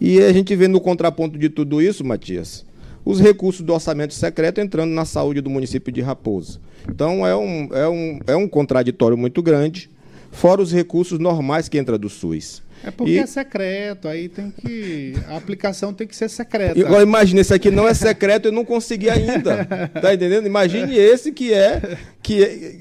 E 0.00 0.20
a 0.20 0.32
gente 0.32 0.54
vê 0.54 0.68
no 0.68 0.80
contraponto 0.80 1.36
de 1.36 1.48
tudo 1.48 1.82
isso, 1.82 2.04
Matias, 2.04 2.64
os 3.04 3.20
recursos 3.20 3.62
do 3.62 3.74
orçamento 3.74 4.14
secreto 4.14 4.60
entrando 4.60 4.92
na 4.92 5.04
saúde 5.04 5.40
do 5.40 5.50
município 5.50 5.92
de 5.92 6.00
Raposa. 6.00 6.60
Então 6.88 7.26
é 7.26 7.36
um, 7.36 7.68
é 7.72 7.88
um, 7.88 8.20
é 8.28 8.36
um 8.36 8.48
contraditório 8.48 9.16
muito 9.16 9.42
grande, 9.42 9.90
fora 10.30 10.62
os 10.62 10.72
recursos 10.72 11.18
normais 11.18 11.68
que 11.68 11.76
entra 11.76 11.98
do 11.98 12.08
SUS. 12.08 12.62
É 12.82 12.90
porque 12.90 13.12
e... 13.12 13.18
é 13.18 13.26
secreto, 13.26 14.08
aí 14.08 14.28
tem 14.28 14.50
que. 14.50 15.14
A 15.28 15.36
aplicação 15.36 15.92
tem 15.92 16.06
que 16.06 16.16
ser 16.16 16.30
secreta. 16.30 16.78
Igual, 16.78 17.02
imagina, 17.02 17.40
esse 17.40 17.52
aqui 17.52 17.70
não 17.70 17.86
é 17.86 17.92
secreto, 17.92 18.46
eu 18.46 18.52
não 18.52 18.64
consegui 18.64 19.10
ainda. 19.10 19.66
Tá 20.00 20.14
entendendo? 20.14 20.46
Imagine 20.46 20.96
esse 20.96 21.32
que 21.32 21.52
é. 21.52 21.98
que, 22.22 22.42
é, 22.42 22.76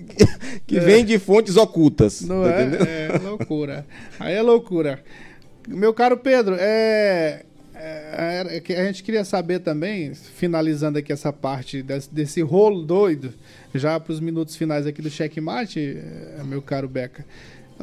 que 0.65 0.77
é. 0.77 0.79
vem 0.79 1.03
de 1.03 1.19
fontes 1.19 1.57
ocultas. 1.57 2.21
Não 2.21 2.43
tá 2.43 2.51
é? 2.51 2.63
Entendendo? 2.63 2.87
É 2.87 3.17
loucura. 3.21 3.85
Aí 4.19 4.33
é 4.33 4.41
loucura. 4.41 5.03
Meu 5.67 5.93
caro 5.93 6.17
Pedro, 6.17 6.55
é. 6.57 7.43
É, 7.81 8.61
é 8.67 8.81
a 8.81 8.85
gente 8.85 9.03
queria 9.03 9.23
saber 9.23 9.59
também, 9.59 10.13
finalizando 10.13 10.99
aqui 10.99 11.13
essa 11.13 11.31
parte 11.31 11.81
desse, 11.81 12.13
desse 12.13 12.41
rolo 12.41 12.83
doido, 12.83 13.33
já 13.73 13.97
para 13.97 14.11
os 14.11 14.19
minutos 14.19 14.57
finais 14.57 14.85
aqui 14.85 15.01
do 15.01 15.09
checkmate, 15.09 15.97
é, 15.97 16.43
meu 16.43 16.61
caro 16.61 16.89
Beca. 16.89 17.25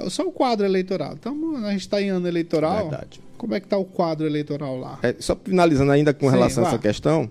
Só 0.09 0.26
o 0.26 0.32
quadro 0.32 0.66
eleitoral. 0.66 1.14
Então, 1.14 1.57
a 1.64 1.72
gente 1.72 1.80
está 1.80 2.01
em 2.01 2.11
ano 2.11 2.28
eleitoral. 2.28 2.90
Verdade. 2.90 3.20
Como 3.36 3.55
é 3.55 3.61
que 3.61 3.66
está 3.66 3.76
o 3.76 3.84
quadro 3.84 4.26
eleitoral 4.26 4.78
lá? 4.78 4.99
É, 5.03 5.14
só 5.18 5.36
finalizando 5.36 5.92
ainda 5.92 6.14
com 6.14 6.26
Sim, 6.26 6.32
relação 6.32 6.64
vá. 6.64 6.70
a 6.70 6.72
essa 6.72 6.78
questão, 6.80 7.30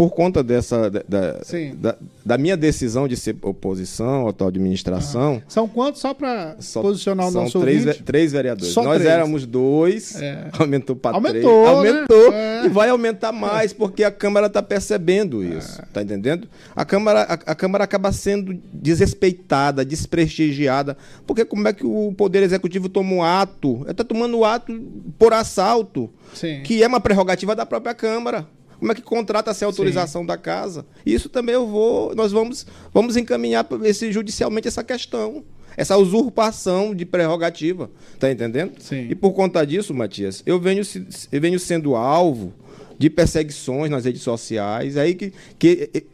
por 0.00 0.08
conta 0.12 0.42
dessa 0.42 0.90
da, 0.90 1.02
da, 1.06 1.96
da, 2.24 2.38
minha 2.38 2.56
decisão 2.56 3.06
de 3.06 3.18
ser 3.18 3.36
oposição 3.42 4.26
à 4.26 4.30
atual 4.30 4.48
administração. 4.48 5.34
Uhum. 5.34 5.42
São 5.46 5.68
quantos 5.68 6.00
só 6.00 6.14
para 6.14 6.56
posicionar 6.72 7.28
o 7.28 7.30
nosso 7.30 7.60
três, 7.60 7.84
ouvinte? 7.84 8.02
três 8.02 8.32
vereadores. 8.32 8.72
Só 8.72 8.82
Nós 8.82 8.94
três. 8.94 9.10
éramos 9.10 9.44
dois, 9.44 10.18
é. 10.22 10.48
aumentou 10.58 10.96
para 10.96 11.20
três. 11.20 11.44
Aumentou, 11.44 11.64
né? 11.82 11.90
aumentou 11.90 12.30
né? 12.30 12.62
e 12.64 12.68
vai 12.70 12.88
aumentar 12.88 13.30
mais 13.30 13.74
porque 13.74 14.02
a 14.02 14.10
Câmara 14.10 14.46
está 14.46 14.62
percebendo 14.62 15.44
isso, 15.44 15.82
está 15.82 16.00
é. 16.00 16.04
entendendo? 16.04 16.48
A 16.74 16.82
Câmara, 16.86 17.20
a, 17.24 17.34
a, 17.34 17.54
Câmara 17.54 17.84
acaba 17.84 18.10
sendo 18.10 18.58
desrespeitada, 18.72 19.84
desprestigiada, 19.84 20.96
porque 21.26 21.44
como 21.44 21.68
é 21.68 21.74
que 21.74 21.84
o 21.84 22.14
Poder 22.16 22.42
Executivo 22.42 22.88
toma 22.88 23.12
um 23.12 23.22
ato? 23.22 23.84
Está 23.86 24.02
tomando 24.02 24.38
um 24.38 24.46
ato 24.46 24.72
por 25.18 25.34
assalto, 25.34 26.08
Sim. 26.32 26.62
que 26.62 26.82
é 26.82 26.86
uma 26.86 27.00
prerrogativa 27.00 27.54
da 27.54 27.66
própria 27.66 27.92
Câmara. 27.92 28.48
Como 28.80 28.90
é 28.90 28.94
que 28.94 29.02
contrata 29.02 29.54
sem 29.54 29.66
autorização 29.66 30.22
Sim. 30.22 30.26
da 30.26 30.36
casa? 30.36 30.84
Isso 31.06 31.28
também 31.28 31.54
eu 31.54 31.66
vou, 31.66 32.14
nós 32.16 32.32
vamos, 32.32 32.66
vamos 32.92 33.16
encaminhar 33.16 33.64
esse, 33.84 34.10
judicialmente 34.10 34.66
essa 34.66 34.82
questão 34.82 35.44
essa 35.76 35.96
usurpação 35.96 36.94
de 36.94 37.06
prerrogativa, 37.06 37.90
tá 38.18 38.30
entendendo? 38.30 38.72
Sim. 38.80 39.06
E 39.08 39.14
por 39.14 39.32
conta 39.32 39.64
disso, 39.64 39.94
Matias, 39.94 40.42
eu 40.44 40.60
venho, 40.60 40.82
eu 41.30 41.40
venho 41.40 41.58
sendo 41.60 41.94
alvo 41.94 42.52
de 42.98 43.08
perseguições 43.08 43.88
nas 43.90 44.04
redes 44.04 44.20
sociais, 44.20 44.96
aí 44.96 45.14
que, 45.14 45.32
que 45.58 46.04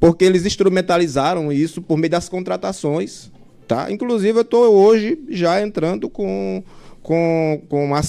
porque 0.00 0.24
eles 0.24 0.46
instrumentalizaram 0.46 1.52
isso 1.52 1.80
por 1.82 1.98
meio 1.98 2.10
das 2.10 2.28
contratações, 2.28 3.30
tá? 3.68 3.92
Inclusive 3.92 4.38
eu 4.38 4.42
estou 4.42 4.74
hoje 4.74 5.20
já 5.28 5.62
entrando 5.62 6.08
com 6.08 6.64
com, 7.02 7.62
com 7.68 7.84
uma 7.84 8.02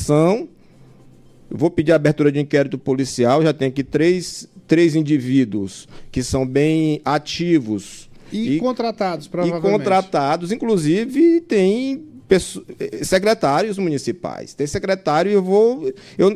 Vou 1.56 1.70
pedir 1.70 1.92
a 1.92 1.96
abertura 1.96 2.32
de 2.32 2.40
inquérito 2.40 2.80
policial, 2.80 3.44
já 3.44 3.54
tem 3.54 3.68
aqui 3.68 3.84
três, 3.84 4.50
três 4.68 4.96
indivíduos 4.96 5.88
que 6.12 6.24
são 6.24 6.48
bem 6.48 7.00
ativos. 7.06 8.10
E, 8.32 8.56
e 8.56 8.60
contratados, 8.60 9.28
provavelmente. 9.28 9.68
E 9.68 9.72
contratados, 9.72 10.52
inclusive 10.52 11.42
tem 11.42 12.04
pessoas, 12.28 12.66
secretários 13.04 13.78
municipais. 13.78 14.56
Tem 14.56 14.66
secretário, 14.66 15.32
eu 15.32 15.44
vou. 15.44 15.94
Eu, 16.18 16.36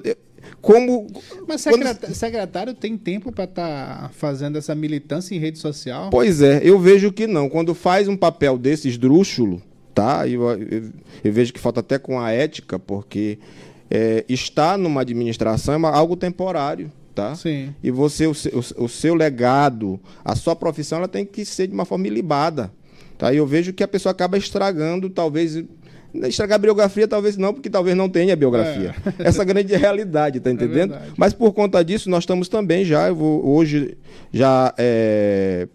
como. 0.62 1.08
Mas 1.48 1.62
secretário, 1.62 2.00
quando... 2.00 2.14
secretário 2.14 2.74
tem 2.76 2.96
tempo 2.96 3.32
para 3.32 3.46
estar 3.46 4.02
tá 4.02 4.10
fazendo 4.14 4.58
essa 4.60 4.76
militância 4.76 5.34
em 5.34 5.40
rede 5.40 5.58
social? 5.58 6.12
Pois 6.12 6.44
é, 6.44 6.62
eu 6.64 6.78
vejo 6.80 7.12
que 7.12 7.26
não. 7.26 7.50
Quando 7.50 7.74
faz 7.74 8.08
um 8.08 8.16
papel 8.16 8.56
desse 8.56 8.88
esdrúxulo, 8.88 9.62
tá? 9.96 10.28
Eu, 10.28 10.44
eu, 10.52 10.92
eu 11.24 11.34
vejo 11.34 11.52
que 11.52 11.60
falta 11.60 11.80
até 11.80 11.98
com 11.98 12.20
a 12.20 12.32
ética, 12.32 12.78
porque 12.78 13.40
é, 13.90 14.26
estar 14.28 14.78
numa 14.78 15.02
administração 15.02 15.74
é 15.74 15.92
algo 15.92 16.16
temporário. 16.16 16.92
Tá? 17.14 17.34
Sim. 17.34 17.74
E 17.82 17.90
você, 17.90 18.28
o, 18.28 18.32
o, 18.32 18.86
o, 18.86 18.88
seu 18.88 19.16
legado, 19.16 20.00
a 20.24 20.36
sua 20.36 20.56
profissão, 20.56 21.00
ela 21.00 21.08
tem 21.08 21.26
que 21.26 21.44
ser 21.44 21.66
de 21.66 21.74
uma 21.74 21.84
forma 21.84 22.06
ilibada. 22.06 22.72
Tá? 23.18 23.34
E 23.34 23.38
eu 23.38 23.48
vejo 23.48 23.74
que 23.74 23.84
a 23.84 23.88
pessoa 23.88 24.12
acaba 24.12 24.38
estragando, 24.38 25.10
talvez. 25.10 25.64
Estragar 26.14 26.56
a 26.56 26.60
biografia, 26.60 27.08
talvez 27.08 27.36
não, 27.36 27.54
porque 27.54 27.70
talvez 27.70 27.98
não 27.98 28.08
tenha 28.08 28.36
biografia. 28.36 28.96
É. 29.20 29.28
Essa 29.28 29.44
grande 29.44 29.74
realidade, 29.76 30.40
tá 30.40 30.52
é 30.52 30.54
entendendo? 30.54 30.94
É 30.94 31.02
Mas 31.18 31.34
por 31.34 31.54
conta 31.54 31.84
disso, 31.84 32.10
nós 32.10 32.24
estamos 32.24 32.48
também 32.48 32.86
já, 32.86 33.08
eu 33.08 33.16
vou 33.16 33.46
hoje 33.46 33.98
já 34.32 34.74
é, 34.78 35.68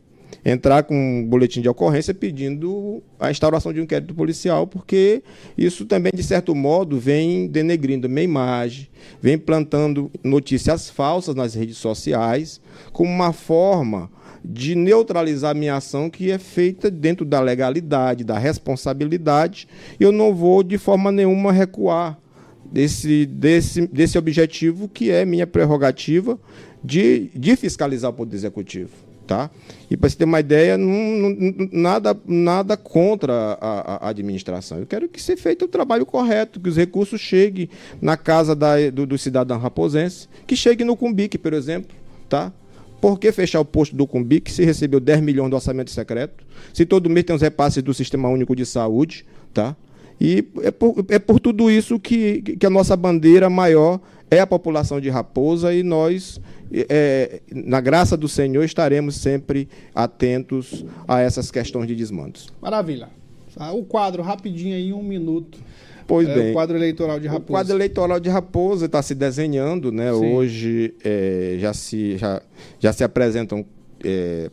entrar 0.44 0.82
com 0.82 0.94
um 0.94 1.24
boletim 1.24 1.60
de 1.60 1.68
ocorrência 1.68 2.12
pedindo 2.12 3.02
a 3.18 3.30
instauração 3.30 3.72
de 3.72 3.80
um 3.80 3.84
inquérito 3.84 4.14
policial, 4.14 4.66
porque 4.66 5.22
isso 5.56 5.84
também, 5.84 6.12
de 6.14 6.22
certo 6.22 6.54
modo, 6.54 6.98
vem 6.98 7.46
denegrindo 7.46 8.08
minha 8.08 8.24
imagem, 8.24 8.88
vem 9.20 9.38
plantando 9.38 10.10
notícias 10.22 10.90
falsas 10.90 11.34
nas 11.34 11.54
redes 11.54 11.76
sociais, 11.76 12.60
como 12.92 13.10
uma 13.10 13.32
forma 13.32 14.10
de 14.44 14.74
neutralizar 14.74 15.54
minha 15.54 15.76
ação 15.76 16.10
que 16.10 16.30
é 16.30 16.38
feita 16.38 16.90
dentro 16.90 17.24
da 17.24 17.40
legalidade, 17.40 18.24
da 18.24 18.38
responsabilidade. 18.38 19.68
Eu 20.00 20.10
não 20.10 20.34
vou 20.34 20.64
de 20.64 20.78
forma 20.78 21.12
nenhuma 21.12 21.52
recuar 21.52 22.18
desse, 22.64 23.24
desse, 23.26 23.86
desse 23.86 24.18
objetivo 24.18 24.88
que 24.88 25.10
é 25.10 25.24
minha 25.24 25.46
prerrogativa 25.46 26.38
de, 26.82 27.30
de 27.34 27.54
fiscalizar 27.54 28.10
o 28.10 28.14
Poder 28.14 28.34
Executivo. 28.34 29.11
Tá? 29.32 29.50
E 29.90 29.96
para 29.96 30.10
você 30.10 30.16
ter 30.16 30.24
uma 30.26 30.40
ideia, 30.40 30.76
não, 30.76 30.86
não, 30.90 31.68
nada, 31.72 32.14
nada 32.26 32.76
contra 32.76 33.56
a, 33.58 34.06
a, 34.06 34.08
administração. 34.10 34.78
Eu 34.78 34.84
quero 34.84 35.08
que 35.08 35.22
seja 35.22 35.40
feito 35.40 35.64
o 35.64 35.68
trabalho 35.68 36.04
correto, 36.04 36.60
que 36.60 36.68
os 36.68 36.76
recursos 36.76 37.18
cheguem 37.18 37.70
na 37.98 38.14
casa 38.14 38.54
da, 38.54 38.90
do, 38.90 39.06
do 39.06 39.16
cidadão 39.16 39.58
raposense, 39.58 40.28
que 40.46 40.54
chegue 40.54 40.84
no 40.84 40.94
Cumbique, 40.94 41.38
por 41.38 41.54
exemplo. 41.54 41.96
Tá? 42.28 42.52
Por 43.00 43.18
que 43.18 43.32
fechar 43.32 43.60
o 43.60 43.64
posto 43.64 43.96
do 43.96 44.06
Cumbique 44.06 44.52
se 44.52 44.66
recebeu 44.66 45.00
10 45.00 45.22
milhões 45.22 45.48
do 45.48 45.56
orçamento 45.56 45.90
secreto? 45.90 46.44
Se 46.74 46.84
todo 46.84 47.08
mês 47.08 47.24
tem 47.24 47.34
os 47.34 47.40
repasses 47.40 47.82
do 47.82 47.94
Sistema 47.94 48.28
Único 48.28 48.54
de 48.54 48.66
Saúde? 48.66 49.24
Tá? 49.54 49.74
E 50.20 50.44
é 50.62 50.70
por, 50.70 51.06
é 51.08 51.18
por 51.18 51.40
tudo 51.40 51.70
isso 51.70 51.98
que, 51.98 52.42
que 52.42 52.66
a 52.66 52.70
nossa 52.70 52.94
bandeira 52.94 53.48
maior 53.48 53.98
é 54.32 54.40
a 54.40 54.46
população 54.46 54.98
de 54.98 55.10
Raposa 55.10 55.74
e 55.74 55.82
nós 55.82 56.40
é, 56.88 57.42
na 57.54 57.82
graça 57.82 58.16
do 58.16 58.26
Senhor, 58.26 58.64
estaremos 58.64 59.16
sempre 59.16 59.68
atentos 59.94 60.86
a 61.06 61.20
essas 61.20 61.50
questões 61.50 61.86
de 61.86 61.94
desmandos. 61.94 62.48
Maravilha. 62.60 63.10
Ah, 63.58 63.72
o 63.72 63.84
quadro, 63.84 64.22
rapidinho 64.22 64.74
aí, 64.74 64.90
um 64.90 65.02
minuto. 65.02 65.58
Pois 66.06 66.26
é, 66.26 66.34
bem. 66.34 66.50
O 66.50 66.52
quadro 66.54 66.76
eleitoral 66.76 67.20
de 67.20 67.26
Raposa. 67.26 67.44
O 67.44 67.52
quadro 67.52 67.76
eleitoral 67.76 68.18
de 68.18 68.30
Raposa 68.30 68.86
está 68.86 69.02
se 69.02 69.14
desenhando, 69.14 69.92
né? 69.92 70.10
Sim. 70.14 70.34
Hoje 70.34 70.94
é, 71.04 71.56
já, 71.58 71.74
se, 71.74 72.16
já, 72.16 72.40
já 72.80 72.90
se 72.90 73.04
apresentam 73.04 73.66
é, 74.02 74.50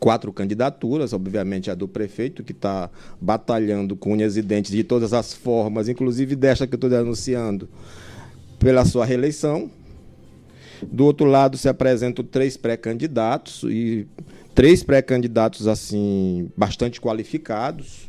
quatro 0.00 0.32
candidaturas, 0.32 1.12
obviamente 1.12 1.70
a 1.70 1.74
do 1.74 1.86
prefeito, 1.86 2.42
que 2.42 2.52
está 2.52 2.88
batalhando 3.20 3.94
com 3.94 4.14
unhas 4.14 4.38
e 4.38 4.42
dentes 4.42 4.70
de 4.70 4.82
todas 4.82 5.12
as 5.12 5.34
formas, 5.34 5.88
inclusive 5.88 6.34
desta 6.34 6.66
que 6.66 6.74
eu 6.74 6.78
estou 6.78 6.88
denunciando, 6.88 7.68
pela 8.58 8.84
sua 8.84 9.04
reeleição. 9.04 9.70
Do 10.82 11.04
outro 11.04 11.26
lado 11.26 11.56
se 11.56 11.68
apresentam 11.68 12.24
três 12.24 12.56
pré-candidatos 12.56 13.64
e 13.64 14.06
três 14.54 14.82
pré-candidatos 14.82 15.66
assim 15.66 16.50
bastante 16.56 17.00
qualificados. 17.00 18.08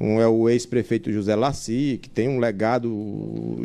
Um 0.00 0.20
é 0.20 0.28
o 0.28 0.48
ex-prefeito 0.48 1.10
José 1.10 1.34
Laci, 1.34 1.98
que 2.00 2.08
tem 2.08 2.28
um 2.28 2.38
legado 2.38 3.58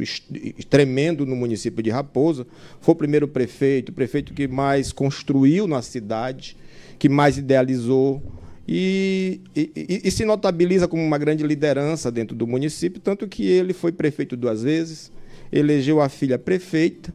tremendo 0.69 1.26
no 1.26 1.36
município 1.36 1.84
de 1.84 1.91
Raposa. 1.91 2.47
Foi 2.82 2.93
o 2.93 2.97
primeiro 2.97 3.28
prefeito, 3.28 3.89
o 3.89 3.93
prefeito 3.93 4.34
que 4.34 4.47
mais 4.47 4.91
construiu 4.91 5.67
na 5.67 5.82
cidade, 5.82 6.57
que 6.97 7.07
mais 7.07 7.38
idealizou 7.38 8.21
e, 8.67 9.41
e, 9.55 10.01
e, 10.05 10.11
se 10.11 10.24
notabiliza 10.24 10.88
como 10.88 11.03
uma 11.03 11.17
grande 11.17 11.45
liderança 11.45 12.09
dentro 12.09 12.36
do 12.36 12.47
município, 12.47 12.99
tanto 13.01 13.28
que 13.28 13.45
ele 13.45 13.74
foi 13.74 13.91
prefeito 13.91 14.38
duas 14.38 14.63
vezes, 14.63 15.11
elegeu 15.54 16.01
a 16.01 16.10
filha 16.10 16.38
prefeita 16.38 17.14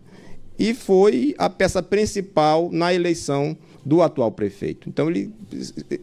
e 0.59 0.74
foi 0.74 1.34
a 1.39 1.49
peça 1.51 1.82
principal 1.82 2.70
na 2.72 2.93
eleição 2.93 3.57
do 3.84 4.03
atual 4.03 4.30
prefeito. 4.30 4.89
Então, 4.89 5.09
ele, 5.09 5.32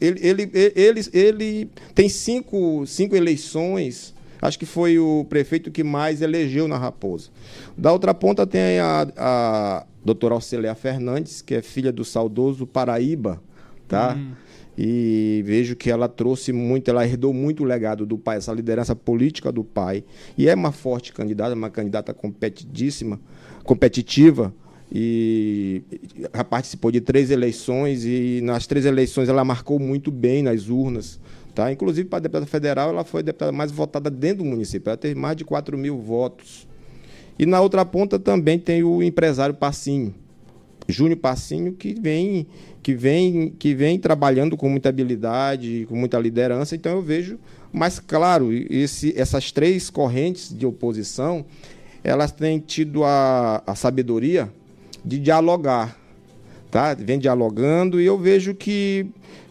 ele, 0.01 0.19
ele, 0.21 0.51
ele, 0.75 1.01
ele 1.13 1.69
tem 1.93 2.09
cinco, 2.09 2.86
cinco 2.86 3.15
eleições. 3.15 4.13
Acho 4.41 4.57
que 4.57 4.65
foi 4.65 4.97
o 4.97 5.25
prefeito 5.29 5.71
que 5.71 5.83
mais 5.83 6.21
elegeu 6.21 6.67
na 6.67 6.77
Raposa. 6.77 7.29
Da 7.77 7.91
outra 7.91 8.13
ponta 8.13 8.45
tem 8.45 8.79
a, 8.79 9.07
a 9.17 9.86
doutora 10.03 10.36
Auxilia 10.36 10.75
Fernandes, 10.75 11.41
que 11.41 11.55
é 11.55 11.61
filha 11.61 11.91
do 11.91 12.05
saudoso 12.05 12.65
Paraíba, 12.65 13.41
tá? 13.88 14.15
Hum. 14.15 14.31
E 14.78 15.41
vejo 15.45 15.76
que 15.76 15.89
ela 15.89 16.09
trouxe 16.09 16.51
muito, 16.51 16.89
ela 16.89 17.05
herdou 17.05 17.34
muito 17.34 17.63
o 17.63 17.65
legado 17.65 18.05
do 18.05 18.17
pai, 18.17 18.38
essa 18.38 18.51
liderança 18.51 18.95
política 18.95 19.51
do 19.51 19.63
pai. 19.63 20.03
E 20.38 20.49
é 20.49 20.55
uma 20.55 20.71
forte 20.71 21.13
candidata, 21.13 21.55
uma 21.55 21.69
candidata 21.69 22.13
competidíssima, 22.13 23.19
competitiva 23.63 24.53
e 24.91 25.82
ela 26.32 26.43
participou 26.43 26.91
de 26.91 27.01
três 27.01 27.32
eleições 27.32 28.05
e 28.05 28.39
nas 28.43 28.67
três 28.67 28.86
eleições 28.86 29.30
ela 29.30 29.43
marcou 29.43 29.80
muito 29.80 30.11
bem 30.11 30.43
nas 30.43 30.69
urnas. 30.69 31.19
Tá? 31.53 31.71
Inclusive, 31.71 32.07
para 32.07 32.19
deputada 32.19 32.45
federal, 32.45 32.89
ela 32.89 33.03
foi 33.03 33.21
a 33.21 33.23
deputada 33.23 33.51
mais 33.51 33.71
votada 33.71 34.09
dentro 34.09 34.43
do 34.43 34.45
município. 34.45 34.89
Ela 34.89 34.97
teve 34.97 35.15
mais 35.15 35.38
de 35.38 35.45
4 35.45 35.78
mil 35.78 35.97
votos. 35.97 36.67
E 37.39 37.45
na 37.45 37.61
outra 37.61 37.86
ponta 37.86 38.19
também 38.19 38.59
tem 38.59 38.84
o 38.84 39.01
empresário 39.01 39.55
Passinho, 39.55 40.13
Júnior 40.88 41.17
Passinho, 41.17 41.73
que 41.73 41.93
vem, 41.99 42.47
que, 42.81 42.93
vem, 42.93 43.49
que 43.57 43.73
vem 43.73 43.99
trabalhando 43.99 44.55
com 44.55 44.69
muita 44.69 44.89
habilidade, 44.89 45.86
com 45.89 45.95
muita 45.95 46.19
liderança. 46.19 46.75
Então 46.75 46.93
eu 46.93 47.01
vejo, 47.01 47.39
mas 47.71 47.99
claro, 47.99 48.51
esse, 48.53 49.13
essas 49.17 49.51
três 49.51 49.89
correntes 49.89 50.55
de 50.55 50.65
oposição, 50.65 51.45
elas 52.03 52.31
têm 52.31 52.59
tido 52.59 53.03
a, 53.03 53.63
a 53.65 53.75
sabedoria 53.75 54.51
de 55.03 55.19
dialogar, 55.19 55.99
tá? 56.76 56.93
Vem 56.93 57.17
dialogando 57.17 58.01
e 58.01 58.05
eu 58.05 58.17
vejo 58.17 58.53
que 58.53 59.07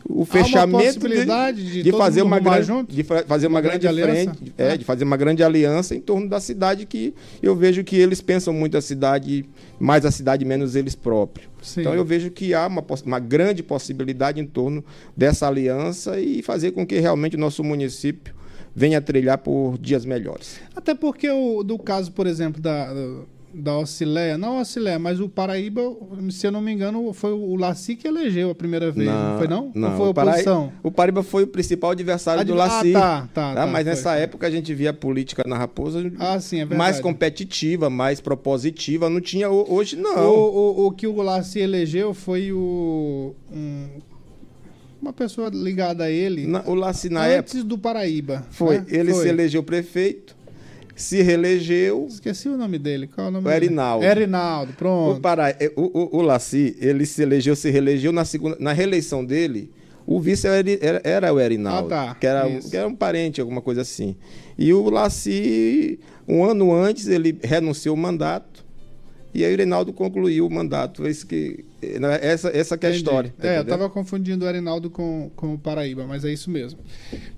o 0.07 0.27
fechamento 0.27 1.09
de, 1.09 1.25
de, 1.55 1.83
de 1.85 1.93
fazer 1.93 2.20
uma 2.20 2.39
grande 2.39 2.66
junto? 2.66 2.95
de 2.95 3.03
fazer 3.03 3.47
uma, 3.47 3.55
uma 3.55 3.61
grande, 3.62 3.87
grande 3.87 4.03
frente, 4.03 4.53
é, 4.59 4.75
é, 4.75 4.77
de 4.77 4.85
fazer 4.85 5.05
uma 5.05 5.16
grande 5.16 5.43
aliança 5.43 5.95
em 5.95 6.03
torno 6.03 6.29
da 6.29 6.39
cidade 6.39 6.85
que 6.85 7.14
eu 7.43 7.57
vejo 7.57 7.83
que 7.83 7.97
eles 7.97 8.20
pensam 8.20 8.53
muito 8.53 8.77
a 8.77 8.83
cidade, 8.83 9.47
mais 9.81 10.05
a 10.05 10.11
cidade 10.11 10.45
menos 10.45 10.77
eles 10.77 10.95
próprios. 10.95 11.49
Sim. 11.62 11.81
Então 11.81 11.95
eu 11.95 12.05
vejo 12.05 12.31
que 12.31 12.53
há 12.53 12.66
uma, 12.66 12.85
uma 13.07 13.18
grande 13.18 13.62
possibilidade 13.62 14.39
em 14.39 14.45
torno 14.45 14.85
dessa 15.16 15.49
aliança 15.49 16.20
e 16.20 16.43
fazer 16.43 16.72
com 16.72 16.87
que 16.87 17.01
realmente 17.01 17.37
o 17.37 17.41
nosso 17.41 17.64
município 17.64 18.35
venha 18.77 19.01
trilhar 19.01 19.39
por 19.39 19.79
dias 19.79 20.05
melhores. 20.05 20.61
Até 20.77 20.95
porque 20.95 21.31
o 21.31 21.62
do 21.62 21.79
caso, 21.79 22.12
por 22.12 22.27
exemplo, 22.27 22.61
da 22.61 22.93
da 23.55 23.78
Ocileia, 23.78 24.36
não 24.36 24.61
Ocileia, 24.61 24.98
mas 24.98 25.20
o 25.20 25.28
Paraíba, 25.28 25.80
se 26.30 26.46
eu 26.46 26.50
não 26.50 26.61
me 26.61 26.72
engano, 26.72 27.12
foi 27.12 27.32
o 27.32 27.55
Laci 27.55 27.94
que 27.94 28.09
elegeu 28.09 28.50
a 28.50 28.55
primeira 28.55 28.90
vez, 28.90 29.09
não, 29.09 29.30
não 29.30 29.38
foi 29.38 29.48
não? 29.48 29.72
Não, 29.74 29.90
Ou 29.90 29.96
foi 29.96 30.07
a 30.07 30.11
oposição? 30.11 30.72
O 30.82 30.90
Paraíba 30.90 31.22
foi 31.22 31.42
o 31.44 31.46
principal 31.46 31.90
adversário 31.90 32.40
Ad... 32.40 32.50
do 32.50 32.57
Laci. 32.57 32.94
Ah, 32.96 33.00
tá, 33.00 33.28
tá, 33.32 33.55
tá, 33.55 33.66
Mas 33.66 33.82
foi, 33.82 33.84
nessa 33.84 34.12
foi. 34.12 34.20
época 34.20 34.46
a 34.46 34.50
gente 34.50 34.74
via 34.74 34.90
a 34.90 34.94
política 34.94 35.44
na 35.46 35.57
Raposa 35.57 36.12
ah, 36.18 36.40
sim, 36.40 36.61
é 36.61 36.64
mais 36.64 37.00
competitiva, 37.00 37.88
mais 37.88 38.20
propositiva, 38.20 39.09
não 39.09 39.20
tinha, 39.20 39.48
hoje 39.48 39.96
não. 39.96 40.26
O, 40.26 40.82
o, 40.82 40.86
o 40.86 40.92
que 40.92 41.07
o 41.07 41.22
Laci 41.22 41.61
elegeu 41.61 42.12
foi 42.12 42.52
o... 42.52 43.34
Um, 43.52 43.88
uma 45.00 45.12
pessoa 45.12 45.50
ligada 45.52 46.05
a 46.05 46.11
ele. 46.11 46.46
Na, 46.46 46.62
o 46.66 46.74
Laci 46.74 47.11
na 47.11 47.26
antes 47.26 47.57
época. 47.57 47.68
do 47.68 47.78
Paraíba. 47.78 48.46
Foi. 48.50 48.78
Né? 48.78 48.86
Ele 48.88 49.12
foi. 49.12 49.22
se 49.22 49.28
elegeu 49.28 49.62
prefeito 49.62 50.34
se 50.95 51.22
reelegeu. 51.22 52.07
Esqueci 52.09 52.49
o 52.49 52.57
nome 52.57 52.78
dele. 52.78 53.07
Qual 53.07 53.26
é 53.26 53.30
o 53.30 53.32
nome 53.32 53.47
o 53.47 53.51
Erinaldo. 53.51 54.01
Dele? 54.01 54.20
Erinaldo, 54.22 54.72
pronto. 54.74 55.18
O, 55.18 55.20
Pará, 55.20 55.51
é, 55.51 55.72
o, 55.76 56.16
o, 56.16 56.18
o 56.18 56.22
Laci, 56.22 56.76
ele 56.80 57.05
se 57.07 57.22
elegeu, 57.22 57.57
se 57.57 57.70
reelegeu 57.70 58.12
na 58.12 58.24
segunda, 58.24 58.57
na 58.61 58.72
reeleição 58.72 59.24
dele. 59.24 59.70
O 60.07 60.20
vice 60.20 60.47
era, 60.47 61.01
era 61.03 61.32
o 61.32 61.40
Erinaldo, 61.40 61.86
ah, 61.95 62.09
tá. 62.09 62.14
que, 62.14 62.26
era, 62.26 62.61
que 62.61 62.76
era 62.76 62.86
um 62.86 62.95
parente, 62.95 63.40
alguma 63.40 63.62
coisa 63.62 63.80
assim. 63.80 64.14
E 64.59 64.72
o 64.72 64.90
Laci, 64.90 65.99
um 66.28 66.45
ano 66.45 66.74
antes, 66.74 67.09
ele 67.09 67.38
renunciou 67.42 67.95
o 67.95 67.99
mandato. 67.99 68.64
E 69.32 69.45
aí 69.45 69.51
o 69.51 69.55
Erinaldo 69.55 69.92
concluiu 69.92 70.47
o 70.47 70.51
mandato. 70.51 71.07
Esse 71.07 71.26
que, 71.26 71.64
essa, 72.20 72.51
essa 72.51 72.78
que 72.78 72.86
é 72.86 72.90
a 72.90 72.92
história. 72.92 73.34
Tá 73.36 73.49
é, 73.49 73.59
eu 73.59 73.62
estava 73.62 73.88
confundindo 73.90 74.45
o 74.45 74.49
Erinaldo 74.49 74.90
com, 74.90 75.30
com 75.34 75.55
o 75.55 75.59
Paraíba, 75.59 76.07
mas 76.07 76.24
é 76.24 76.32
isso 76.32 76.51
mesmo. 76.51 76.78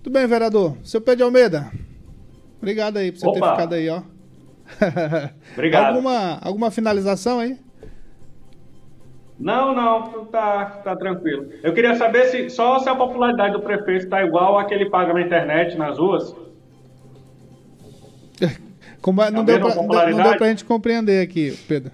Tudo 0.02 0.12
bem, 0.12 0.26
vereador. 0.26 0.76
Seu 0.82 1.00
Pedro 1.00 1.24
Almeida. 1.24 1.72
Obrigado 2.58 2.96
aí 2.96 3.12
por 3.12 3.18
você 3.18 3.26
Opa. 3.26 3.40
ter 3.40 3.50
ficado 3.50 3.74
aí, 3.74 3.88
ó. 3.88 4.02
Obrigado. 5.52 5.88
alguma, 5.88 6.38
alguma 6.42 6.70
finalização 6.70 7.38
aí? 7.38 7.58
Não, 9.38 9.74
não, 9.74 10.24
tá, 10.26 10.64
tá 10.82 10.96
tranquilo. 10.96 11.50
Eu 11.62 11.74
queria 11.74 11.94
saber 11.94 12.24
se 12.26 12.48
só 12.48 12.78
se 12.78 12.88
a 12.88 12.94
popularidade 12.94 13.52
do 13.52 13.60
prefeito 13.60 14.04
está 14.04 14.24
igual 14.24 14.58
a 14.58 14.64
que 14.64 14.72
ele 14.72 14.88
paga 14.88 15.12
na 15.12 15.20
internet, 15.20 15.76
nas 15.76 15.98
ruas. 15.98 16.34
Como, 19.02 19.22
é, 19.22 19.30
não, 19.30 19.44
deu 19.44 19.60
pra, 19.60 19.74
não 19.74 20.22
deu 20.22 20.36
pra 20.36 20.48
gente 20.48 20.64
compreender 20.64 21.22
aqui, 21.22 21.56
Pedro 21.68 21.92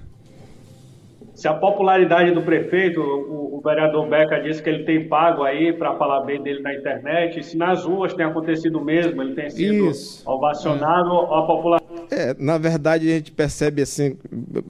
se 1.43 1.49
a 1.49 1.55
popularidade 1.55 2.31
do 2.31 2.41
prefeito, 2.41 3.01
o, 3.01 3.57
o, 3.57 3.61
vereador 3.61 4.09
Beca 4.09 4.39
disse 4.39 4.63
que 4.63 4.71
ele 4.71 4.85
tem 4.85 5.09
pago 5.09 5.43
aí 5.43 5.73
para 5.73 5.97
falar 5.97 6.21
bem 6.21 6.41
dele 6.41 6.63
na 6.63 6.73
internet, 6.73 7.43
se 7.43 7.57
nas 7.57 7.85
ruas 7.85 8.15
tem 8.15 8.25
acontecido 8.25 8.81
mesmo, 8.81 9.21
ele 9.21 9.35
tem 9.35 9.51
sido 9.51 9.91
Isso. 9.91 10.23
ovacionado, 10.25 11.11
é. 11.11 11.39
a 11.39 11.43
popularidade... 11.43 12.07
É, 12.13 12.37
na 12.39 12.59
verdade, 12.59 13.11
a 13.11 13.15
gente 13.17 13.33
percebe 13.33 13.83
assim, 13.83 14.17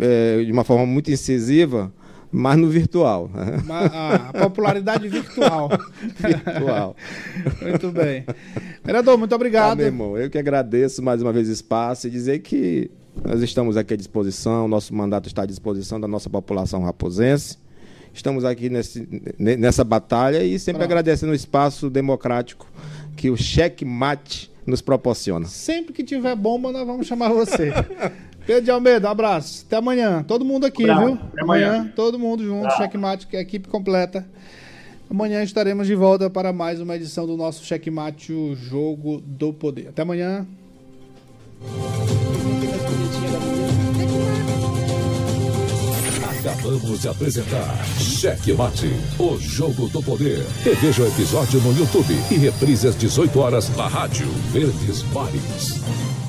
é, 0.00 0.42
de 0.42 0.50
uma 0.50 0.64
forma 0.64 0.86
muito 0.86 1.10
incisiva, 1.10 1.92
mas 2.30 2.56
no 2.56 2.68
virtual. 2.70 3.28
Ah, 3.68 4.30
a 4.30 4.32
popularidade 4.32 5.06
virtual. 5.08 5.68
virtual. 6.18 6.96
muito 7.60 7.90
bem. 7.90 8.24
Vereador, 8.82 9.18
muito 9.18 9.34
obrigado. 9.34 9.70
Tá, 9.70 9.76
meu 9.76 9.86
irmão, 9.86 10.16
eu 10.16 10.30
que 10.30 10.38
agradeço 10.38 11.02
mais 11.02 11.20
uma 11.20 11.34
vez 11.34 11.50
o 11.50 11.52
espaço 11.52 12.06
e 12.06 12.10
dizer 12.10 12.38
que 12.38 12.90
nós 13.24 13.42
estamos 13.42 13.76
aqui 13.76 13.94
à 13.94 13.96
disposição, 13.96 14.66
nosso 14.66 14.94
mandato 14.94 15.26
está 15.26 15.42
à 15.42 15.46
disposição 15.46 16.00
da 16.00 16.08
nossa 16.08 16.30
população 16.30 16.82
raposense. 16.82 17.58
Estamos 18.14 18.44
aqui 18.44 18.68
nesse, 18.68 19.08
nessa 19.38 19.84
batalha 19.84 20.42
e 20.44 20.58
sempre 20.58 20.84
agradecendo 20.84 21.32
o 21.32 21.34
espaço 21.34 21.88
democrático 21.88 22.70
que 23.16 23.30
o 23.30 23.36
cheque-mate 23.36 24.50
nos 24.66 24.80
proporciona. 24.80 25.46
Sempre 25.46 25.92
que 25.92 26.04
tiver 26.04 26.34
bomba, 26.36 26.72
nós 26.72 26.86
vamos 26.86 27.06
chamar 27.06 27.30
você. 27.30 27.72
Pedro 28.46 28.64
de 28.64 28.70
Almeida, 28.70 29.08
um 29.08 29.10
abraço. 29.10 29.64
Até 29.66 29.76
amanhã. 29.76 30.22
Todo 30.24 30.44
mundo 30.44 30.66
aqui, 30.66 30.84
viu? 30.84 30.94
Até 30.94 31.42
amanhã. 31.42 31.74
amanhã. 31.74 31.92
todo 31.94 32.18
mundo 32.18 32.44
junto, 32.44 32.70
checkmate, 32.76 33.26
que 33.26 33.36
é 33.36 33.38
a 33.38 33.42
equipe 33.42 33.68
completa. 33.68 34.26
Amanhã 35.12 35.42
estaremos 35.42 35.86
de 35.86 35.94
volta 35.94 36.30
para 36.30 36.54
mais 36.54 36.80
uma 36.80 36.96
edição 36.96 37.26
do 37.26 37.36
nosso 37.36 37.62
Checkmate, 37.66 38.32
o 38.32 38.54
Jogo 38.54 39.20
do 39.20 39.52
Poder. 39.52 39.88
Até 39.88 40.00
amanhã. 40.00 40.46
Acabamos 46.40 47.00
de 47.00 47.08
apresentar 47.08 47.84
Cheque 47.98 48.52
Mate, 48.52 48.90
o 49.18 49.38
jogo 49.38 49.88
do 49.88 50.02
poder. 50.02 50.44
Reveja 50.64 51.02
o 51.02 51.06
episódio 51.06 51.60
no 51.60 51.76
YouTube 51.76 52.14
e 52.30 52.34
reprise 52.36 52.88
às 52.88 52.96
18 52.96 53.38
horas 53.38 53.68
na 53.76 53.86
Rádio 53.86 54.28
Verdes 54.52 55.02
Mares. 55.12 56.21